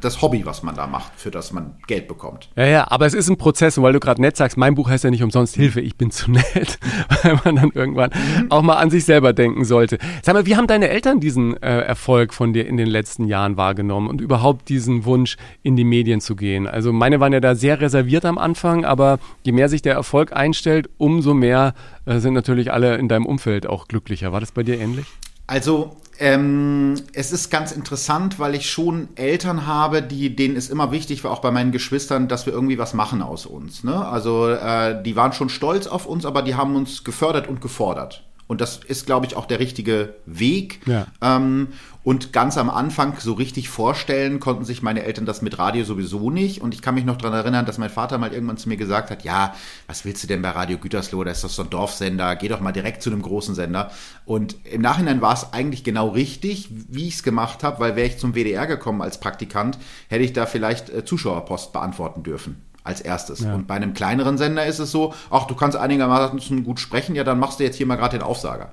das 0.00 0.20
Hobby, 0.20 0.44
was 0.44 0.64
man 0.64 0.74
da 0.74 0.88
macht, 0.88 1.12
für 1.16 1.30
das 1.30 1.52
man 1.52 1.76
Geld 1.86 2.08
bekommt. 2.08 2.48
Ja, 2.56 2.66
ja, 2.66 2.90
aber 2.90 3.06
es 3.06 3.14
ist 3.14 3.28
ein 3.28 3.36
Prozess, 3.36 3.78
und 3.78 3.84
weil 3.84 3.92
du 3.92 4.00
gerade 4.00 4.20
nett 4.20 4.36
sagst, 4.36 4.56
mein 4.56 4.74
Buch 4.74 4.88
heißt 4.88 5.04
ja 5.04 5.10
nicht 5.10 5.22
umsonst 5.22 5.54
Hilfe, 5.54 5.80
ich 5.80 5.96
bin 5.96 6.10
zu 6.10 6.28
nett, 6.32 6.80
weil 7.22 7.38
man 7.44 7.54
dann 7.54 7.70
irgendwann 7.72 8.10
mhm. 8.10 8.50
auch 8.50 8.62
mal 8.62 8.78
an 8.78 8.90
sich 8.90 9.04
selber 9.04 9.32
denken 9.32 9.64
sollte. 9.64 9.98
Sag 10.22 10.34
mal, 10.34 10.46
wie 10.46 10.56
haben 10.56 10.66
deine 10.66 10.88
Eltern 10.88 11.20
diesen 11.20 11.56
äh, 11.62 11.82
Erfolg 11.82 12.34
von 12.34 12.52
dir 12.52 12.66
in 12.66 12.76
den 12.76 12.88
letzten 12.88 13.26
Jahren 13.26 13.56
wahrgenommen 13.56 14.08
und 14.08 14.20
überhaupt 14.20 14.68
diesen 14.68 15.04
Wunsch, 15.04 15.36
in 15.62 15.76
die 15.76 15.84
Medien 15.84 16.20
zu 16.20 16.34
gehen? 16.34 16.66
Also 16.66 16.92
meine 16.92 17.20
waren 17.20 17.32
ja 17.32 17.40
da 17.40 17.54
sehr 17.54 17.80
reserviert 17.80 18.24
am 18.24 18.38
Anfang, 18.38 18.84
aber 18.84 19.20
je 19.44 19.52
mehr 19.52 19.68
sich 19.68 19.82
der 19.82 19.94
Erfolg 19.94 20.32
einstellt, 20.32 20.90
umso 20.98 21.32
mehr 21.32 21.74
äh, 22.06 22.18
sind 22.18 22.34
natürlich 22.34 22.72
alle 22.72 22.96
in 22.96 23.06
deinem 23.06 23.24
Umfeld 23.24 23.35
auch 23.66 23.88
glücklicher. 23.88 24.32
War 24.32 24.40
das 24.40 24.52
bei 24.52 24.62
dir 24.62 24.78
ähnlich? 24.78 25.06
Also 25.46 25.96
ähm, 26.18 26.94
es 27.12 27.32
ist 27.32 27.50
ganz 27.50 27.72
interessant, 27.72 28.38
weil 28.38 28.54
ich 28.54 28.70
schon 28.70 29.08
Eltern 29.16 29.66
habe, 29.66 30.02
die, 30.02 30.34
denen 30.34 30.56
ist 30.56 30.70
immer 30.70 30.90
wichtig 30.90 31.22
war, 31.24 31.30
auch 31.30 31.40
bei 31.40 31.50
meinen 31.50 31.72
Geschwistern, 31.72 32.28
dass 32.28 32.46
wir 32.46 32.52
irgendwie 32.52 32.78
was 32.78 32.94
machen 32.94 33.22
aus 33.22 33.46
uns. 33.46 33.84
Ne? 33.84 34.04
Also 34.04 34.48
äh, 34.48 35.02
die 35.02 35.14
waren 35.14 35.32
schon 35.32 35.48
stolz 35.48 35.86
auf 35.86 36.06
uns, 36.06 36.24
aber 36.24 36.42
die 36.42 36.54
haben 36.54 36.74
uns 36.74 37.04
gefördert 37.04 37.48
und 37.48 37.60
gefordert. 37.60 38.22
Und 38.48 38.60
das 38.60 38.80
ist, 38.86 39.06
glaube 39.06 39.26
ich, 39.26 39.36
auch 39.36 39.46
der 39.46 39.58
richtige 39.58 40.14
Weg. 40.24 40.80
Ja. 40.86 41.06
Ähm, 41.20 41.68
und 42.06 42.32
ganz 42.32 42.56
am 42.56 42.70
Anfang 42.70 43.18
so 43.18 43.32
richtig 43.32 43.68
vorstellen 43.68 44.38
konnten 44.38 44.64
sich 44.64 44.80
meine 44.80 45.02
Eltern 45.02 45.26
das 45.26 45.42
mit 45.42 45.58
Radio 45.58 45.84
sowieso 45.84 46.30
nicht. 46.30 46.60
Und 46.60 46.72
ich 46.72 46.80
kann 46.80 46.94
mich 46.94 47.04
noch 47.04 47.16
daran 47.16 47.36
erinnern, 47.36 47.66
dass 47.66 47.78
mein 47.78 47.90
Vater 47.90 48.16
mal 48.18 48.32
irgendwann 48.32 48.58
zu 48.58 48.68
mir 48.68 48.76
gesagt 48.76 49.10
hat, 49.10 49.24
ja, 49.24 49.56
was 49.88 50.04
willst 50.04 50.22
du 50.22 50.28
denn 50.28 50.40
bei 50.40 50.50
Radio 50.50 50.78
Gütersloh? 50.78 51.24
Da 51.24 51.32
ist 51.32 51.42
doch 51.42 51.50
so 51.50 51.62
ein 51.62 51.70
Dorfsender, 51.70 52.36
geh 52.36 52.46
doch 52.46 52.60
mal 52.60 52.70
direkt 52.70 53.02
zu 53.02 53.10
einem 53.10 53.22
großen 53.22 53.56
Sender. 53.56 53.90
Und 54.24 54.54
im 54.62 54.82
Nachhinein 54.82 55.20
war 55.20 55.34
es 55.34 55.52
eigentlich 55.52 55.82
genau 55.82 56.10
richtig, 56.10 56.68
wie 56.70 57.08
ich 57.08 57.14
es 57.14 57.22
gemacht 57.24 57.64
habe, 57.64 57.80
weil 57.80 57.96
wäre 57.96 58.06
ich 58.06 58.18
zum 58.18 58.34
WDR 58.34 58.68
gekommen 58.68 59.02
als 59.02 59.18
Praktikant, 59.18 59.76
hätte 60.06 60.22
ich 60.22 60.32
da 60.32 60.46
vielleicht 60.46 60.90
äh, 60.90 61.04
Zuschauerpost 61.04 61.72
beantworten 61.72 62.22
dürfen 62.22 62.62
als 62.84 63.00
erstes. 63.00 63.40
Ja. 63.40 63.52
Und 63.52 63.66
bei 63.66 63.74
einem 63.74 63.94
kleineren 63.94 64.38
Sender 64.38 64.64
ist 64.64 64.78
es 64.78 64.92
so, 64.92 65.12
ach, 65.28 65.48
du 65.48 65.56
kannst 65.56 65.76
einigermaßen 65.76 66.62
gut 66.62 66.78
sprechen, 66.78 67.16
ja, 67.16 67.24
dann 67.24 67.40
machst 67.40 67.58
du 67.58 67.64
jetzt 67.64 67.74
hier 67.74 67.86
mal 67.86 67.96
gerade 67.96 68.16
den 68.16 68.22
Aufsager. 68.22 68.70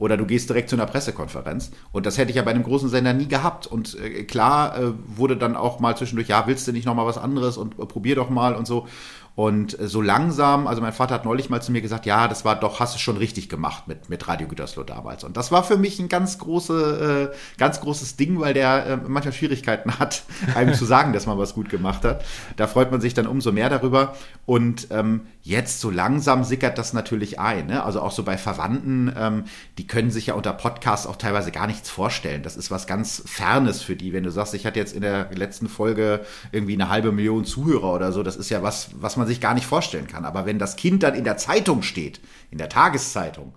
Oder 0.00 0.16
du 0.16 0.24
gehst 0.24 0.48
direkt 0.48 0.70
zu 0.70 0.76
einer 0.76 0.86
Pressekonferenz. 0.86 1.72
Und 1.92 2.06
das 2.06 2.16
hätte 2.16 2.30
ich 2.30 2.36
ja 2.36 2.42
bei 2.42 2.50
einem 2.50 2.62
großen 2.62 2.88
Sender 2.88 3.12
nie 3.12 3.28
gehabt. 3.28 3.66
Und 3.66 3.98
äh, 4.00 4.24
klar 4.24 4.76
äh, 4.76 4.92
wurde 5.06 5.36
dann 5.36 5.56
auch 5.56 5.78
mal 5.78 5.94
zwischendurch, 5.94 6.28
ja, 6.28 6.46
willst 6.46 6.66
du 6.66 6.72
nicht 6.72 6.86
noch 6.86 6.94
mal 6.94 7.04
was 7.04 7.18
anderes 7.18 7.58
und 7.58 7.78
äh, 7.78 7.84
probier 7.84 8.16
doch 8.16 8.30
mal 8.30 8.54
und 8.54 8.66
so. 8.66 8.88
Und 9.40 9.74
so 9.80 10.02
langsam, 10.02 10.66
also 10.66 10.82
mein 10.82 10.92
Vater 10.92 11.14
hat 11.14 11.24
neulich 11.24 11.48
mal 11.48 11.62
zu 11.62 11.72
mir 11.72 11.80
gesagt, 11.80 12.04
ja, 12.04 12.28
das 12.28 12.44
war 12.44 12.60
doch, 12.60 12.78
hast 12.78 12.94
du 12.94 12.98
schon 12.98 13.16
richtig 13.16 13.48
gemacht 13.48 13.88
mit, 13.88 14.10
mit 14.10 14.28
Radio 14.28 14.46
Gütersloh 14.46 14.82
damals. 14.82 15.24
Und 15.24 15.38
das 15.38 15.50
war 15.50 15.64
für 15.64 15.78
mich 15.78 15.98
ein 15.98 16.10
ganz 16.10 16.36
große, 16.36 17.30
äh, 17.32 17.36
ganz 17.56 17.80
großes 17.80 18.16
Ding, 18.16 18.38
weil 18.38 18.52
der 18.52 18.86
äh, 18.86 18.96
manchmal 18.98 19.32
Schwierigkeiten 19.32 19.92
hat, 19.98 20.24
einem 20.54 20.74
zu 20.74 20.84
sagen, 20.84 21.14
dass 21.14 21.24
man 21.24 21.38
was 21.38 21.54
gut 21.54 21.70
gemacht 21.70 22.04
hat. 22.04 22.22
Da 22.56 22.66
freut 22.66 22.90
man 22.90 23.00
sich 23.00 23.14
dann 23.14 23.26
umso 23.26 23.50
mehr 23.50 23.70
darüber. 23.70 24.14
Und 24.44 24.88
ähm, 24.90 25.22
jetzt 25.42 25.80
so 25.80 25.88
langsam 25.88 26.44
sickert 26.44 26.76
das 26.76 26.92
natürlich 26.92 27.40
ein. 27.40 27.68
Ne? 27.68 27.82
Also 27.82 28.02
auch 28.02 28.12
so 28.12 28.24
bei 28.24 28.36
Verwandten, 28.36 29.10
ähm, 29.16 29.44
die 29.78 29.86
können 29.86 30.10
sich 30.10 30.26
ja 30.26 30.34
unter 30.34 30.52
Podcasts 30.52 31.06
auch 31.06 31.16
teilweise 31.16 31.50
gar 31.50 31.66
nichts 31.66 31.88
vorstellen. 31.88 32.42
Das 32.42 32.58
ist 32.58 32.70
was 32.70 32.86
ganz 32.86 33.22
Fernes 33.24 33.80
für 33.80 33.96
die. 33.96 34.12
Wenn 34.12 34.24
du 34.24 34.30
sagst, 34.30 34.52
ich 34.52 34.66
hatte 34.66 34.78
jetzt 34.78 34.94
in 34.94 35.00
der 35.00 35.30
letzten 35.34 35.70
Folge 35.70 36.26
irgendwie 36.52 36.74
eine 36.74 36.90
halbe 36.90 37.10
Million 37.10 37.46
Zuhörer 37.46 37.94
oder 37.94 38.12
so, 38.12 38.22
das 38.22 38.36
ist 38.36 38.50
ja 38.50 38.62
was, 38.62 38.90
was 39.00 39.16
man 39.16 39.29
sich 39.30 39.40
gar 39.40 39.54
nicht 39.54 39.66
vorstellen 39.66 40.06
kann. 40.06 40.24
Aber 40.24 40.44
wenn 40.44 40.58
das 40.58 40.76
Kind 40.76 41.02
dann 41.02 41.14
in 41.14 41.24
der 41.24 41.38
Zeitung 41.38 41.82
steht, 41.82 42.20
in 42.50 42.58
der 42.58 42.68
Tageszeitung, 42.68 43.54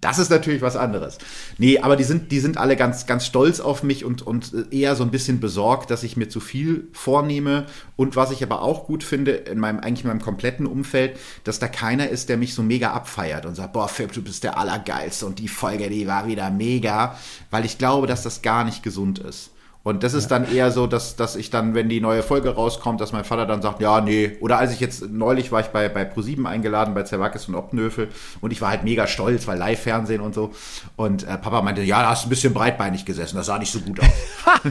das 0.00 0.18
ist 0.18 0.30
natürlich 0.30 0.60
was 0.60 0.76
anderes. 0.76 1.16
Nee, 1.56 1.78
aber 1.78 1.96
die 1.96 2.04
sind, 2.04 2.30
die 2.30 2.40
sind 2.40 2.58
alle 2.58 2.76
ganz, 2.76 3.06
ganz 3.06 3.24
stolz 3.24 3.60
auf 3.60 3.82
mich 3.82 4.04
und, 4.04 4.22
und 4.22 4.52
eher 4.70 4.94
so 4.94 5.02
ein 5.02 5.10
bisschen 5.10 5.40
besorgt, 5.40 5.90
dass 5.90 6.02
ich 6.02 6.18
mir 6.18 6.28
zu 6.28 6.38
viel 6.38 6.88
vornehme. 6.92 7.66
Und 7.96 8.14
was 8.14 8.30
ich 8.30 8.42
aber 8.42 8.60
auch 8.60 8.86
gut 8.86 9.02
finde, 9.02 9.32
in 9.32 9.58
meinem, 9.58 9.80
eigentlich 9.80 10.04
in 10.04 10.08
meinem 10.08 10.20
kompletten 10.20 10.66
Umfeld, 10.66 11.18
dass 11.44 11.58
da 11.58 11.66
keiner 11.66 12.10
ist, 12.10 12.28
der 12.28 12.36
mich 12.36 12.54
so 12.54 12.62
mega 12.62 12.92
abfeiert 12.92 13.46
und 13.46 13.54
sagt, 13.54 13.72
boah, 13.72 13.88
Philipp, 13.88 14.12
du 14.12 14.22
bist 14.22 14.44
der 14.44 14.58
Allergeilste 14.58 15.24
und 15.24 15.38
die 15.38 15.48
Folge, 15.48 15.88
die 15.88 16.06
war 16.06 16.26
wieder 16.26 16.50
mega. 16.50 17.16
Weil 17.50 17.64
ich 17.64 17.78
glaube, 17.78 18.06
dass 18.06 18.22
das 18.22 18.42
gar 18.42 18.64
nicht 18.64 18.82
gesund 18.82 19.18
ist. 19.18 19.50
Und 19.86 20.02
das 20.02 20.14
ist 20.14 20.32
dann 20.32 20.52
eher 20.52 20.72
so, 20.72 20.88
dass, 20.88 21.14
dass 21.14 21.36
ich 21.36 21.50
dann, 21.50 21.76
wenn 21.76 21.88
die 21.88 22.00
neue 22.00 22.24
Folge 22.24 22.52
rauskommt, 22.52 23.00
dass 23.00 23.12
mein 23.12 23.22
Vater 23.22 23.46
dann 23.46 23.62
sagt, 23.62 23.80
ja, 23.80 24.00
nee. 24.00 24.36
Oder 24.40 24.58
als 24.58 24.72
ich 24.72 24.80
jetzt, 24.80 25.12
neulich 25.12 25.52
war 25.52 25.60
ich 25.60 25.68
bei, 25.68 25.88
bei 25.88 26.04
ProSieben 26.04 26.44
eingeladen, 26.44 26.92
bei 26.92 27.04
Zerwakis 27.04 27.46
und 27.46 27.54
Optenhöfel 27.54 28.08
und 28.40 28.50
ich 28.50 28.60
war 28.60 28.70
halt 28.70 28.82
mega 28.82 29.06
stolz, 29.06 29.46
weil 29.46 29.56
Live-Fernsehen 29.58 30.20
und 30.20 30.34
so. 30.34 30.50
Und 30.96 31.22
äh, 31.22 31.38
Papa 31.38 31.62
meinte, 31.62 31.82
ja, 31.82 32.02
da 32.02 32.10
hast 32.10 32.24
du 32.24 32.26
ein 32.26 32.30
bisschen 32.30 32.52
breitbeinig 32.52 33.04
gesessen, 33.04 33.36
das 33.36 33.46
sah 33.46 33.60
nicht 33.60 33.70
so 33.70 33.78
gut 33.78 34.00
aus. 34.00 34.06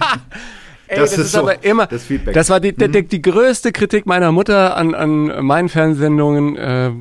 Ey, 0.87 0.99
das, 0.99 1.11
das, 1.11 1.19
ist, 1.19 1.25
ist 1.27 1.31
so 1.31 1.39
aber 1.39 1.63
immer, 1.63 1.87
das 1.87 2.03
Feedback. 2.03 2.33
Das 2.33 2.49
war 2.49 2.59
die, 2.59 2.73
die, 2.75 2.91
die, 2.91 3.01
mhm. 3.03 3.07
die 3.07 3.21
größte 3.21 3.71
Kritik 3.71 4.05
meiner 4.05 4.33
Mutter 4.33 4.75
an, 4.75 4.93
an 4.93 5.45
meinen 5.45 5.69
Fernsehsendungen. 5.69 6.57
Äh, 6.57 6.91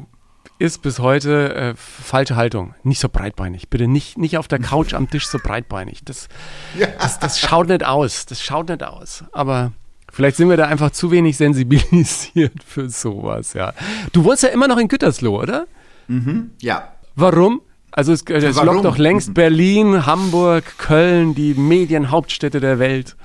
ist 0.58 0.82
bis 0.82 0.98
heute 0.98 1.54
äh, 1.54 1.74
falsche 1.76 2.36
Haltung. 2.36 2.74
Nicht 2.82 3.00
so 3.00 3.08
breitbeinig. 3.08 3.68
Bitte 3.68 3.88
nicht, 3.88 4.18
nicht 4.18 4.38
auf 4.38 4.48
der 4.48 4.58
Couch 4.60 4.94
am 4.94 5.10
Tisch 5.10 5.26
so 5.26 5.38
breitbeinig. 5.38 6.02
Das, 6.04 6.28
ja. 6.78 6.86
das, 6.98 7.18
das 7.18 7.40
schaut 7.40 7.68
nicht 7.68 7.84
aus. 7.84 8.26
Das 8.26 8.40
schaut 8.42 8.68
nicht 8.68 8.82
aus. 8.82 9.24
Aber 9.32 9.72
vielleicht 10.12 10.36
sind 10.36 10.48
wir 10.48 10.56
da 10.56 10.66
einfach 10.66 10.90
zu 10.90 11.10
wenig 11.10 11.36
sensibilisiert 11.36 12.62
für 12.66 12.88
sowas, 12.88 13.54
ja. 13.54 13.72
Du 14.12 14.24
wohnst 14.24 14.42
ja 14.42 14.50
immer 14.50 14.68
noch 14.68 14.78
in 14.78 14.88
Gütersloh, 14.88 15.42
oder? 15.42 15.66
Mhm, 16.08 16.52
ja. 16.60 16.88
Warum? 17.16 17.60
Also 17.90 18.12
es, 18.12 18.22
es 18.22 18.62
lockt 18.62 18.84
doch 18.84 18.98
längst 18.98 19.30
mhm. 19.30 19.34
Berlin, 19.34 20.06
Hamburg, 20.06 20.78
Köln, 20.78 21.34
die 21.34 21.54
Medienhauptstädte 21.54 22.60
der 22.60 22.78
Welt. 22.78 23.16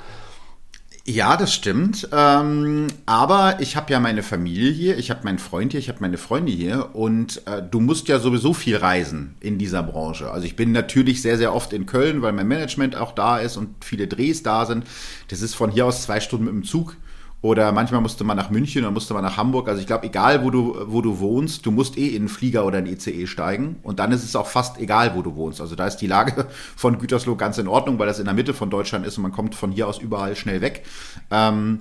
Ja, 1.09 1.37
das 1.37 1.55
stimmt. 1.55 2.07
Ähm, 2.11 2.85
aber 3.07 3.57
ich 3.61 3.75
habe 3.75 3.91
ja 3.91 3.99
meine 3.99 4.21
Familie 4.21 4.69
hier, 4.69 4.95
ich 4.99 5.09
habe 5.09 5.21
meinen 5.23 5.39
Freund 5.39 5.71
hier, 5.71 5.79
ich 5.79 5.89
habe 5.89 6.01
meine 6.01 6.19
Freunde 6.19 6.51
hier 6.51 6.93
und 6.93 7.41
äh, 7.47 7.63
du 7.63 7.79
musst 7.79 8.07
ja 8.09 8.19
sowieso 8.19 8.53
viel 8.53 8.77
reisen 8.77 9.33
in 9.39 9.57
dieser 9.57 9.81
Branche. 9.81 10.29
Also 10.29 10.45
ich 10.45 10.55
bin 10.55 10.71
natürlich 10.71 11.23
sehr, 11.23 11.39
sehr 11.39 11.55
oft 11.55 11.73
in 11.73 11.87
Köln, 11.87 12.21
weil 12.21 12.33
mein 12.33 12.47
Management 12.47 12.95
auch 12.95 13.13
da 13.13 13.39
ist 13.39 13.57
und 13.57 13.83
viele 13.83 14.07
Drehs 14.07 14.43
da 14.43 14.67
sind. 14.67 14.85
Das 15.29 15.41
ist 15.41 15.55
von 15.55 15.71
hier 15.71 15.87
aus 15.87 16.03
zwei 16.03 16.19
Stunden 16.19 16.45
mit 16.45 16.53
dem 16.53 16.63
Zug. 16.63 16.95
Oder 17.41 17.71
manchmal 17.71 18.01
musste 18.01 18.25
man 18.25 18.35
nach 18.35 18.49
München 18.49 18.83
oder 18.83 18.91
musste 18.91 19.13
man 19.13 19.23
nach 19.23 19.37
Hamburg. 19.37 19.69
Also 19.69 19.79
ich 19.79 19.87
glaube, 19.87 20.07
egal 20.07 20.43
wo 20.43 20.49
du, 20.49 20.75
wo 20.87 21.01
du 21.01 21.19
wohnst, 21.19 21.65
du 21.65 21.71
musst 21.71 21.97
eh 21.97 22.07
in 22.07 22.23
einen 22.23 22.27
Flieger 22.27 22.65
oder 22.65 22.79
ein 22.79 22.85
ICE 22.85 23.27
steigen. 23.27 23.77
Und 23.81 23.99
dann 23.99 24.11
ist 24.11 24.23
es 24.23 24.35
auch 24.35 24.47
fast 24.47 24.77
egal, 24.77 25.15
wo 25.15 25.21
du 25.21 25.35
wohnst. 25.35 25.61
Also 25.61 25.75
da 25.75 25.87
ist 25.87 25.97
die 25.97 26.07
Lage 26.07 26.47
von 26.75 26.99
Gütersloh 26.99 27.35
ganz 27.35 27.57
in 27.57 27.69
Ordnung, 27.69 27.97
weil 27.97 28.07
das 28.07 28.19
in 28.19 28.25
der 28.25 28.33
Mitte 28.33 28.53
von 28.53 28.69
Deutschland 28.69 29.05
ist 29.05 29.17
und 29.17 29.23
man 29.23 29.31
kommt 29.31 29.55
von 29.55 29.71
hier 29.71 29.87
aus 29.87 29.99
überall 29.99 30.35
schnell 30.35 30.59
weg. 30.59 30.83
Ähm, 31.31 31.79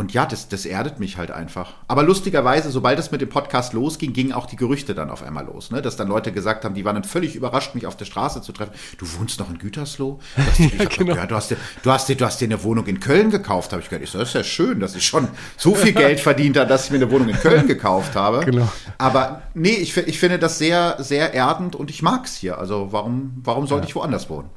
und 0.00 0.14
ja, 0.14 0.24
das, 0.24 0.48
das 0.48 0.64
erdet 0.64 0.98
mich 0.98 1.18
halt 1.18 1.30
einfach. 1.30 1.74
Aber 1.86 2.02
lustigerweise, 2.02 2.70
sobald 2.70 2.98
es 2.98 3.10
mit 3.10 3.20
dem 3.20 3.28
Podcast 3.28 3.74
losging, 3.74 4.14
gingen 4.14 4.32
auch 4.32 4.46
die 4.46 4.56
Gerüchte 4.56 4.94
dann 4.94 5.10
auf 5.10 5.22
einmal 5.22 5.44
los. 5.44 5.70
Ne? 5.70 5.82
Dass 5.82 5.96
dann 5.96 6.08
Leute 6.08 6.32
gesagt 6.32 6.64
haben, 6.64 6.74
die 6.74 6.86
waren 6.86 6.94
dann 6.94 7.04
völlig 7.04 7.36
überrascht, 7.36 7.74
mich 7.74 7.86
auf 7.86 7.98
der 7.98 8.06
Straße 8.06 8.40
zu 8.40 8.52
treffen. 8.52 8.72
Du 8.96 9.04
wohnst 9.18 9.38
noch 9.40 9.50
in 9.50 9.58
Gütersloh? 9.58 10.18
Du 10.36 10.42
hast, 10.42 10.58
ja, 10.78 10.84
genau. 10.86 11.12
gehört, 11.12 11.30
du, 11.30 11.34
hast 11.34 11.50
dir, 11.50 11.58
du, 11.82 11.90
hast 11.90 12.08
dir, 12.08 12.16
du 12.16 12.24
hast 12.24 12.40
dir 12.40 12.46
eine 12.46 12.64
Wohnung 12.64 12.86
in 12.86 12.98
Köln 12.98 13.28
gekauft, 13.28 13.72
habe 13.72 13.82
ich 13.82 13.90
gehört. 13.90 14.02
Ich 14.02 14.10
so, 14.10 14.18
das 14.18 14.28
ist 14.28 14.34
ja 14.34 14.42
schön, 14.42 14.80
dass 14.80 14.94
ich 14.94 15.06
schon 15.06 15.28
so 15.58 15.74
viel 15.74 15.92
Geld 15.92 16.18
verdient 16.20 16.56
habe, 16.56 16.66
dass 16.66 16.86
ich 16.86 16.92
mir 16.92 16.96
eine 16.96 17.10
Wohnung 17.10 17.28
in 17.28 17.36
Köln 17.36 17.66
gekauft 17.66 18.14
habe. 18.16 18.42
Genau. 18.46 18.72
Aber 18.96 19.42
nee, 19.52 19.68
ich, 19.68 19.94
ich 19.98 20.18
finde 20.18 20.38
das 20.38 20.56
sehr, 20.56 20.96
sehr 21.00 21.34
erdend 21.34 21.76
und 21.76 21.90
ich 21.90 22.00
mag 22.00 22.24
es 22.24 22.36
hier. 22.36 22.56
Also 22.56 22.88
warum, 22.90 23.32
warum 23.44 23.66
sollte 23.66 23.84
ja. 23.84 23.90
ich 23.90 23.94
woanders 23.96 24.30
wohnen? 24.30 24.48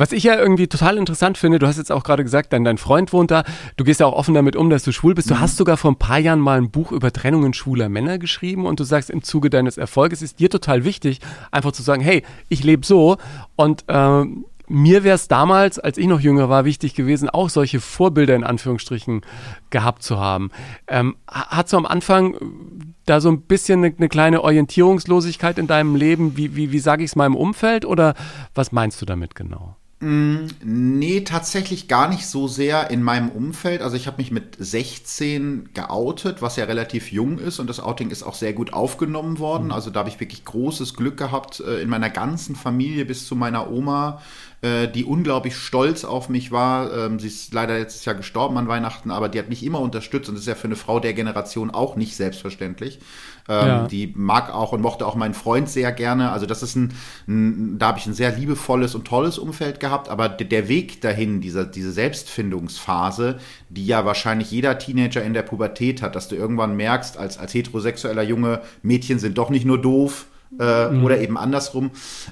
Was 0.00 0.12
ich 0.12 0.24
ja 0.24 0.34
irgendwie 0.34 0.66
total 0.66 0.96
interessant 0.96 1.36
finde, 1.36 1.58
du 1.58 1.66
hast 1.66 1.76
jetzt 1.76 1.92
auch 1.92 2.04
gerade 2.04 2.24
gesagt, 2.24 2.54
dein, 2.54 2.64
dein 2.64 2.78
Freund 2.78 3.12
wohnt 3.12 3.30
da, 3.30 3.44
du 3.76 3.84
gehst 3.84 4.00
ja 4.00 4.06
auch 4.06 4.14
offen 4.14 4.32
damit 4.32 4.56
um, 4.56 4.70
dass 4.70 4.82
du 4.82 4.92
schwul 4.92 5.14
bist. 5.14 5.28
Du 5.28 5.34
mhm. 5.34 5.40
hast 5.40 5.58
sogar 5.58 5.76
vor 5.76 5.90
ein 5.90 5.96
paar 5.96 6.18
Jahren 6.18 6.40
mal 6.40 6.56
ein 6.56 6.70
Buch 6.70 6.90
über 6.90 7.12
Trennungen 7.12 7.52
schwuler 7.52 7.90
Männer 7.90 8.16
geschrieben 8.16 8.64
und 8.64 8.80
du 8.80 8.84
sagst, 8.84 9.10
im 9.10 9.22
Zuge 9.22 9.50
deines 9.50 9.76
Erfolges 9.76 10.22
ist 10.22 10.40
dir 10.40 10.48
total 10.48 10.84
wichtig, 10.84 11.20
einfach 11.50 11.72
zu 11.72 11.82
sagen, 11.82 12.00
hey, 12.00 12.22
ich 12.48 12.64
lebe 12.64 12.86
so 12.86 13.18
und 13.56 13.84
ähm, 13.88 14.46
mir 14.68 15.04
wäre 15.04 15.16
es 15.16 15.28
damals, 15.28 15.78
als 15.78 15.98
ich 15.98 16.06
noch 16.06 16.20
jünger 16.20 16.48
war, 16.48 16.64
wichtig 16.64 16.94
gewesen, 16.94 17.28
auch 17.28 17.50
solche 17.50 17.78
Vorbilder 17.78 18.34
in 18.34 18.44
Anführungsstrichen 18.44 19.20
gehabt 19.68 20.02
zu 20.02 20.18
haben. 20.18 20.50
Ähm, 20.88 21.16
hat 21.28 21.68
so 21.68 21.76
am 21.76 21.84
Anfang 21.84 22.36
da 23.04 23.20
so 23.20 23.28
ein 23.28 23.42
bisschen 23.42 23.84
eine, 23.84 23.94
eine 23.94 24.08
kleine 24.08 24.42
Orientierungslosigkeit 24.42 25.58
in 25.58 25.66
deinem 25.66 25.94
Leben, 25.94 26.38
wie, 26.38 26.56
wie, 26.56 26.72
wie 26.72 26.78
sage 26.78 27.04
ich 27.04 27.10
es 27.10 27.16
meinem 27.16 27.36
Umfeld 27.36 27.84
oder 27.84 28.14
was 28.54 28.72
meinst 28.72 29.02
du 29.02 29.04
damit 29.04 29.34
genau? 29.34 29.76
Nee, 30.02 31.20
tatsächlich 31.26 31.86
gar 31.86 32.08
nicht 32.08 32.26
so 32.26 32.48
sehr 32.48 32.90
in 32.90 33.02
meinem 33.02 33.28
Umfeld. 33.28 33.82
Also 33.82 33.96
ich 33.96 34.06
habe 34.06 34.16
mich 34.16 34.30
mit 34.30 34.56
16 34.58 35.70
geoutet, 35.74 36.40
was 36.40 36.56
ja 36.56 36.64
relativ 36.64 37.12
jung 37.12 37.38
ist 37.38 37.58
und 37.58 37.66
das 37.66 37.80
Outing 37.80 38.08
ist 38.08 38.22
auch 38.22 38.34
sehr 38.34 38.54
gut 38.54 38.72
aufgenommen 38.72 39.38
worden. 39.38 39.66
Mhm. 39.66 39.72
Also 39.72 39.90
da 39.90 40.00
habe 40.00 40.08
ich 40.08 40.18
wirklich 40.18 40.46
großes 40.46 40.94
Glück 40.94 41.18
gehabt 41.18 41.60
äh, 41.60 41.82
in 41.82 41.90
meiner 41.90 42.08
ganzen 42.08 42.56
Familie 42.56 43.04
bis 43.04 43.26
zu 43.26 43.36
meiner 43.36 43.70
Oma 43.70 44.22
äh, 44.62 44.88
die 44.88 45.04
unglaublich 45.04 45.56
stolz 45.56 46.04
auf 46.04 46.28
mich 46.28 46.52
war. 46.52 46.92
Ähm, 46.92 47.18
sie 47.18 47.28
ist 47.28 47.54
leider 47.54 47.78
jetzt 47.78 48.04
ja 48.04 48.12
gestorben 48.12 48.58
an 48.58 48.68
Weihnachten, 48.68 49.10
aber 49.10 49.28
die 49.28 49.38
hat 49.38 49.48
mich 49.48 49.64
immer 49.64 49.80
unterstützt 49.80 50.28
und 50.28 50.34
das 50.34 50.42
ist 50.42 50.48
ja 50.48 50.54
für 50.54 50.66
eine 50.66 50.76
Frau 50.76 51.00
der 51.00 51.14
Generation 51.14 51.70
auch 51.70 51.96
nicht 51.96 52.14
selbstverständlich. 52.14 52.98
Ähm, 53.50 53.66
ja. 53.66 53.86
Die 53.88 54.12
mag 54.14 54.54
auch 54.54 54.70
und 54.70 54.80
mochte 54.80 55.04
auch 55.04 55.16
meinen 55.16 55.34
Freund 55.34 55.68
sehr 55.68 55.90
gerne. 55.90 56.30
Also 56.30 56.46
das 56.46 56.62
ist 56.62 56.76
ein, 56.76 56.92
ein 57.26 57.78
da 57.80 57.88
habe 57.88 57.98
ich 57.98 58.06
ein 58.06 58.14
sehr 58.14 58.30
liebevolles 58.30 58.94
und 58.94 59.04
tolles 59.06 59.38
Umfeld 59.38 59.80
gehabt, 59.80 60.08
aber 60.08 60.28
der 60.28 60.68
Weg 60.68 61.00
dahin, 61.00 61.40
dieser, 61.40 61.64
diese 61.64 61.90
Selbstfindungsphase, 61.90 63.40
die 63.68 63.86
ja 63.86 64.04
wahrscheinlich 64.04 64.52
jeder 64.52 64.78
Teenager 64.78 65.24
in 65.24 65.34
der 65.34 65.42
Pubertät 65.42 66.00
hat, 66.00 66.14
dass 66.14 66.28
du 66.28 66.36
irgendwann 66.36 66.76
merkst, 66.76 67.16
als, 67.18 67.38
als 67.38 67.52
heterosexueller 67.52 68.22
Junge, 68.22 68.60
Mädchen 68.82 69.18
sind 69.18 69.36
doch 69.36 69.50
nicht 69.50 69.66
nur 69.66 69.82
doof, 69.82 70.26
äh, 70.58 70.88
mhm. 70.88 71.04
oder 71.04 71.20
eben 71.20 71.36
andersrum. 71.36 71.90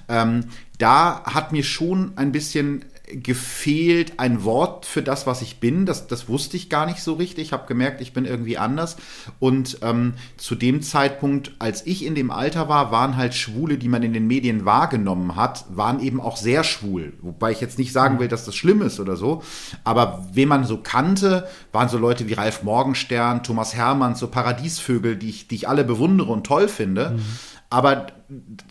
Ähm, 0.08 0.44
da 0.78 1.24
hat 1.24 1.50
mir 1.50 1.64
schon 1.64 2.12
ein 2.16 2.30
bisschen 2.30 2.84
gefehlt 3.12 4.18
ein 4.18 4.44
Wort 4.44 4.86
für 4.86 5.02
das, 5.02 5.26
was 5.26 5.42
ich 5.42 5.60
bin. 5.60 5.86
Das, 5.86 6.06
das 6.06 6.28
wusste 6.28 6.56
ich 6.56 6.68
gar 6.68 6.86
nicht 6.86 7.02
so 7.02 7.14
richtig. 7.14 7.48
Ich 7.48 7.52
habe 7.52 7.66
gemerkt, 7.66 8.00
ich 8.00 8.12
bin 8.12 8.24
irgendwie 8.24 8.58
anders. 8.58 8.96
Und 9.38 9.78
ähm, 9.82 10.14
zu 10.36 10.54
dem 10.54 10.82
Zeitpunkt, 10.82 11.52
als 11.58 11.86
ich 11.86 12.04
in 12.04 12.14
dem 12.14 12.30
Alter 12.30 12.68
war, 12.68 12.90
waren 12.90 13.16
halt 13.16 13.34
Schwule, 13.34 13.78
die 13.78 13.88
man 13.88 14.02
in 14.02 14.12
den 14.12 14.26
Medien 14.26 14.64
wahrgenommen 14.64 15.36
hat, 15.36 15.64
waren 15.70 16.00
eben 16.00 16.20
auch 16.20 16.36
sehr 16.36 16.64
schwul. 16.64 17.14
Wobei 17.20 17.52
ich 17.52 17.60
jetzt 17.60 17.78
nicht 17.78 17.92
sagen 17.92 18.18
will, 18.18 18.28
dass 18.28 18.44
das 18.44 18.54
schlimm 18.54 18.82
ist 18.82 19.00
oder 19.00 19.16
so. 19.16 19.42
Aber 19.84 20.26
wen 20.32 20.48
man 20.48 20.64
so 20.64 20.78
kannte, 20.78 21.48
waren 21.72 21.88
so 21.88 21.98
Leute 21.98 22.28
wie 22.28 22.34
Ralf 22.34 22.62
Morgenstern, 22.62 23.42
Thomas 23.42 23.74
Hermann, 23.74 24.14
so 24.14 24.28
Paradiesvögel, 24.28 25.16
die 25.16 25.30
ich, 25.30 25.48
die 25.48 25.56
ich 25.56 25.68
alle 25.68 25.84
bewundere 25.84 26.32
und 26.32 26.46
toll 26.46 26.68
finde. 26.68 27.10
Mhm. 27.10 27.22
Aber 27.70 28.06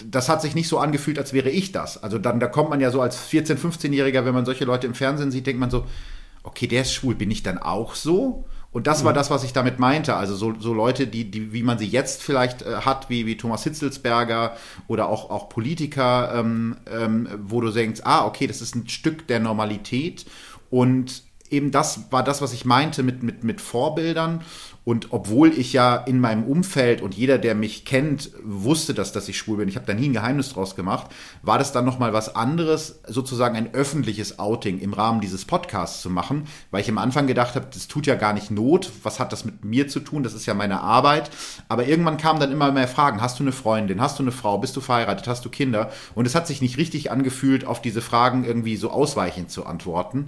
das 0.09 0.27
hat 0.27 0.41
sich 0.41 0.55
nicht 0.55 0.67
so 0.67 0.79
angefühlt, 0.79 1.19
als 1.19 1.33
wäre 1.33 1.49
ich 1.49 1.71
das. 1.71 2.01
Also 2.01 2.17
dann, 2.17 2.39
da 2.39 2.47
kommt 2.47 2.69
man 2.69 2.79
ja 2.79 2.89
so 2.89 3.01
als 3.01 3.29
14-, 3.29 3.57
15-Jähriger, 3.57 4.25
wenn 4.25 4.33
man 4.33 4.45
solche 4.45 4.65
Leute 4.65 4.87
im 4.87 4.95
Fernsehen 4.95 5.31
sieht, 5.31 5.45
denkt 5.45 5.59
man 5.59 5.69
so, 5.69 5.85
okay, 6.43 6.67
der 6.67 6.81
ist 6.81 6.93
schwul, 6.93 7.13
bin 7.13 7.29
ich 7.29 7.43
dann 7.43 7.57
auch 7.59 7.93
so? 7.93 8.45
Und 8.71 8.85
das 8.85 9.03
war 9.03 9.13
das, 9.13 9.31
was 9.31 9.43
ich 9.43 9.53
damit 9.53 9.79
meinte. 9.79 10.15
Also 10.15 10.35
so, 10.35 10.53
so 10.59 10.73
Leute, 10.73 11.07
die, 11.07 11.31
die, 11.31 11.53
wie 11.53 11.63
man 11.63 11.79
sie 11.79 11.87
jetzt 11.87 12.21
vielleicht 12.21 12.63
äh, 12.63 12.75
hat, 12.81 13.09
wie, 13.09 13.25
wie 13.25 13.37
Thomas 13.37 13.63
Hitzelsberger 13.63 14.55
oder 14.87 15.09
auch, 15.09 15.29
auch 15.29 15.49
Politiker, 15.49 16.33
ähm, 16.35 16.77
ähm, 16.91 17.27
wo 17.43 17.61
du 17.61 17.71
denkst, 17.71 18.01
ah, 18.03 18.25
okay, 18.25 18.45
das 18.45 18.61
ist 18.61 18.75
ein 18.75 18.87
Stück 18.87 19.25
der 19.27 19.39
Normalität. 19.39 20.25
Und 20.69 21.23
eben 21.49 21.71
das 21.71 22.11
war 22.11 22.23
das, 22.23 22.41
was 22.41 22.53
ich 22.53 22.65
meinte 22.65 23.03
mit, 23.03 23.23
mit, 23.23 23.43
mit 23.43 23.61
Vorbildern. 23.61 24.41
Und 24.87 25.11
obwohl 25.11 25.51
ich 25.51 25.73
ja 25.73 25.97
in 25.97 26.21
meinem 26.21 26.45
Umfeld 26.45 27.01
und 27.01 27.13
jeder, 27.13 27.37
der 27.37 27.55
mich 27.55 27.83
kennt, 27.83 28.31
wusste, 28.41 28.93
dass, 28.93 29.11
dass 29.11 29.27
ich 29.27 29.37
schwul 29.37 29.57
bin, 29.57 29.67
ich 29.67 29.75
habe 29.75 29.85
da 29.85 29.93
nie 29.93 30.07
ein 30.07 30.13
Geheimnis 30.13 30.53
draus 30.53 30.77
gemacht, 30.77 31.07
war 31.41 31.57
das 31.57 31.73
dann 31.73 31.83
nochmal 31.83 32.13
was 32.13 32.37
anderes, 32.37 33.01
sozusagen 33.05 33.57
ein 33.57 33.73
öffentliches 33.73 34.39
Outing 34.39 34.79
im 34.79 34.93
Rahmen 34.93 35.19
dieses 35.19 35.43
Podcasts 35.43 36.01
zu 36.01 36.09
machen, 36.09 36.47
weil 36.71 36.79
ich 36.79 36.89
am 36.89 36.99
Anfang 36.99 37.27
gedacht 37.27 37.55
habe, 37.55 37.67
das 37.69 37.89
tut 37.89 38.07
ja 38.07 38.15
gar 38.15 38.31
nicht 38.31 38.49
Not, 38.49 38.89
was 39.03 39.19
hat 39.19 39.33
das 39.33 39.43
mit 39.43 39.65
mir 39.65 39.89
zu 39.89 39.99
tun, 39.99 40.23
das 40.23 40.33
ist 40.33 40.45
ja 40.45 40.53
meine 40.53 40.79
Arbeit. 40.79 41.31
Aber 41.67 41.85
irgendwann 41.85 42.15
kamen 42.15 42.39
dann 42.39 42.53
immer 42.53 42.71
mehr 42.71 42.87
Fragen, 42.87 43.21
hast 43.21 43.39
du 43.39 43.43
eine 43.43 43.51
Freundin, 43.51 43.99
hast 43.99 44.19
du 44.19 44.23
eine 44.23 44.31
Frau, 44.31 44.57
bist 44.57 44.77
du 44.77 44.79
verheiratet, 44.79 45.27
hast 45.27 45.43
du 45.43 45.49
Kinder? 45.49 45.91
Und 46.15 46.27
es 46.27 46.33
hat 46.33 46.47
sich 46.47 46.61
nicht 46.61 46.77
richtig 46.77 47.11
angefühlt, 47.11 47.65
auf 47.65 47.81
diese 47.81 47.99
Fragen 48.01 48.45
irgendwie 48.45 48.77
so 48.77 48.89
ausweichend 48.89 49.51
zu 49.51 49.65
antworten. 49.65 50.27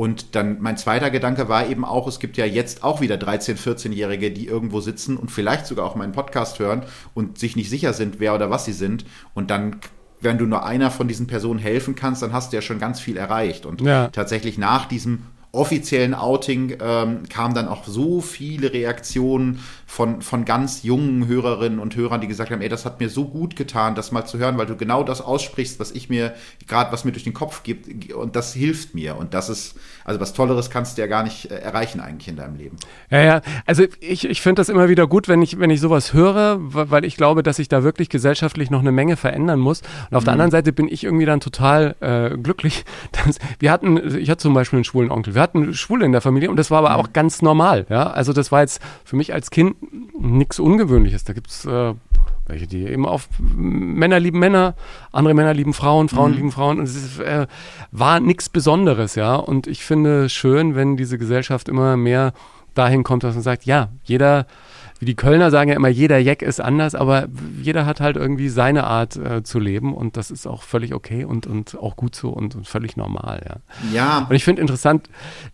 Und 0.00 0.34
dann 0.34 0.62
mein 0.62 0.78
zweiter 0.78 1.10
Gedanke 1.10 1.50
war 1.50 1.68
eben 1.68 1.84
auch, 1.84 2.08
es 2.08 2.20
gibt 2.20 2.38
ja 2.38 2.46
jetzt 2.46 2.84
auch 2.84 3.02
wieder 3.02 3.18
13, 3.18 3.58
14-Jährige, 3.58 4.30
die 4.30 4.46
irgendwo 4.46 4.80
sitzen 4.80 5.18
und 5.18 5.30
vielleicht 5.30 5.66
sogar 5.66 5.84
auch 5.84 5.94
meinen 5.94 6.12
Podcast 6.12 6.58
hören 6.58 6.84
und 7.12 7.36
sich 7.36 7.54
nicht 7.54 7.68
sicher 7.68 7.92
sind, 7.92 8.18
wer 8.18 8.34
oder 8.34 8.48
was 8.48 8.64
sie 8.64 8.72
sind. 8.72 9.04
Und 9.34 9.50
dann 9.50 9.76
wenn 10.22 10.38
du 10.38 10.46
nur 10.46 10.64
einer 10.64 10.90
von 10.90 11.06
diesen 11.06 11.26
Personen 11.26 11.60
helfen 11.60 11.96
kannst, 11.96 12.22
dann 12.22 12.32
hast 12.32 12.50
du 12.50 12.56
ja 12.56 12.62
schon 12.62 12.78
ganz 12.78 12.98
viel 12.98 13.18
erreicht. 13.18 13.66
Und 13.66 13.82
ja. 13.82 14.08
tatsächlich 14.08 14.56
nach 14.56 14.86
diesem 14.86 15.24
offiziellen 15.52 16.14
Outing 16.14 16.78
ähm, 16.80 17.28
kamen 17.28 17.54
dann 17.54 17.68
auch 17.68 17.86
so 17.86 18.22
viele 18.22 18.72
Reaktionen 18.72 19.60
von, 19.90 20.22
von 20.22 20.44
ganz 20.44 20.84
jungen 20.84 21.26
Hörerinnen 21.26 21.80
und 21.80 21.96
Hörern, 21.96 22.20
die 22.20 22.28
gesagt 22.28 22.52
haben, 22.52 22.62
ey, 22.62 22.68
das 22.68 22.84
hat 22.84 23.00
mir 23.00 23.08
so 23.08 23.24
gut 23.24 23.56
getan, 23.56 23.96
das 23.96 24.12
mal 24.12 24.24
zu 24.24 24.38
hören, 24.38 24.56
weil 24.56 24.66
du 24.66 24.76
genau 24.76 25.02
das 25.02 25.20
aussprichst, 25.20 25.80
was 25.80 25.90
ich 25.90 26.08
mir 26.08 26.32
gerade, 26.68 26.92
was 26.92 27.04
mir 27.04 27.10
durch 27.10 27.24
den 27.24 27.34
Kopf 27.34 27.64
gibt 27.64 28.12
und 28.12 28.36
das 28.36 28.54
hilft 28.54 28.94
mir 28.94 29.16
und 29.16 29.34
das 29.34 29.48
ist, 29.48 29.74
also 30.04 30.20
was 30.20 30.32
Tolleres 30.32 30.70
kannst 30.70 30.96
du 30.96 31.02
ja 31.02 31.08
gar 31.08 31.24
nicht 31.24 31.50
äh, 31.50 31.56
erreichen 31.56 32.00
eigentlich 32.00 32.28
in 32.28 32.36
deinem 32.36 32.54
Leben. 32.54 32.76
Ja, 33.10 33.20
ja, 33.20 33.40
also 33.66 33.82
ich, 33.98 34.26
ich 34.26 34.40
finde 34.40 34.60
das 34.60 34.68
immer 34.68 34.88
wieder 34.88 35.08
gut, 35.08 35.26
wenn 35.26 35.42
ich, 35.42 35.58
wenn 35.58 35.70
ich 35.70 35.80
sowas 35.80 36.12
höre, 36.12 36.58
weil 36.60 37.04
ich 37.04 37.16
glaube, 37.16 37.42
dass 37.42 37.56
sich 37.56 37.66
da 37.66 37.82
wirklich 37.82 38.08
gesellschaftlich 38.08 38.70
noch 38.70 38.80
eine 38.80 38.92
Menge 38.92 39.16
verändern 39.16 39.58
muss 39.58 39.82
und 40.08 40.16
auf 40.16 40.22
mhm. 40.22 40.26
der 40.26 40.32
anderen 40.34 40.50
Seite 40.52 40.72
bin 40.72 40.86
ich 40.86 41.02
irgendwie 41.02 41.26
dann 41.26 41.40
total 41.40 41.96
äh, 41.98 42.38
glücklich, 42.38 42.84
dass 43.24 43.40
wir 43.58 43.72
hatten, 43.72 44.16
ich 44.16 44.30
hatte 44.30 44.40
zum 44.40 44.54
Beispiel 44.54 44.76
einen 44.76 44.84
schwulen 44.84 45.10
Onkel, 45.10 45.34
wir 45.34 45.42
hatten 45.42 45.74
Schwule 45.74 46.06
in 46.06 46.12
der 46.12 46.20
Familie 46.20 46.48
und 46.48 46.56
das 46.56 46.70
war 46.70 46.78
aber 46.78 46.90
mhm. 46.90 46.94
auch 46.94 47.12
ganz 47.12 47.42
normal. 47.42 47.86
Ja? 47.88 48.08
Also 48.08 48.32
das 48.32 48.52
war 48.52 48.60
jetzt 48.60 48.80
für 49.04 49.16
mich 49.16 49.34
als 49.34 49.50
Kind 49.50 49.79
nichts 50.18 50.58
Ungewöhnliches. 50.58 51.24
Da 51.24 51.32
gibt 51.32 51.48
es 51.48 51.64
äh, 51.64 51.94
welche, 52.50 52.66
die 52.66 52.84
eben 52.86 53.06
auf 53.06 53.28
Männer 53.38 54.20
lieben 54.20 54.38
Männer, 54.38 54.74
andere 55.12 55.34
Männer 55.34 55.54
lieben 55.54 55.72
Frauen, 55.72 56.08
Frauen 56.08 56.32
mhm. 56.32 56.36
lieben 56.36 56.52
Frauen. 56.52 56.78
Und 56.78 56.84
es 56.84 56.96
ist, 56.96 57.20
äh, 57.20 57.46
war 57.92 58.20
nichts 58.20 58.48
Besonderes, 58.48 59.14
ja. 59.14 59.36
Und 59.36 59.66
ich 59.66 59.84
finde 59.84 60.28
schön, 60.28 60.74
wenn 60.74 60.96
diese 60.96 61.18
Gesellschaft 61.18 61.68
immer 61.68 61.96
mehr 61.96 62.32
dahin 62.74 63.02
kommt, 63.02 63.24
dass 63.24 63.34
man 63.34 63.42
sagt, 63.42 63.64
ja, 63.64 63.88
jeder 64.04 64.46
wie 65.00 65.06
die 65.06 65.16
Kölner 65.16 65.50
sagen 65.50 65.70
ja 65.70 65.76
immer, 65.76 65.88
jeder 65.88 66.18
Jack 66.18 66.42
ist 66.42 66.60
anders, 66.60 66.94
aber 66.94 67.26
jeder 67.60 67.86
hat 67.86 68.00
halt 68.00 68.16
irgendwie 68.16 68.50
seine 68.50 68.84
Art 68.84 69.16
äh, 69.16 69.42
zu 69.42 69.58
leben 69.58 69.94
und 69.94 70.18
das 70.18 70.30
ist 70.30 70.46
auch 70.46 70.62
völlig 70.62 70.94
okay 70.94 71.24
und, 71.24 71.46
und 71.46 71.76
auch 71.78 71.96
gut 71.96 72.14
so 72.14 72.28
und, 72.28 72.54
und 72.54 72.68
völlig 72.68 72.98
normal, 72.98 73.42
ja. 73.48 73.56
Ja. 73.92 74.26
Und 74.28 74.36
ich 74.36 74.44
finde 74.44 74.60
interessant, 74.60 75.08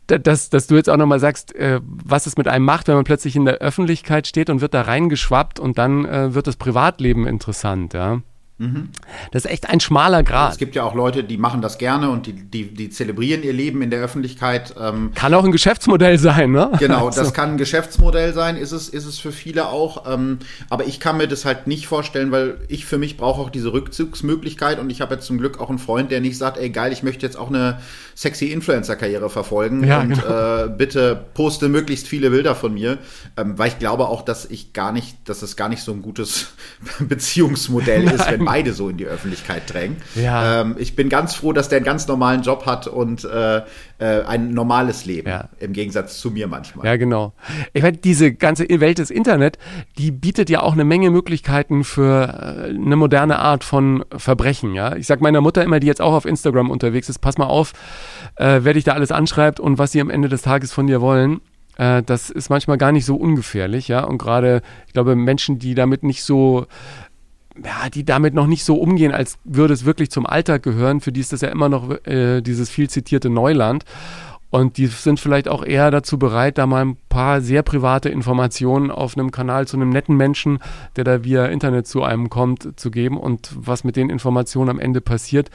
dass, 0.08 0.50
dass 0.50 0.66
du 0.66 0.74
jetzt 0.74 0.90
auch 0.90 0.96
nochmal 0.96 1.20
sagst, 1.20 1.54
äh, 1.54 1.80
was 1.84 2.26
es 2.26 2.36
mit 2.36 2.48
einem 2.48 2.64
macht, 2.64 2.88
wenn 2.88 2.96
man 2.96 3.04
plötzlich 3.04 3.36
in 3.36 3.44
der 3.44 3.58
Öffentlichkeit 3.58 4.26
steht 4.26 4.50
und 4.50 4.60
wird 4.60 4.74
da 4.74 4.82
reingeschwappt 4.82 5.60
und 5.60 5.78
dann 5.78 6.04
äh, 6.04 6.34
wird 6.34 6.48
das 6.48 6.56
Privatleben 6.56 7.26
interessant, 7.28 7.94
ja. 7.94 8.20
Mhm. 8.58 8.88
Das 9.32 9.44
ist 9.44 9.50
echt 9.50 9.68
ein 9.68 9.80
schmaler 9.80 10.22
Grad. 10.22 10.52
Es 10.52 10.58
gibt 10.58 10.74
ja 10.74 10.84
auch 10.84 10.94
Leute, 10.94 11.22
die 11.22 11.36
machen 11.36 11.60
das 11.60 11.76
gerne 11.76 12.08
und 12.08 12.26
die, 12.26 12.32
die, 12.32 12.72
die 12.72 12.88
zelebrieren 12.88 13.42
ihr 13.42 13.52
Leben 13.52 13.82
in 13.82 13.90
der 13.90 14.00
Öffentlichkeit. 14.00 14.74
Ähm, 14.80 15.12
kann 15.14 15.34
auch 15.34 15.44
ein 15.44 15.52
Geschäftsmodell 15.52 16.18
sein, 16.18 16.52
ne? 16.52 16.70
Genau, 16.78 17.10
das 17.14 17.34
kann 17.34 17.50
ein 17.50 17.58
Geschäftsmodell 17.58 18.32
sein, 18.32 18.56
ist 18.56 18.72
es, 18.72 18.88
ist 18.88 19.04
es 19.04 19.18
für 19.18 19.32
viele 19.32 19.68
auch. 19.68 20.10
Ähm, 20.10 20.38
aber 20.70 20.86
ich 20.86 21.00
kann 21.00 21.18
mir 21.18 21.28
das 21.28 21.44
halt 21.44 21.66
nicht 21.66 21.86
vorstellen, 21.86 22.32
weil 22.32 22.56
ich 22.68 22.86
für 22.86 22.96
mich 22.96 23.18
brauche 23.18 23.42
auch 23.42 23.50
diese 23.50 23.74
Rückzugsmöglichkeit 23.74 24.78
und 24.78 24.88
ich 24.88 25.02
habe 25.02 25.16
jetzt 25.16 25.26
zum 25.26 25.36
Glück 25.36 25.60
auch 25.60 25.68
einen 25.68 25.78
Freund, 25.78 26.10
der 26.10 26.20
nicht 26.20 26.38
sagt, 26.38 26.56
ey 26.56 26.70
geil, 26.70 26.92
ich 26.92 27.02
möchte 27.02 27.26
jetzt 27.26 27.36
auch 27.36 27.48
eine 27.48 27.80
sexy 28.14 28.46
Influencer-Karriere 28.46 29.28
verfolgen 29.28 29.84
ja, 29.84 30.00
und 30.00 30.14
genau. 30.14 30.64
äh, 30.64 30.68
bitte 30.70 31.26
poste 31.34 31.68
möglichst 31.68 32.08
viele 32.08 32.30
Bilder 32.30 32.54
von 32.54 32.72
mir, 32.72 32.96
ähm, 33.36 33.58
weil 33.58 33.68
ich 33.68 33.78
glaube 33.78 34.08
auch, 34.08 34.22
dass 34.22 34.46
ich 34.46 34.72
gar 34.72 34.92
nicht, 34.92 35.28
dass 35.28 35.42
es 35.42 35.56
gar 35.56 35.68
nicht 35.68 35.82
so 35.82 35.92
ein 35.92 36.00
gutes 36.00 36.54
Beziehungsmodell 37.00 38.04
ist, 38.10 38.30
wenn 38.30 38.45
beide 38.46 38.72
so 38.72 38.88
in 38.88 38.96
die 38.96 39.04
Öffentlichkeit 39.04 39.62
drängen. 39.72 39.96
Ja. 40.14 40.62
Ähm, 40.62 40.76
ich 40.78 40.96
bin 40.96 41.08
ganz 41.08 41.34
froh, 41.34 41.52
dass 41.52 41.68
der 41.68 41.76
einen 41.76 41.84
ganz 41.84 42.06
normalen 42.08 42.42
Job 42.42 42.64
hat 42.64 42.86
und 42.86 43.24
äh, 43.24 43.58
äh, 43.58 43.62
ein 43.98 44.54
normales 44.54 45.04
Leben, 45.04 45.28
ja. 45.28 45.48
im 45.58 45.72
Gegensatz 45.72 46.18
zu 46.18 46.30
mir 46.30 46.46
manchmal. 46.46 46.86
Ja, 46.86 46.96
genau. 46.96 47.32
Ich 47.72 47.82
meine, 47.82 47.96
diese 47.96 48.32
ganze 48.32 48.66
Welt 48.68 48.98
des 48.98 49.10
Internet, 49.10 49.58
die 49.98 50.10
bietet 50.10 50.48
ja 50.48 50.62
auch 50.62 50.72
eine 50.72 50.84
Menge 50.84 51.10
Möglichkeiten 51.10 51.84
für 51.84 52.68
äh, 52.68 52.74
eine 52.74 52.96
moderne 52.96 53.38
Art 53.38 53.64
von 53.64 54.04
Verbrechen. 54.16 54.74
Ja, 54.74 54.96
ich 54.96 55.06
sag 55.06 55.20
meiner 55.20 55.40
Mutter 55.40 55.64
immer, 55.64 55.80
die 55.80 55.86
jetzt 55.86 56.00
auch 56.00 56.14
auf 56.14 56.24
Instagram 56.24 56.70
unterwegs 56.70 57.08
ist, 57.08 57.18
pass 57.18 57.38
mal 57.38 57.46
auf, 57.46 57.72
äh, 58.36 58.60
wer 58.62 58.74
dich 58.74 58.84
da 58.84 58.92
alles 58.92 59.12
anschreibt 59.12 59.60
und 59.60 59.78
was 59.78 59.92
sie 59.92 60.00
am 60.00 60.10
Ende 60.10 60.28
des 60.28 60.42
Tages 60.42 60.72
von 60.72 60.86
dir 60.86 61.00
wollen 61.00 61.40
äh, 61.78 62.02
das 62.02 62.30
ist 62.30 62.48
manchmal 62.48 62.78
gar 62.78 62.92
nicht 62.92 63.04
so 63.04 63.16
ungefährlich, 63.16 63.88
ja. 63.88 64.04
Und 64.04 64.18
gerade, 64.18 64.62
ich 64.86 64.92
glaube, 64.92 65.14
Menschen, 65.14 65.58
die 65.58 65.74
damit 65.74 66.02
nicht 66.02 66.22
so 66.22 66.66
ja, 67.64 67.88
die 67.90 68.04
damit 68.04 68.34
noch 68.34 68.46
nicht 68.46 68.64
so 68.64 68.76
umgehen, 68.76 69.12
als 69.12 69.38
würde 69.44 69.74
es 69.74 69.84
wirklich 69.84 70.10
zum 70.10 70.26
Alltag 70.26 70.62
gehören. 70.62 71.00
Für 71.00 71.12
die 71.12 71.20
ist 71.20 71.32
das 71.32 71.40
ja 71.40 71.48
immer 71.48 71.68
noch 71.68 71.90
äh, 72.06 72.40
dieses 72.40 72.70
viel 72.70 72.90
zitierte 72.90 73.30
Neuland. 73.30 73.84
Und 74.48 74.78
die 74.78 74.86
sind 74.86 75.18
vielleicht 75.18 75.48
auch 75.48 75.64
eher 75.64 75.90
dazu 75.90 76.18
bereit, 76.18 76.56
da 76.56 76.66
mal 76.66 76.84
ein 76.84 76.96
paar 77.08 77.40
sehr 77.40 77.62
private 77.62 78.08
Informationen 78.08 78.90
auf 78.90 79.16
einem 79.16 79.30
Kanal 79.30 79.66
zu 79.66 79.76
einem 79.76 79.90
netten 79.90 80.16
Menschen, 80.16 80.60
der 80.94 81.04
da 81.04 81.24
via 81.24 81.46
Internet 81.46 81.86
zu 81.86 82.02
einem 82.02 82.30
kommt, 82.30 82.78
zu 82.78 82.90
geben. 82.90 83.18
Und 83.18 83.50
was 83.54 83.84
mit 83.84 83.96
den 83.96 84.08
Informationen 84.08 84.70
am 84.70 84.78
Ende 84.78 85.00
passiert, 85.00 85.50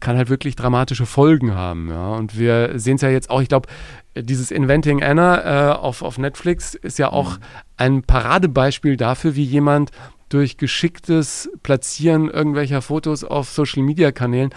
kann 0.00 0.16
halt 0.16 0.30
wirklich 0.30 0.56
dramatische 0.56 1.06
Folgen 1.06 1.54
haben. 1.54 1.88
Ja. 1.90 2.14
Und 2.14 2.38
wir 2.38 2.78
sehen 2.78 2.96
es 2.96 3.02
ja 3.02 3.08
jetzt 3.08 3.30
auch, 3.30 3.40
ich 3.40 3.48
glaube, 3.48 3.68
dieses 4.16 4.50
Inventing 4.50 5.02
Anna 5.02 5.72
äh, 5.72 5.74
auf, 5.74 6.02
auf 6.02 6.18
Netflix 6.18 6.74
ist 6.74 6.98
ja 6.98 7.10
auch 7.12 7.38
mhm. 7.38 7.44
ein 7.76 8.02
Paradebeispiel 8.02 8.96
dafür, 8.96 9.34
wie 9.34 9.44
jemand 9.44 9.90
durch 10.34 10.56
geschicktes 10.56 11.48
Platzieren 11.62 12.28
irgendwelcher 12.28 12.82
Fotos 12.82 13.22
auf 13.22 13.48
Social-Media-Kanälen 13.50 14.50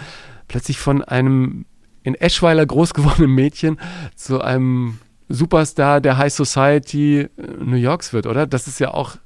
plötzlich 0.48 0.80
von 0.80 1.04
einem 1.04 1.66
in 2.02 2.16
Eschweiler 2.16 2.66
groß 2.66 2.94
gewordenen 2.96 3.32
Mädchen 3.32 3.80
zu 4.16 4.42
einem 4.42 4.98
Superstar 5.30 6.02
der 6.02 6.18
High 6.18 6.34
Society 6.34 7.20
äh, 7.20 7.30
New 7.60 7.76
Yorks 7.76 8.12
wird, 8.12 8.26
oder? 8.26 8.48
Das 8.48 8.68
ist 8.68 8.80
ja 8.80 8.92
auch 8.94 9.18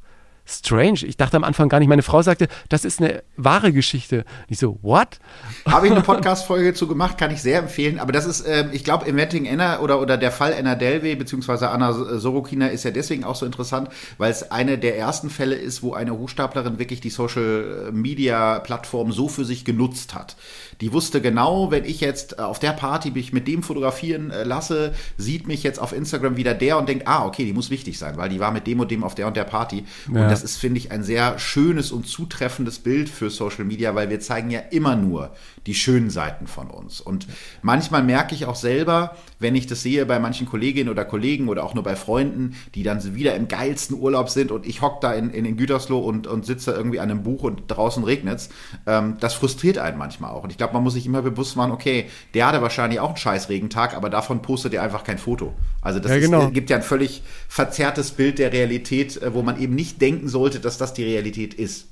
strange. 0.46 1.06
Ich 1.06 1.18
dachte 1.18 1.38
am 1.38 1.44
Anfang 1.44 1.70
gar 1.70 1.80
nicht. 1.80 1.88
Meine 1.88 2.04
Frau 2.04 2.22
sagte, 2.22 2.48
das 2.70 2.86
ist 2.86 3.02
eine 3.02 3.24
wahre 3.38 3.72
Geschichte. 3.72 4.18
Und 4.18 4.26
ich 4.50 4.60
so, 4.60 4.80
what? 4.82 5.20
Habe 5.68 5.88
ich 5.88 5.92
eine 5.92 6.02
Podcast-Folge 6.02 6.74
zu 6.74 6.88
gemacht, 6.88 7.18
kann 7.18 7.32
ich 7.32 7.42
sehr 7.42 7.60
empfehlen. 7.60 8.00
Aber 8.00 8.12
das 8.12 8.26
ist, 8.26 8.42
äh, 8.42 8.68
ich 8.72 8.84
glaube, 8.84 9.06
Inventing 9.06 9.48
Anna 9.48 9.80
oder, 9.80 10.02
oder 10.02 10.18
der 10.18 10.32
Fall 10.32 10.54
Anna 10.58 10.76
Delvey 10.76 11.16
beziehungsweise 11.16 11.70
Anna 11.70 11.94
Sorokina 11.94 12.68
ist 12.68 12.84
ja 12.84 12.92
deswegen 12.92 13.24
auch 13.24 13.36
so 13.36 13.46
interessant, 13.46 13.90
weil 14.18 14.32
es 14.32 14.52
eine 14.52 14.78
der 14.78 14.98
ersten 14.98 15.30
Fälle 15.30 15.56
ist, 15.56 15.84
wo 15.84 15.94
eine 15.94 16.18
Hochstaplerin 16.18 16.80
wirklich 16.80 17.02
die 17.02 17.10
Social-Media-Plattform 17.10 19.12
so 19.12 19.28
für 19.28 19.46
sich 19.46 19.66
genutzt 19.66 20.16
hat. 20.16 20.36
Die 20.82 20.94
wusste 20.94 21.22
genau, 21.22 21.70
wenn 21.70 21.86
ich 21.86 22.02
jetzt 22.02 22.40
äh, 22.40 22.42
auf 22.42 22.60
der 22.60 22.72
Party 22.72 23.12
mich 23.12 23.32
mit 23.32 23.48
dem 23.48 23.64
fotografieren 23.64 24.32
äh, 24.32 24.44
lasse, 24.44 24.94
sieht 25.18 25.48
mich 25.48 25.64
jetzt 25.64 25.80
auf 25.80 25.94
Instagram 25.94 26.38
wieder 26.38 26.56
der 26.56 26.78
und 26.78 26.90
denkt, 26.90 27.08
ah, 27.08 27.26
okay, 27.26 27.46
die 27.46 27.54
muss 27.54 27.70
wichtig 27.70 28.00
sein, 28.00 28.18
weil 28.18 28.30
die 28.30 28.40
war 28.40 28.52
mit 28.52 28.68
dem 28.68 28.80
und 28.80 28.90
dem 28.90 29.04
auf 29.04 29.16
der 29.16 29.28
und 29.28 29.38
der 29.38 29.44
Party. 29.44 29.86
Ja. 30.12 30.24
Und 30.24 30.31
das 30.32 30.44
ist, 30.44 30.56
finde 30.56 30.80
ich, 30.80 30.92
ein 30.92 31.04
sehr 31.04 31.38
schönes 31.40 31.92
und 31.92 32.08
zutreffendes 32.08 32.80
Bild 32.80 33.10
für 33.10 33.30
Social 33.30 33.66
Media, 33.66 33.94
weil 33.96 34.10
wir 34.10 34.22
zeigen 34.22 34.50
ja 34.50 34.60
immer 34.60 34.96
nur 34.96 35.36
die 35.68 35.76
schönen 35.76 36.10
Seiten 36.10 36.48
von 36.48 36.70
uns. 36.70 37.02
Und 37.02 37.28
manchmal 37.62 38.02
merke 38.02 38.34
ich 38.34 38.46
auch 38.46 38.56
selber, 38.56 39.18
wenn 39.42 39.56
ich 39.56 39.68
das 39.68 39.82
sehe 39.82 40.06
bei 40.06 40.20
manchen 40.20 40.48
Kolleginnen 40.48 40.90
oder 40.90 41.04
Kollegen 41.04 41.50
oder 41.50 41.64
auch 41.64 41.74
nur 41.74 41.84
bei 41.84 41.96
Freunden, 41.96 42.56
die 42.76 42.84
dann 42.84 43.02
wieder 43.16 43.36
im 43.36 43.48
geilsten 43.48 43.98
Urlaub 43.98 44.30
sind 44.30 44.52
und 44.52 44.66
ich 44.66 44.82
hocke 44.82 45.00
da 45.02 45.14
in, 45.14 45.32
in, 45.32 45.46
in 45.46 45.58
Gütersloh 45.58 46.00
und, 46.00 46.28
und 46.28 46.46
sitze 46.46 46.72
irgendwie 46.72 47.00
an 47.00 47.10
einem 47.10 47.24
Buch 47.24 47.44
und 47.44 47.64
draußen 47.68 48.04
regnet's, 48.04 48.50
ähm, 48.86 49.18
das 49.20 49.34
frustriert 49.34 49.78
einen 49.78 49.98
manchmal 49.98 50.32
auch. 50.32 50.44
Und 50.44 50.52
ich 50.52 50.58
glaube, 50.58 50.74
man 50.74 50.84
muss 50.84 50.94
sich 50.94 51.06
immer 51.06 51.22
bewusst 51.22 51.56
machen, 51.56 51.72
okay, 51.72 52.06
der 52.34 52.48
hatte 52.48 52.62
wahrscheinlich 52.62 53.00
auch 53.00 53.10
einen 53.10 53.18
scheiß 53.18 53.50
Regentag, 53.50 53.96
aber 53.96 54.10
davon 54.10 54.42
postet 54.42 54.74
er 54.74 54.84
einfach 54.84 55.04
kein 55.04 55.18
Foto. 55.18 55.54
Also 55.82 56.00
das 56.00 56.12
ja, 56.12 56.20
genau. 56.20 56.48
ist, 56.48 56.54
gibt 56.54 56.70
ja 56.70 56.78
ein 56.78 56.84
völlig 56.84 57.24
verzerrtes 57.48 58.12
Bild 58.12 58.40
der 58.40 58.54
Realität, 58.54 59.22
äh, 59.22 59.34
wo 59.34 59.42
man 59.42 59.60
eben 59.60 59.76
nicht 59.76 60.02
denken 60.02 60.28
sollte, 60.28 60.60
dass 60.60 60.78
das 60.78 60.94
die 60.94 61.04
Realität 61.04 61.54
ist. 61.54 61.88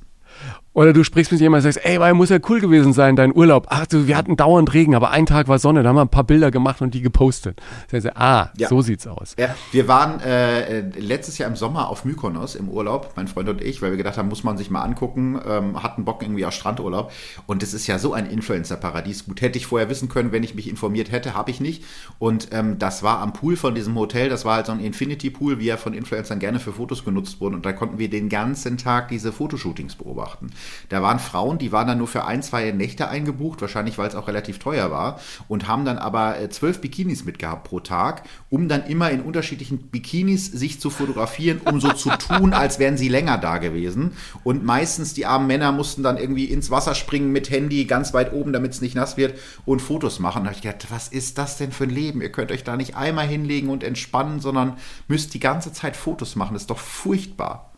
Oder 0.79 0.93
du 0.93 1.03
sprichst 1.03 1.33
mit 1.33 1.41
jemandem 1.41 1.67
und 1.67 1.73
sagst, 1.73 1.85
ey, 1.85 1.99
weil 1.99 2.13
muss 2.13 2.29
ja 2.29 2.37
cool 2.47 2.61
gewesen 2.61 2.93
sein, 2.93 3.17
dein 3.17 3.35
Urlaub. 3.35 3.67
Ach 3.69 3.85
du, 3.85 4.07
wir 4.07 4.15
hatten 4.15 4.37
dauernd 4.37 4.73
Regen, 4.73 4.95
aber 4.95 5.09
ein 5.09 5.25
Tag 5.25 5.49
war 5.49 5.59
Sonne, 5.59 5.83
da 5.83 5.89
haben 5.89 5.97
wir 5.97 6.03
ein 6.03 6.07
paar 6.07 6.23
Bilder 6.23 6.51
gemacht 6.51 6.81
und 6.81 6.93
die 6.93 7.01
gepostet. 7.01 7.61
Das 7.91 8.05
heißt, 8.05 8.15
ah, 8.15 8.51
ja. 8.55 8.69
so 8.69 8.81
sieht's 8.81 9.05
aus. 9.05 9.35
Ja, 9.37 9.53
wir 9.73 9.89
waren 9.89 10.21
äh, 10.21 10.79
letztes 10.97 11.37
Jahr 11.37 11.49
im 11.49 11.57
Sommer 11.57 11.89
auf 11.89 12.05
Mykonos 12.05 12.55
im 12.55 12.69
Urlaub, 12.69 13.11
mein 13.17 13.27
Freund 13.27 13.49
und 13.49 13.61
ich, 13.61 13.81
weil 13.81 13.91
wir 13.91 13.97
gedacht 13.97 14.17
haben, 14.17 14.29
muss 14.29 14.45
man 14.45 14.57
sich 14.57 14.69
mal 14.69 14.81
angucken, 14.81 15.37
ähm, 15.45 15.83
hatten 15.83 16.05
Bock 16.05 16.21
irgendwie 16.21 16.45
auf 16.45 16.53
Strandurlaub. 16.53 17.11
Und 17.45 17.61
es 17.61 17.73
ist 17.73 17.85
ja 17.87 17.99
so 17.99 18.13
ein 18.13 18.25
Influencer-Paradies. 18.25 19.25
Gut, 19.25 19.41
hätte 19.41 19.57
ich 19.57 19.67
vorher 19.67 19.89
wissen 19.89 20.07
können, 20.07 20.31
wenn 20.31 20.43
ich 20.43 20.55
mich 20.55 20.69
informiert 20.69 21.11
hätte, 21.11 21.33
habe 21.33 21.51
ich 21.51 21.59
nicht. 21.59 21.83
Und 22.19 22.53
ähm, 22.53 22.79
das 22.79 23.03
war 23.03 23.19
am 23.19 23.33
Pool 23.33 23.57
von 23.57 23.75
diesem 23.75 23.95
Hotel, 23.95 24.29
das 24.29 24.45
war 24.45 24.55
halt 24.55 24.67
so 24.67 24.71
ein 24.71 24.79
Infinity-Pool, 24.79 25.59
wie 25.59 25.67
er 25.67 25.77
von 25.77 25.93
Influencern 25.93 26.39
gerne 26.39 26.61
für 26.61 26.71
Fotos 26.71 27.03
genutzt 27.03 27.41
wurde. 27.41 27.57
Und 27.57 27.65
da 27.65 27.73
konnten 27.73 27.99
wir 27.99 28.09
den 28.09 28.29
ganzen 28.29 28.77
Tag 28.77 29.09
diese 29.09 29.33
Fotoshootings 29.33 29.95
beobachten. 29.95 30.51
Da 30.89 31.01
waren 31.01 31.19
Frauen, 31.19 31.57
die 31.57 31.71
waren 31.71 31.87
dann 31.87 31.97
nur 31.97 32.07
für 32.07 32.25
ein, 32.25 32.41
zwei 32.43 32.71
Nächte 32.71 33.07
eingebucht, 33.09 33.61
wahrscheinlich 33.61 33.97
weil 33.97 34.07
es 34.07 34.15
auch 34.15 34.27
relativ 34.27 34.59
teuer 34.59 34.91
war, 34.91 35.19
und 35.47 35.67
haben 35.67 35.85
dann 35.85 35.97
aber 35.97 36.39
äh, 36.39 36.49
zwölf 36.49 36.81
Bikinis 36.81 37.25
mitgehabt 37.25 37.63
pro 37.63 37.79
Tag, 37.79 38.23
um 38.49 38.67
dann 38.67 38.85
immer 38.85 39.11
in 39.11 39.21
unterschiedlichen 39.21 39.89
Bikinis 39.89 40.45
sich 40.45 40.79
zu 40.79 40.89
fotografieren, 40.89 41.61
um 41.65 41.79
so 41.79 41.91
zu 41.93 42.09
tun, 42.09 42.53
als 42.53 42.79
wären 42.79 42.97
sie 42.97 43.09
länger 43.09 43.37
da 43.37 43.57
gewesen. 43.57 44.13
Und 44.43 44.63
meistens 44.63 45.13
die 45.13 45.25
armen 45.25 45.47
Männer 45.47 45.71
mussten 45.71 46.03
dann 46.03 46.17
irgendwie 46.17 46.45
ins 46.45 46.71
Wasser 46.71 46.95
springen 46.95 47.31
mit 47.31 47.49
Handy 47.49 47.85
ganz 47.85 48.13
weit 48.13 48.33
oben, 48.33 48.53
damit 48.53 48.73
es 48.73 48.81
nicht 48.81 48.95
nass 48.95 49.17
wird 49.17 49.37
und 49.65 49.81
Fotos 49.81 50.19
machen. 50.19 50.43
Da 50.43 50.49
habe 50.49 50.55
ich 50.55 50.61
gedacht, 50.61 50.87
was 50.89 51.07
ist 51.07 51.37
das 51.37 51.57
denn 51.57 51.71
für 51.71 51.85
ein 51.85 51.89
Leben? 51.89 52.21
Ihr 52.21 52.31
könnt 52.31 52.51
euch 52.51 52.63
da 52.63 52.75
nicht 52.75 52.95
einmal 52.95 53.27
hinlegen 53.27 53.69
und 53.69 53.83
entspannen, 53.83 54.39
sondern 54.39 54.77
müsst 55.07 55.33
die 55.33 55.39
ganze 55.39 55.73
Zeit 55.73 55.95
Fotos 55.95 56.35
machen. 56.35 56.53
Das 56.53 56.63
ist 56.63 56.69
doch 56.69 56.79
furchtbar. 56.79 57.68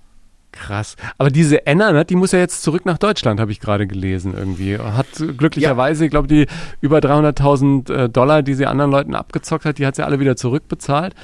Krass. 0.51 0.97
Aber 1.17 1.29
diese 1.29 1.65
Anna, 1.65 1.91
ne, 1.91 2.03
die 2.03 2.15
muss 2.15 2.33
ja 2.33 2.39
jetzt 2.39 2.61
zurück 2.61 2.85
nach 2.85 2.97
Deutschland, 2.97 3.39
habe 3.39 3.51
ich 3.51 3.59
gerade 3.59 3.87
gelesen 3.87 4.33
irgendwie. 4.37 4.77
Hat 4.77 5.07
glücklicherweise, 5.37 6.03
ja. 6.03 6.05
ich 6.05 6.11
glaube, 6.11 6.27
die 6.27 6.47
über 6.81 6.99
300.000 6.99 7.93
äh, 7.93 8.09
Dollar, 8.09 8.43
die 8.43 8.53
sie 8.53 8.65
anderen 8.65 8.91
Leuten 8.91 9.15
abgezockt 9.15 9.65
hat, 9.65 9.77
die 9.77 9.85
hat 9.85 9.95
sie 9.95 10.05
alle 10.05 10.19
wieder 10.19 10.35
zurückbezahlt. 10.35 11.15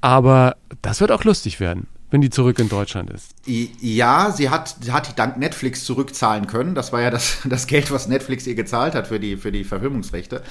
Aber 0.00 0.56
das 0.80 1.00
wird 1.00 1.12
auch 1.12 1.24
lustig 1.24 1.60
werden 1.60 1.88
wenn 2.10 2.20
die 2.20 2.30
zurück 2.30 2.58
in 2.58 2.68
Deutschland 2.68 3.10
ist. 3.10 3.34
Ja, 3.46 4.32
sie 4.32 4.50
hat, 4.50 4.76
hat 4.90 5.18
dank 5.18 5.36
Netflix 5.36 5.84
zurückzahlen 5.84 6.46
können. 6.46 6.74
Das 6.74 6.92
war 6.92 7.00
ja 7.00 7.10
das, 7.10 7.38
das 7.48 7.66
Geld, 7.66 7.90
was 7.90 8.08
Netflix 8.08 8.46
ihr 8.46 8.54
gezahlt 8.54 8.94
hat 8.94 9.06
für 9.06 9.20
die, 9.20 9.36
für 9.36 9.52
die 9.52 9.64
Verfilmungsrechte. 9.64 10.42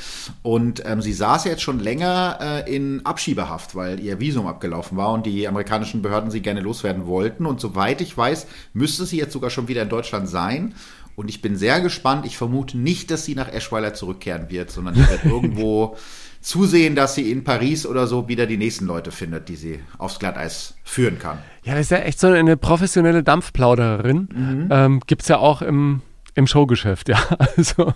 Und 0.41 0.84
ähm, 0.86 1.01
sie 1.01 1.14
saß 1.14 1.45
jetzt 1.45 1.62
schon 1.62 1.80
länger 1.80 2.39
äh, 2.66 2.76
in 2.76 3.05
Abschiebehaft, 3.05 3.76
weil 3.76 3.99
ihr 3.99 4.20
Visum 4.20 4.47
abgelaufen 4.47 4.97
war 4.97 5.12
und 5.12 5.26
die 5.26 5.47
amerikanischen 5.47 6.01
Behörden 6.01 6.32
sie 6.32 6.41
gerne 6.41 6.62
loswerden 6.62 7.05
wollten. 7.05 7.45
Und 7.45 7.60
soweit 7.60 8.01
ich 8.01 8.16
weiß, 8.16 8.47
müsste 8.74 9.05
sie 9.05 9.18
jetzt 9.18 9.34
sogar 9.34 9.49
schon 9.49 9.68
wieder 9.68 9.84
in 9.84 9.89
Deutschland 9.89 10.30
sein. 10.30 10.74
Und 11.16 11.28
ich 11.28 11.41
bin 11.41 11.57
sehr 11.57 11.82
gespannt. 11.82 12.26
Ich 12.26 12.38
vermute 12.38 12.78
nicht, 12.78 13.12
dass 13.12 13.26
sie 13.26 13.36
nach 13.36 13.51
Eschweiler 13.51 13.93
zurückkehren 13.93 14.49
wird, 14.49 14.72
sondern 14.72 14.95
sie 14.95 15.10
wird 15.10 15.26
irgendwo 15.26 15.97
zusehen, 16.42 16.96
dass 16.96 17.16
sie 17.16 17.32
in 17.32 17.44
Paris 17.44 17.86
oder 17.86 18.08
so 18.08 18.28
wieder 18.28 18.46
die 18.46 18.58
nächsten 18.58 18.86
Leute 18.86 19.12
findet, 19.12 19.50
die 19.50 19.56
sie 19.56 19.80
aufs 19.98 20.20
Glatteis 20.20 20.76
führen 20.84 21.20
kann. 21.20 21.40
Ja, 21.64 21.74
das 21.74 21.82
ist 21.82 21.92
ja 21.92 21.98
echt 22.00 22.20
so 22.20 22.28
eine 22.28 22.58
professionelle 22.58 23.24
Dampfplaudererin. 23.24 24.30
Mhm. 24.34 24.68
Ähm, 24.72 25.02
Gibt 25.06 25.24
es 25.24 25.28
ja 25.28 25.38
auch 25.38 25.62
im, 25.62 26.02
im 26.36 26.48
Showgeschäft, 26.48 27.10
ja. 27.10 27.20
Also, 27.58 27.94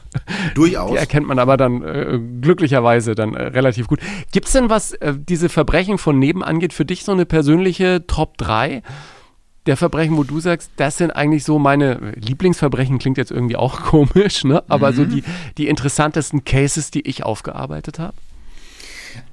Durchaus. 0.55 0.91
Die 0.91 0.97
erkennt 0.97 1.27
man 1.27 1.39
aber 1.39 1.57
dann 1.57 1.81
äh, 1.83 2.19
glücklicherweise 2.41 3.15
dann 3.15 3.33
äh, 3.33 3.43
relativ 3.43 3.87
gut. 3.87 3.99
Gibt 4.31 4.47
es 4.47 4.53
denn 4.53 4.69
was, 4.69 4.93
äh, 4.93 5.13
diese 5.17 5.47
Verbrechen 5.49 5.97
von 5.97 6.19
neben 6.19 6.43
angeht, 6.43 6.73
für 6.73 6.85
dich 6.85 7.03
so 7.05 7.11
eine 7.11 7.25
persönliche 7.25 8.05
Top 8.07 8.37
3? 8.37 8.83
der 9.65 9.77
Verbrechen, 9.77 10.17
wo 10.17 10.25
du 10.25 10.41
sagst, 10.41 10.71
das 10.75 10.97
sind 10.97 11.11
eigentlich 11.11 11.45
so 11.45 11.57
meine 11.57 12.11
Lieblingsverbrechen, 12.15 12.99
klingt 12.99 13.17
jetzt 13.17 13.31
irgendwie 13.31 13.55
auch 13.55 13.81
komisch, 13.83 14.43
ne? 14.43 14.61
aber 14.67 14.91
mhm. 14.91 14.95
so 14.95 15.05
die, 15.05 15.23
die 15.57 15.67
interessantesten 15.67 16.43
Cases, 16.43 16.91
die 16.91 17.07
ich 17.07 17.23
aufgearbeitet 17.23 17.97
habe? 17.97 18.13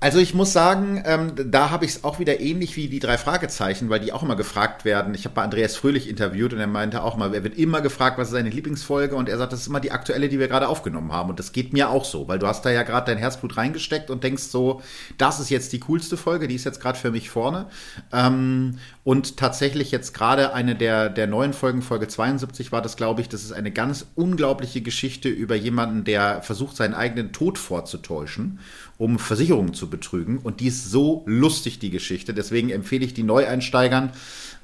Also 0.00 0.18
ich 0.18 0.34
muss 0.34 0.52
sagen, 0.52 1.02
ähm, 1.04 1.32
da 1.36 1.70
habe 1.70 1.84
ich 1.84 1.92
es 1.92 2.04
auch 2.04 2.18
wieder 2.18 2.40
ähnlich 2.40 2.76
wie 2.76 2.88
die 2.88 2.98
drei 2.98 3.18
Fragezeichen, 3.18 3.90
weil 3.90 4.00
die 4.00 4.12
auch 4.12 4.22
immer 4.22 4.36
gefragt 4.36 4.84
werden. 4.84 5.14
Ich 5.14 5.24
habe 5.24 5.34
bei 5.34 5.42
Andreas 5.42 5.76
Fröhlich 5.76 6.08
interviewt 6.08 6.52
und 6.52 6.60
er 6.60 6.66
meinte 6.66 7.02
auch 7.02 7.16
mal, 7.16 7.34
er 7.34 7.44
wird 7.44 7.58
immer 7.58 7.80
gefragt, 7.80 8.18
was 8.18 8.28
ist 8.28 8.32
seine 8.32 8.50
Lieblingsfolge 8.50 9.14
und 9.14 9.28
er 9.28 9.38
sagt, 9.38 9.52
das 9.52 9.60
ist 9.60 9.66
immer 9.66 9.80
die 9.80 9.92
aktuelle, 9.92 10.28
die 10.28 10.38
wir 10.38 10.48
gerade 10.48 10.68
aufgenommen 10.68 11.12
haben 11.12 11.30
und 11.30 11.38
das 11.38 11.52
geht 11.52 11.72
mir 11.72 11.90
auch 11.90 12.04
so, 12.04 12.28
weil 12.28 12.38
du 12.38 12.46
hast 12.46 12.64
da 12.64 12.70
ja 12.70 12.82
gerade 12.82 13.10
dein 13.10 13.18
Herzblut 13.18 13.56
reingesteckt 13.56 14.10
und 14.10 14.24
denkst 14.24 14.44
so, 14.44 14.80
das 15.18 15.40
ist 15.40 15.50
jetzt 15.50 15.72
die 15.72 15.80
coolste 15.80 16.16
Folge, 16.16 16.48
die 16.48 16.54
ist 16.54 16.64
jetzt 16.64 16.80
gerade 16.80 16.98
für 16.98 17.10
mich 17.10 17.30
vorne. 17.30 17.66
Ähm, 18.12 18.78
und 19.04 19.36
tatsächlich 19.36 19.90
jetzt 19.90 20.14
gerade 20.14 20.52
eine 20.52 20.74
der, 20.74 21.08
der 21.08 21.26
neuen 21.26 21.52
Folgen, 21.52 21.82
Folge 21.82 22.08
72 22.08 22.72
war 22.72 22.82
das, 22.82 22.96
glaube 22.96 23.20
ich, 23.20 23.28
das 23.28 23.42
ist 23.42 23.52
eine 23.52 23.70
ganz 23.70 24.06
unglaubliche 24.14 24.80
Geschichte 24.82 25.28
über 25.28 25.54
jemanden, 25.54 26.04
der 26.04 26.42
versucht, 26.42 26.76
seinen 26.76 26.94
eigenen 26.94 27.32
Tod 27.32 27.58
vorzutäuschen 27.58 28.58
um 29.00 29.18
Versicherungen 29.18 29.72
zu 29.72 29.88
betrügen. 29.88 30.38
Und 30.38 30.60
die 30.60 30.66
ist 30.66 30.90
so 30.90 31.22
lustig, 31.26 31.78
die 31.78 31.88
Geschichte. 31.88 32.34
Deswegen 32.34 32.68
empfehle 32.68 33.02
ich 33.02 33.14
die 33.14 33.22
Neueinsteigern. 33.22 34.12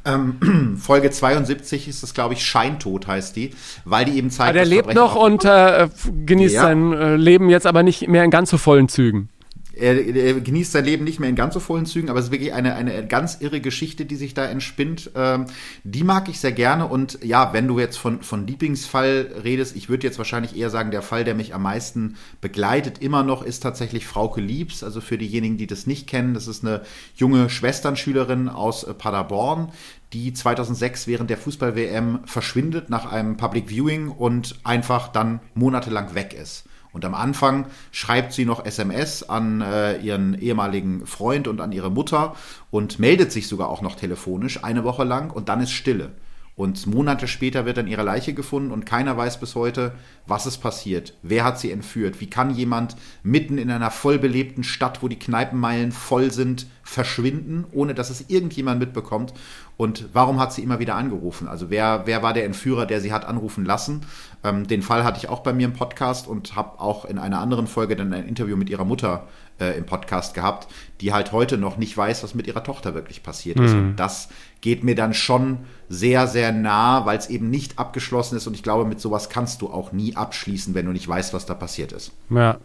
Ähm, 0.05 0.77
Folge 0.79 1.11
72 1.11 1.89
ist 1.89 2.03
das, 2.03 2.13
glaube 2.13 2.35
ich, 2.35 2.45
Scheintod 2.45 3.07
heißt 3.07 3.35
die, 3.35 3.53
weil 3.87 4.05
die 4.05 4.19
eben 4.19 4.31
zeigt. 4.31 4.51
Aber 4.51 4.59
der 4.59 4.67
lebt 4.67 4.95
noch 4.95 5.17
und 5.17 5.47
äh, 5.47 5.89
genießt 6.27 6.55
ja. 6.55 6.63
sein 6.63 6.93
äh, 6.93 7.17
Leben 7.17 7.49
jetzt 7.49 7.67
aber 7.67 7.83
nicht 7.83 8.09
mehr 8.09 8.25
in 8.25 8.31
ganz 8.31 8.51
so 8.51 8.59
vollen 8.59 8.91
Zügen. 8.91 9.31
Er, 9.79 10.17
er, 10.17 10.41
genießt 10.41 10.73
sein 10.73 10.87
Leben 10.87 11.05
nicht 11.05 11.21
mehr 11.21 11.29
in 11.29 11.37
ganz 11.37 11.53
so 11.53 11.61
vollen 11.61 11.85
Zügen, 11.85 12.09
aber 12.09 12.19
es 12.19 12.27
ist 12.27 12.33
wirklich 12.33 12.55
eine, 12.55 12.75
eine 12.75 13.07
ganz 13.07 13.39
irre 13.41 13.61
Geschichte, 13.61 14.07
die 14.07 14.17
sich 14.17 14.33
da 14.33 14.47
entspinnt. 14.47 15.11
Ähm, 15.15 15.47
die 15.85 16.03
mag 16.03 16.31
ich 16.31 16.41
sehr 16.41 16.53
gerne. 16.53 16.87
Und 16.87 17.19
ja, 17.23 17.53
wenn 17.53 17.69
du 17.69 17.79
jetzt 17.79 17.99
von, 17.99 18.23
von 18.23 18.47
Lieblingsfall 18.47 19.35
redest, 19.45 19.77
ich 19.77 19.91
würde 19.91 20.07
jetzt 20.07 20.17
wahrscheinlich 20.17 20.57
eher 20.57 20.71
sagen, 20.71 20.91
der 20.91 21.03
Fall, 21.03 21.25
der 21.25 21.35
mich 21.35 21.55
am 21.55 21.63
meisten 21.63 22.17
begleitet, 22.41 23.03
immer 23.03 23.23
noch, 23.23 23.43
ist 23.43 23.63
tatsächlich 23.63 24.07
Frauke 24.07 24.41
Liebs. 24.41 24.83
Also 24.83 25.03
für 25.03 25.19
diejenigen, 25.19 25.59
die 25.59 25.67
das 25.67 25.87
nicht 25.87 26.07
kennen, 26.07 26.33
das 26.33 26.49
ist 26.49 26.65
eine 26.65 26.81
junge 27.15 27.51
Schwesternschülerin 27.51 28.49
aus 28.49 28.85
äh, 28.85 28.95
Paderborn, 28.95 29.73
die 30.15 30.33
2006 30.33 31.07
während 31.07 31.29
der 31.29 31.37
Fußball-WM 31.37 32.21
verschwindet 32.25 32.89
nach 32.89 33.13
einem 33.13 33.37
Public 33.37 33.69
Viewing 33.69 34.09
und 34.09 34.59
einfach 34.65 35.09
dann 35.09 35.41
monatelang 35.55 36.15
weg 36.15 36.33
ist. 36.33 36.65
Und 36.97 37.05
am 37.05 37.15
Anfang 37.15 37.67
schreibt 37.93 38.33
sie 38.33 38.47
noch 38.47 38.65
SMS 38.65 39.23
an 39.23 39.61
äh, 39.61 39.99
ihren 39.99 40.33
ehemaligen 40.33 41.05
Freund 41.05 41.47
und 41.47 41.61
an 41.61 41.71
ihre 41.71 41.91
Mutter 41.91 42.35
und 42.71 42.99
meldet 42.99 43.31
sich 43.33 43.49
sogar 43.49 43.69
auch 43.69 43.83
noch 43.83 43.97
telefonisch 43.97 44.65
eine 44.65 44.83
Woche 44.83 45.05
lang 45.05 45.31
und 45.31 45.51
dann 45.51 45.61
ist 45.61 45.73
Stille. 45.73 46.13
Und 46.55 46.87
Monate 46.87 47.29
später 47.29 47.67
wird 47.67 47.77
dann 47.77 47.87
ihre 47.87 48.03
Leiche 48.03 48.33
gefunden 48.33 48.71
und 48.71 48.87
keiner 48.87 49.15
weiß 49.15 49.41
bis 49.41 49.55
heute, 49.55 49.93
was 50.27 50.47
ist 50.47 50.57
passiert. 50.57 51.13
Wer 51.23 51.45
hat 51.45 51.61
sie 51.61 51.71
entführt? 51.71 52.23
Wie 52.23 52.31
kann 52.31 52.49
jemand 52.49 52.97
mitten 53.23 53.59
in 53.59 53.71
einer 53.71 53.91
vollbelebten 53.91 54.65
Stadt, 54.65 55.03
wo 55.03 55.09
die 55.09 55.19
Kneipenmeilen 55.19 55.93
voll 55.93 56.31
sind, 56.31 56.67
verschwinden, 56.83 57.67
ohne 57.73 57.93
dass 57.93 58.09
es 58.09 58.31
irgendjemand 58.31 58.81
mitbekommt? 58.81 59.35
Und 59.77 60.09
warum 60.15 60.41
hat 60.41 60.55
sie 60.55 60.63
immer 60.63 60.79
wieder 60.79 60.95
angerufen? 60.95 61.47
Also 61.47 61.69
wer, 61.69 62.07
wer 62.07 62.23
war 62.23 62.33
der 62.33 62.47
Entführer, 62.47 62.87
der 62.87 63.03
sie 63.03 63.13
hat 63.13 63.27
anrufen 63.27 63.67
lassen? 63.67 64.07
Ähm, 64.47 64.67
den 64.67 64.83
Fall 64.83 65.03
hatte 65.03 65.19
ich 65.19 65.29
auch 65.29 65.41
bei 65.41 65.53
mir 65.53 65.67
im 65.67 65.73
Podcast 65.73 66.29
und 66.29 66.55
habe 66.55 66.81
auch 66.81 67.05
in 67.05 67.19
einer 67.19 67.41
anderen 67.41 67.67
Folge 67.67 67.97
dann 67.97 68.13
ein 68.13 68.29
Interview 68.29 68.57
mit 68.57 68.71
ihrer 68.71 68.85
Mutter 68.85 69.27
äh, 69.59 69.77
im 69.77 69.85
Podcast 69.85 70.35
gehabt, 70.35 70.69
die 71.01 71.13
halt 71.13 71.33
heute 71.33 71.59
noch 71.59 71.77
nicht 71.79 71.97
weiß, 71.97 72.23
was 72.23 72.35
mit 72.35 72.47
ihrer 72.47 72.63
Tochter 72.63 72.95
wirklich 72.95 73.23
passiert 73.23 73.59
ist. 73.59 73.73
Mhm. 73.73 73.79
Und 73.79 73.97
das 73.97 74.29
geht 74.61 74.85
mir 74.85 74.95
dann 74.95 75.15
schon 75.15 75.59
sehr, 75.89 76.29
sehr 76.29 76.53
nah, 76.53 77.07
weil 77.07 77.19
es 77.19 77.29
eben 77.29 77.51
nicht 77.51 77.79
abgeschlossen 77.79 78.37
ist. 78.37 78.47
Und 78.47 78.55
ich 78.55 78.63
glaube, 78.63 78.85
mit 78.85 79.01
sowas 79.01 79.29
kannst 79.31 79.63
du 79.63 79.69
auch 79.69 79.93
nie 79.93 80.15
abschließen, 80.15 80.75
wenn 80.75 80.87
du 80.87 80.93
nicht 80.93 81.09
weißt, 81.09 81.35
was 81.35 81.47
da 81.47 81.55
passiert 81.55 81.93
ist. 81.93 82.13
Ja. 82.31 82.59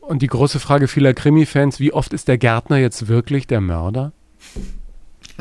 Und 0.00 0.22
die 0.22 0.26
große 0.26 0.58
Frage 0.58 0.88
vieler 0.88 1.14
Krimi-Fans, 1.14 1.78
wie 1.78 1.92
oft 1.92 2.12
ist 2.12 2.26
der 2.26 2.36
Gärtner 2.36 2.78
jetzt 2.78 3.06
wirklich 3.06 3.46
der 3.46 3.60
Mörder? 3.60 4.12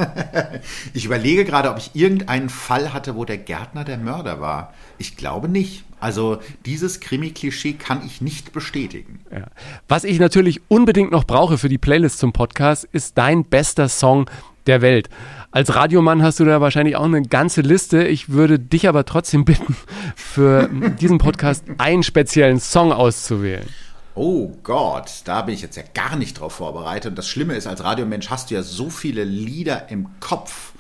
ich 0.94 1.06
überlege 1.06 1.46
gerade, 1.46 1.70
ob 1.70 1.78
ich 1.78 1.92
irgendeinen 1.94 2.50
Fall 2.50 2.94
hatte, 2.94 3.16
wo 3.16 3.26
der 3.26 3.38
Gärtner 3.38 3.84
der 3.84 3.98
Mörder 3.98 4.40
war. 4.40 4.74
Ich 4.98 5.18
glaube 5.18 5.50
nicht. 5.50 5.84
Also 6.00 6.40
dieses 6.66 7.00
Krimi-Klischee 7.00 7.74
kann 7.74 8.06
ich 8.06 8.22
nicht 8.22 8.54
bestätigen. 8.54 9.20
Ja. 9.32 9.48
Was 9.88 10.06
ich 10.06 10.20
natürlich 10.20 10.62
unbedingt 10.70 11.12
noch 11.12 11.26
brauche 11.26 11.58
für 11.58 11.70
die 11.70 11.78
Playlist 11.78 12.20
zum 12.20 12.32
Podcast, 12.32 12.88
ist 12.92 13.18
dein 13.18 13.44
bester 13.44 13.90
Song 13.90 14.30
der 14.68 14.82
Welt. 14.82 15.10
Als 15.52 15.76
Radiomann 15.76 16.22
hast 16.22 16.40
du 16.40 16.46
da 16.46 16.62
wahrscheinlich 16.62 16.96
auch 16.96 17.06
eine 17.06 17.24
ganze 17.24 17.62
Liste. 17.62 18.08
Ich 18.08 18.30
würde 18.30 18.60
dich 18.60 18.88
aber 18.88 19.04
trotzdem 19.04 19.44
bitten, 19.44 19.76
für 20.16 20.70
diesen 21.02 21.18
Podcast 21.18 21.66
einen 21.80 22.04
speziellen 22.04 22.60
Song 22.60 22.94
auszuwählen. 22.94 23.68
Oh 24.22 24.52
Gott, 24.64 25.22
da 25.24 25.44
bin 25.44 25.56
ich 25.56 25.62
jetzt 25.62 25.78
ja 25.78 25.84
gar 25.94 26.18
nicht 26.18 26.38
drauf 26.38 26.52
vorbereitet. 26.52 27.12
Und 27.12 27.16
das 27.16 27.30
Schlimme 27.30 27.56
ist, 27.56 27.68
als 27.68 27.86
Radiomensch 27.86 28.30
hast 28.30 28.52
du 28.52 28.56
ja 28.56 28.64
so 28.64 28.90
viele 28.90 29.24
Lieder 29.24 29.88
im 29.88 30.10
Kopf. 30.20 30.74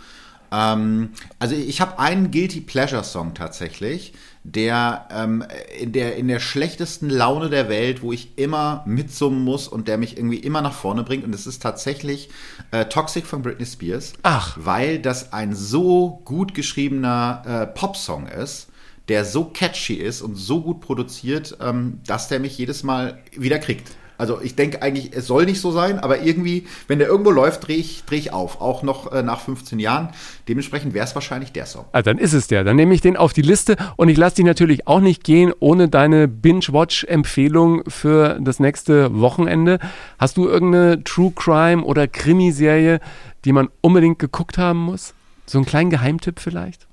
Ähm, 0.52 1.12
also 1.40 1.56
ich 1.56 1.80
habe 1.80 2.00
einen 2.00 2.32
Guilty 2.32 2.60
Pleasure 2.60 3.06
Song 3.06 3.34
tatsächlich, 3.36 4.12
der, 4.44 5.08
ähm, 5.10 5.46
in 5.80 5.94
der 5.94 6.18
in 6.18 6.28
der 6.28 6.42
schlechtesten 6.42 7.10
Laune 7.10 7.50
der 7.50 7.70
Welt, 7.70 8.02
wo 8.02 8.12
ich 8.12 8.38
immer 8.38 8.84
mitsummen 8.86 9.42
muss 9.42 9.70
und 9.70 9.88
der 9.88 9.98
mich 9.98 10.18
irgendwie 10.18 10.40
immer 10.40 10.62
nach 10.62 10.74
vorne 10.74 11.04
bringt. 11.04 11.24
Und 11.24 11.34
es 11.34 11.48
ist 11.48 11.62
tatsächlich 11.62 12.30
äh, 12.72 12.88
Toxic 12.88 13.26
von 13.26 13.42
Britney 13.42 13.66
Spears. 13.66 14.16
Ach. 14.24 14.58
Weil 14.60 15.00
das 15.00 15.32
ein 15.32 15.56
so 15.56 16.22
gut 16.26 16.54
geschriebener 16.54 17.44
äh, 17.46 17.68
Popsong 17.68 18.28
ist 18.28 18.69
der 19.10 19.26
so 19.26 19.45
catchy 19.45 19.95
ist 19.95 20.22
und 20.22 20.36
so 20.36 20.62
gut 20.62 20.82
produziert, 20.82 21.57
ähm, 21.62 21.99
dass 22.05 22.28
der 22.28 22.39
mich 22.39 22.57
jedes 22.57 22.84
Mal 22.84 23.20
wieder 23.36 23.60
kriegt. 23.60 23.91
Also 24.20 24.41
ich 24.41 24.55
denke 24.55 24.82
eigentlich, 24.82 25.12
es 25.14 25.28
soll 25.28 25.45
nicht 25.45 25.62
so 25.62 25.72
sein, 25.72 25.97
aber 25.97 26.22
irgendwie, 26.22 26.68
wenn 26.89 26.99
der 26.99 27.07
irgendwo 27.07 27.32
läuft, 27.32 27.66
drehe 27.66 27.78
ich, 27.78 28.03
dreh 28.03 28.18
ich 28.18 28.34
auf. 28.34 28.60
Auch 28.60 28.84
noch 28.84 29.14
äh, 29.14 29.24
nach 29.24 29.39
15 29.39 29.80
Jahren. 29.80 30.10
Dementsprechend 30.49 30.93
wäre 30.93 31.05
es 31.05 31.16
wahrscheinlich 31.16 31.53
der 31.53 31.66
Song. 31.66 31.86
Also 31.93 32.10
dann 32.12 32.18
ist 32.18 32.34
es 32.34 32.47
der. 32.47 32.66
Dann 32.66 32.76
nehme 32.76 32.93
ich 32.93 32.99
den 32.99 33.16
auf 33.16 33.32
die 33.32 33.41
Liste 33.41 33.78
und 33.95 34.10
ich 34.10 34.18
lasse 34.18 34.36
dich 34.36 34.45
natürlich 34.45 34.88
auch 34.88 34.99
nicht 34.99 35.24
gehen 35.24 35.53
ohne 35.62 35.88
deine 35.88 36.28
Binge-Watch-Empfehlung 36.28 37.84
für 37.88 38.38
das 38.41 38.60
nächste 38.60 39.18
Wochenende. 39.22 39.80
Hast 40.20 40.36
du 40.36 40.49
irgendeine 40.49 41.01
True 41.05 41.32
Crime 41.34 41.82
oder 41.82 42.05
Krimiserie, 42.10 42.99
die 43.45 43.53
man 43.53 43.70
unbedingt 43.80 44.20
geguckt 44.20 44.57
haben 44.57 44.80
muss? 44.80 45.14
So 45.45 45.60
einen 45.60 45.66
kleinen 45.66 45.91
Geheimtipp 45.91 46.41
vielleicht? 46.41 46.89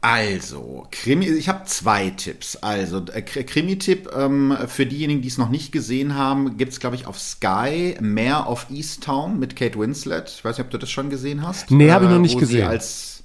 Also, 0.00 0.86
Krimi, 0.92 1.26
ich 1.26 1.48
habe 1.48 1.64
zwei 1.64 2.10
Tipps. 2.10 2.54
Also, 2.56 3.04
äh, 3.12 3.22
Krimi-Tipp 3.22 4.10
ähm, 4.16 4.56
für 4.68 4.86
diejenigen, 4.86 5.22
die 5.22 5.28
es 5.28 5.38
noch 5.38 5.48
nicht 5.48 5.72
gesehen 5.72 6.14
haben, 6.14 6.56
gibt 6.56 6.72
es, 6.72 6.78
glaube 6.78 6.94
ich, 6.94 7.06
auf 7.06 7.18
Sky 7.18 7.96
Mare 8.00 8.48
of 8.48 8.66
Easttown 8.70 9.40
mit 9.40 9.56
Kate 9.56 9.78
Winslet. 9.78 10.30
Ich 10.30 10.44
weiß 10.44 10.56
nicht, 10.56 10.66
ob 10.66 10.70
du 10.70 10.78
das 10.78 10.90
schon 10.90 11.10
gesehen 11.10 11.44
hast. 11.44 11.72
Nee, 11.72 11.90
habe 11.90 12.04
ich 12.04 12.10
noch 12.12 12.20
nicht 12.20 12.36
äh, 12.36 12.40
gesehen. 12.40 12.68
als, 12.68 13.24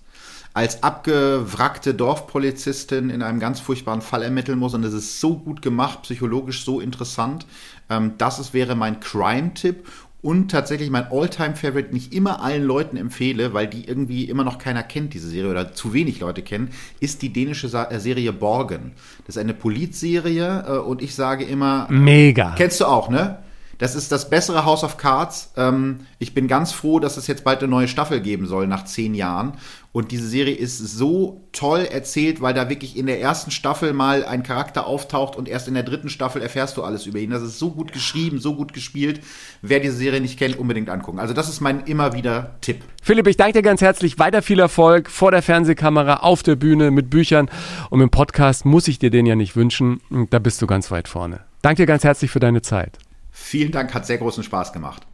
als 0.56 0.82
abgewrackte 0.82 1.94
Dorfpolizistin 1.94 3.12
in 3.12 3.22
einem 3.22 3.40
ganz 3.40 3.60
furchtbaren 3.60 4.02
Fall 4.02 4.24
ermitteln 4.24 4.58
muss. 4.58 4.74
Und 4.74 4.84
es 4.84 4.94
ist 4.94 5.20
so 5.20 5.38
gut 5.38 5.62
gemacht, 5.62 6.02
psychologisch 6.02 6.66
so 6.66 6.80
interessant. 6.80 7.46
Ähm, 7.92 8.14
das 8.18 8.40
ist, 8.40 8.56
wäre 8.56 8.74
mein 8.74 9.00
Crime-Tipp 9.00 9.88
und 10.24 10.50
tatsächlich 10.50 10.90
mein 10.90 11.12
All-Time-Favorite 11.12 11.94
nicht 11.94 12.14
immer 12.14 12.42
allen 12.42 12.64
Leuten 12.64 12.96
empfehle, 12.98 13.54
weil 13.54 13.68
die 13.68 13.86
irgendwie 13.86 14.24
immer 14.24 14.46
noch 14.46 14.58
keiner 14.58 14.82
kennt, 14.82 15.14
diese 15.14 15.28
Serie, 15.28 15.52
oder 15.52 15.74
zu 15.74 15.94
wenig 15.94 16.22
Leute 16.22 16.42
kennen, 16.42 16.70
ist 17.02 17.22
die 17.22 17.32
dänische 17.32 17.68
äh, 17.68 18.00
Serie 18.00 18.32
Borgen. 18.32 18.94
Das 19.28 19.36
ist 19.36 19.42
eine 19.42 19.54
Polizserie 19.54 20.64
äh, 20.66 20.78
und 20.78 21.02
ich 21.02 21.14
sage 21.14 21.44
immer. 21.44 21.88
Mega. 21.90 22.56
Kennst 22.56 22.80
du 22.80 22.86
auch, 22.86 23.10
ne? 23.10 23.43
Das 23.84 23.96
ist 23.96 24.14
das 24.14 24.30
bessere 24.30 24.64
House 24.64 24.86
of 24.86 24.96
Cards. 24.96 25.52
Ähm, 25.58 26.06
ich 26.18 26.34
bin 26.34 26.48
ganz 26.48 26.72
froh, 26.72 27.02
dass 27.02 27.18
es 27.18 27.28
jetzt 27.28 27.44
bald 27.44 27.60
eine 27.60 27.68
neue 27.68 27.90
Staffel 27.90 28.22
geben 28.22 28.48
soll 28.48 28.66
nach 28.66 28.86
zehn 28.86 29.14
Jahren. 29.14 29.58
Und 29.92 30.14
diese 30.14 30.26
Serie 30.26 30.56
ist 30.56 30.78
so 30.78 31.50
toll 31.52 31.82
erzählt, 31.92 32.40
weil 32.40 32.54
da 32.54 32.70
wirklich 32.70 32.96
in 32.96 33.08
der 33.08 33.20
ersten 33.20 33.52
Staffel 33.52 33.92
mal 33.92 34.24
ein 34.24 34.42
Charakter 34.42 34.88
auftaucht 34.88 35.36
und 35.36 35.50
erst 35.50 35.68
in 35.68 35.74
der 35.74 35.84
dritten 35.84 36.08
Staffel 36.08 36.42
erfährst 36.42 36.78
du 36.78 36.84
alles 36.84 37.06
über 37.06 37.20
ihn. 37.20 37.32
Das 37.32 37.44
ist 37.44 37.60
so 37.60 37.72
gut 37.72 37.92
geschrieben, 37.92 38.40
so 38.40 38.56
gut 38.56 38.72
gespielt. 38.72 39.20
Wer 39.62 39.82
diese 39.82 39.98
Serie 39.98 40.22
nicht 40.22 40.40
kennt, 40.40 40.58
unbedingt 40.58 40.90
angucken. 40.90 41.20
Also 41.20 41.34
das 41.34 41.50
ist 41.50 41.60
mein 41.60 41.82
immer 41.82 42.14
wieder 42.14 42.56
Tipp. 42.62 42.86
Philipp, 43.02 43.28
ich 43.28 43.36
danke 43.36 43.52
dir 43.52 43.64
ganz 43.64 43.82
herzlich. 43.82 44.18
Weiter 44.18 44.42
viel 44.42 44.60
Erfolg 44.60 45.10
vor 45.10 45.32
der 45.32 45.42
Fernsehkamera, 45.42 46.22
auf 46.22 46.42
der 46.42 46.56
Bühne, 46.56 46.90
mit 46.90 47.10
Büchern 47.10 47.50
und 47.90 48.00
im 48.00 48.12
Podcast 48.12 48.64
muss 48.64 48.88
ich 48.88 48.98
dir 48.98 49.10
den 49.10 49.26
ja 49.26 49.36
nicht 49.36 49.58
wünschen. 49.58 50.00
Da 50.30 50.40
bist 50.40 50.62
du 50.62 50.68
ganz 50.68 50.90
weit 50.90 51.10
vorne. 51.10 51.42
Danke 51.62 51.82
dir 51.82 51.88
ganz 51.88 52.06
herzlich 52.06 52.32
für 52.32 52.40
deine 52.40 52.62
Zeit. 52.62 52.98
Vielen 53.36 53.72
Dank, 53.72 53.96
hat 53.96 54.06
sehr 54.06 54.20
großen 54.20 54.44
Spaß 54.44 54.74
gemacht. 54.74 55.08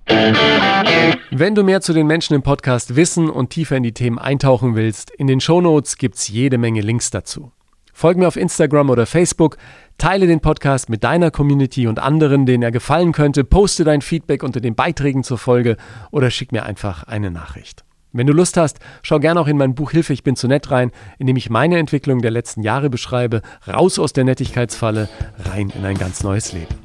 Wenn 1.32 1.56
du 1.56 1.64
mehr 1.64 1.80
zu 1.80 1.94
den 1.94 2.06
Menschen 2.06 2.34
im 2.34 2.42
Podcast 2.42 2.98
wissen 2.98 3.30
und 3.30 3.50
tiefer 3.50 3.78
in 3.78 3.84
die 3.84 3.94
Themen 3.94 4.20
eintauchen 4.20 4.76
willst, 4.76 5.10
in 5.10 5.28
den 5.28 5.40
Shownotes 5.40 5.96
gibt 5.98 6.16
es 6.16 6.28
jede 6.28 6.58
Menge 6.58 6.82
Links 6.82 7.12
dazu. 7.12 7.54
Folg 7.94 8.18
mir 8.18 8.28
auf 8.28 8.36
Instagram 8.36 8.90
oder 8.90 9.06
Facebook, 9.06 9.58
teile 9.98 10.28
den 10.28 10.42
Podcast 10.42 10.90
mit 10.90 11.06
deiner 11.06 11.32
Community 11.32 11.88
und 11.88 11.98
anderen, 11.98 12.46
denen 12.46 12.62
er 12.62 12.72
gefallen 12.72 13.14
könnte, 13.14 13.46
poste 13.46 13.86
dein 13.86 14.02
Feedback 14.02 14.44
unter 14.44 14.60
den 14.60 14.76
Beiträgen 14.76 15.24
zur 15.24 15.38
Folge 15.38 15.78
oder 16.12 16.30
schick 16.30 16.52
mir 16.52 16.64
einfach 16.64 17.04
eine 17.04 17.32
Nachricht. 17.32 17.86
Wenn 18.12 18.28
du 18.28 18.34
Lust 18.34 18.58
hast, 18.58 18.80
schau 19.02 19.20
gerne 19.20 19.40
auch 19.40 19.48
in 19.48 19.58
mein 19.58 19.76
Buch 19.76 19.92
Hilfe, 19.92 20.12
ich 20.12 20.24
bin 20.24 20.36
zu 20.36 20.50
nett 20.50 20.72
rein, 20.72 20.92
in 21.20 21.28
dem 21.28 21.38
ich 21.38 21.50
meine 21.50 21.78
Entwicklung 21.78 22.22
der 22.22 22.32
letzten 22.32 22.64
Jahre 22.64 22.90
beschreibe, 22.90 23.42
raus 23.66 23.98
aus 23.98 24.12
der 24.12 24.26
Nettigkeitsfalle, 24.26 25.08
rein 25.38 25.72
in 25.74 25.86
ein 25.86 25.98
ganz 25.98 26.22
neues 26.24 26.52
Leben. 26.52 26.76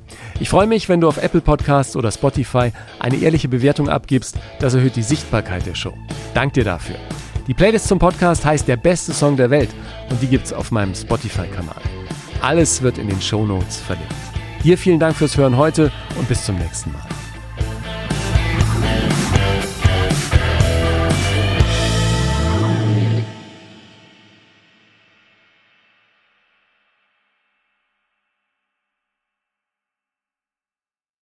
Ich 0.41 0.49
freue 0.49 0.67
mich, 0.67 0.89
wenn 0.89 1.01
du 1.01 1.09
auf 1.09 1.23
Apple 1.23 1.41
Podcasts 1.41 1.97
oder 1.97 2.11
Spotify 2.11 2.73
eine 2.99 3.17
ehrliche 3.17 3.49
Bewertung 3.49 3.89
abgibst, 3.89 4.37
das 4.59 4.75
erhöht 4.75 4.97
die 4.97 5.03
Sichtbarkeit 5.03 5.65
der 5.65 5.75
Show. 5.75 5.95
Dank 6.35 6.55
dir 6.55 6.65
dafür. 6.65 6.97
Die 7.47 7.55
Playlist 7.55 7.89
zum 7.89 7.99
Podcast 7.99 8.45
heißt 8.45 8.67
Der 8.67 8.77
beste 8.77 9.13
Song 9.13 9.37
der 9.37 9.51
Welt 9.51 9.71
und 10.11 10.21
die 10.21 10.27
gibt's 10.27 10.53
auf 10.53 10.73
meinem 10.73 10.95
Spotify-Kanal. 10.95 11.81
Alles 12.41 12.83
wird 12.83 12.99
in 12.99 13.09
den 13.09 13.21
Show 13.21 13.47
Notes 13.47 13.79
verlinkt. 13.79 14.13
Dir 14.65 14.77
vielen 14.77 14.99
Dank 14.99 15.15
fürs 15.15 15.37
Hören 15.37 15.57
heute 15.57 15.93
und 16.19 16.27
bis 16.27 16.45
zum 16.45 16.57
nächsten 16.57 16.93
Mal. 16.93 17.14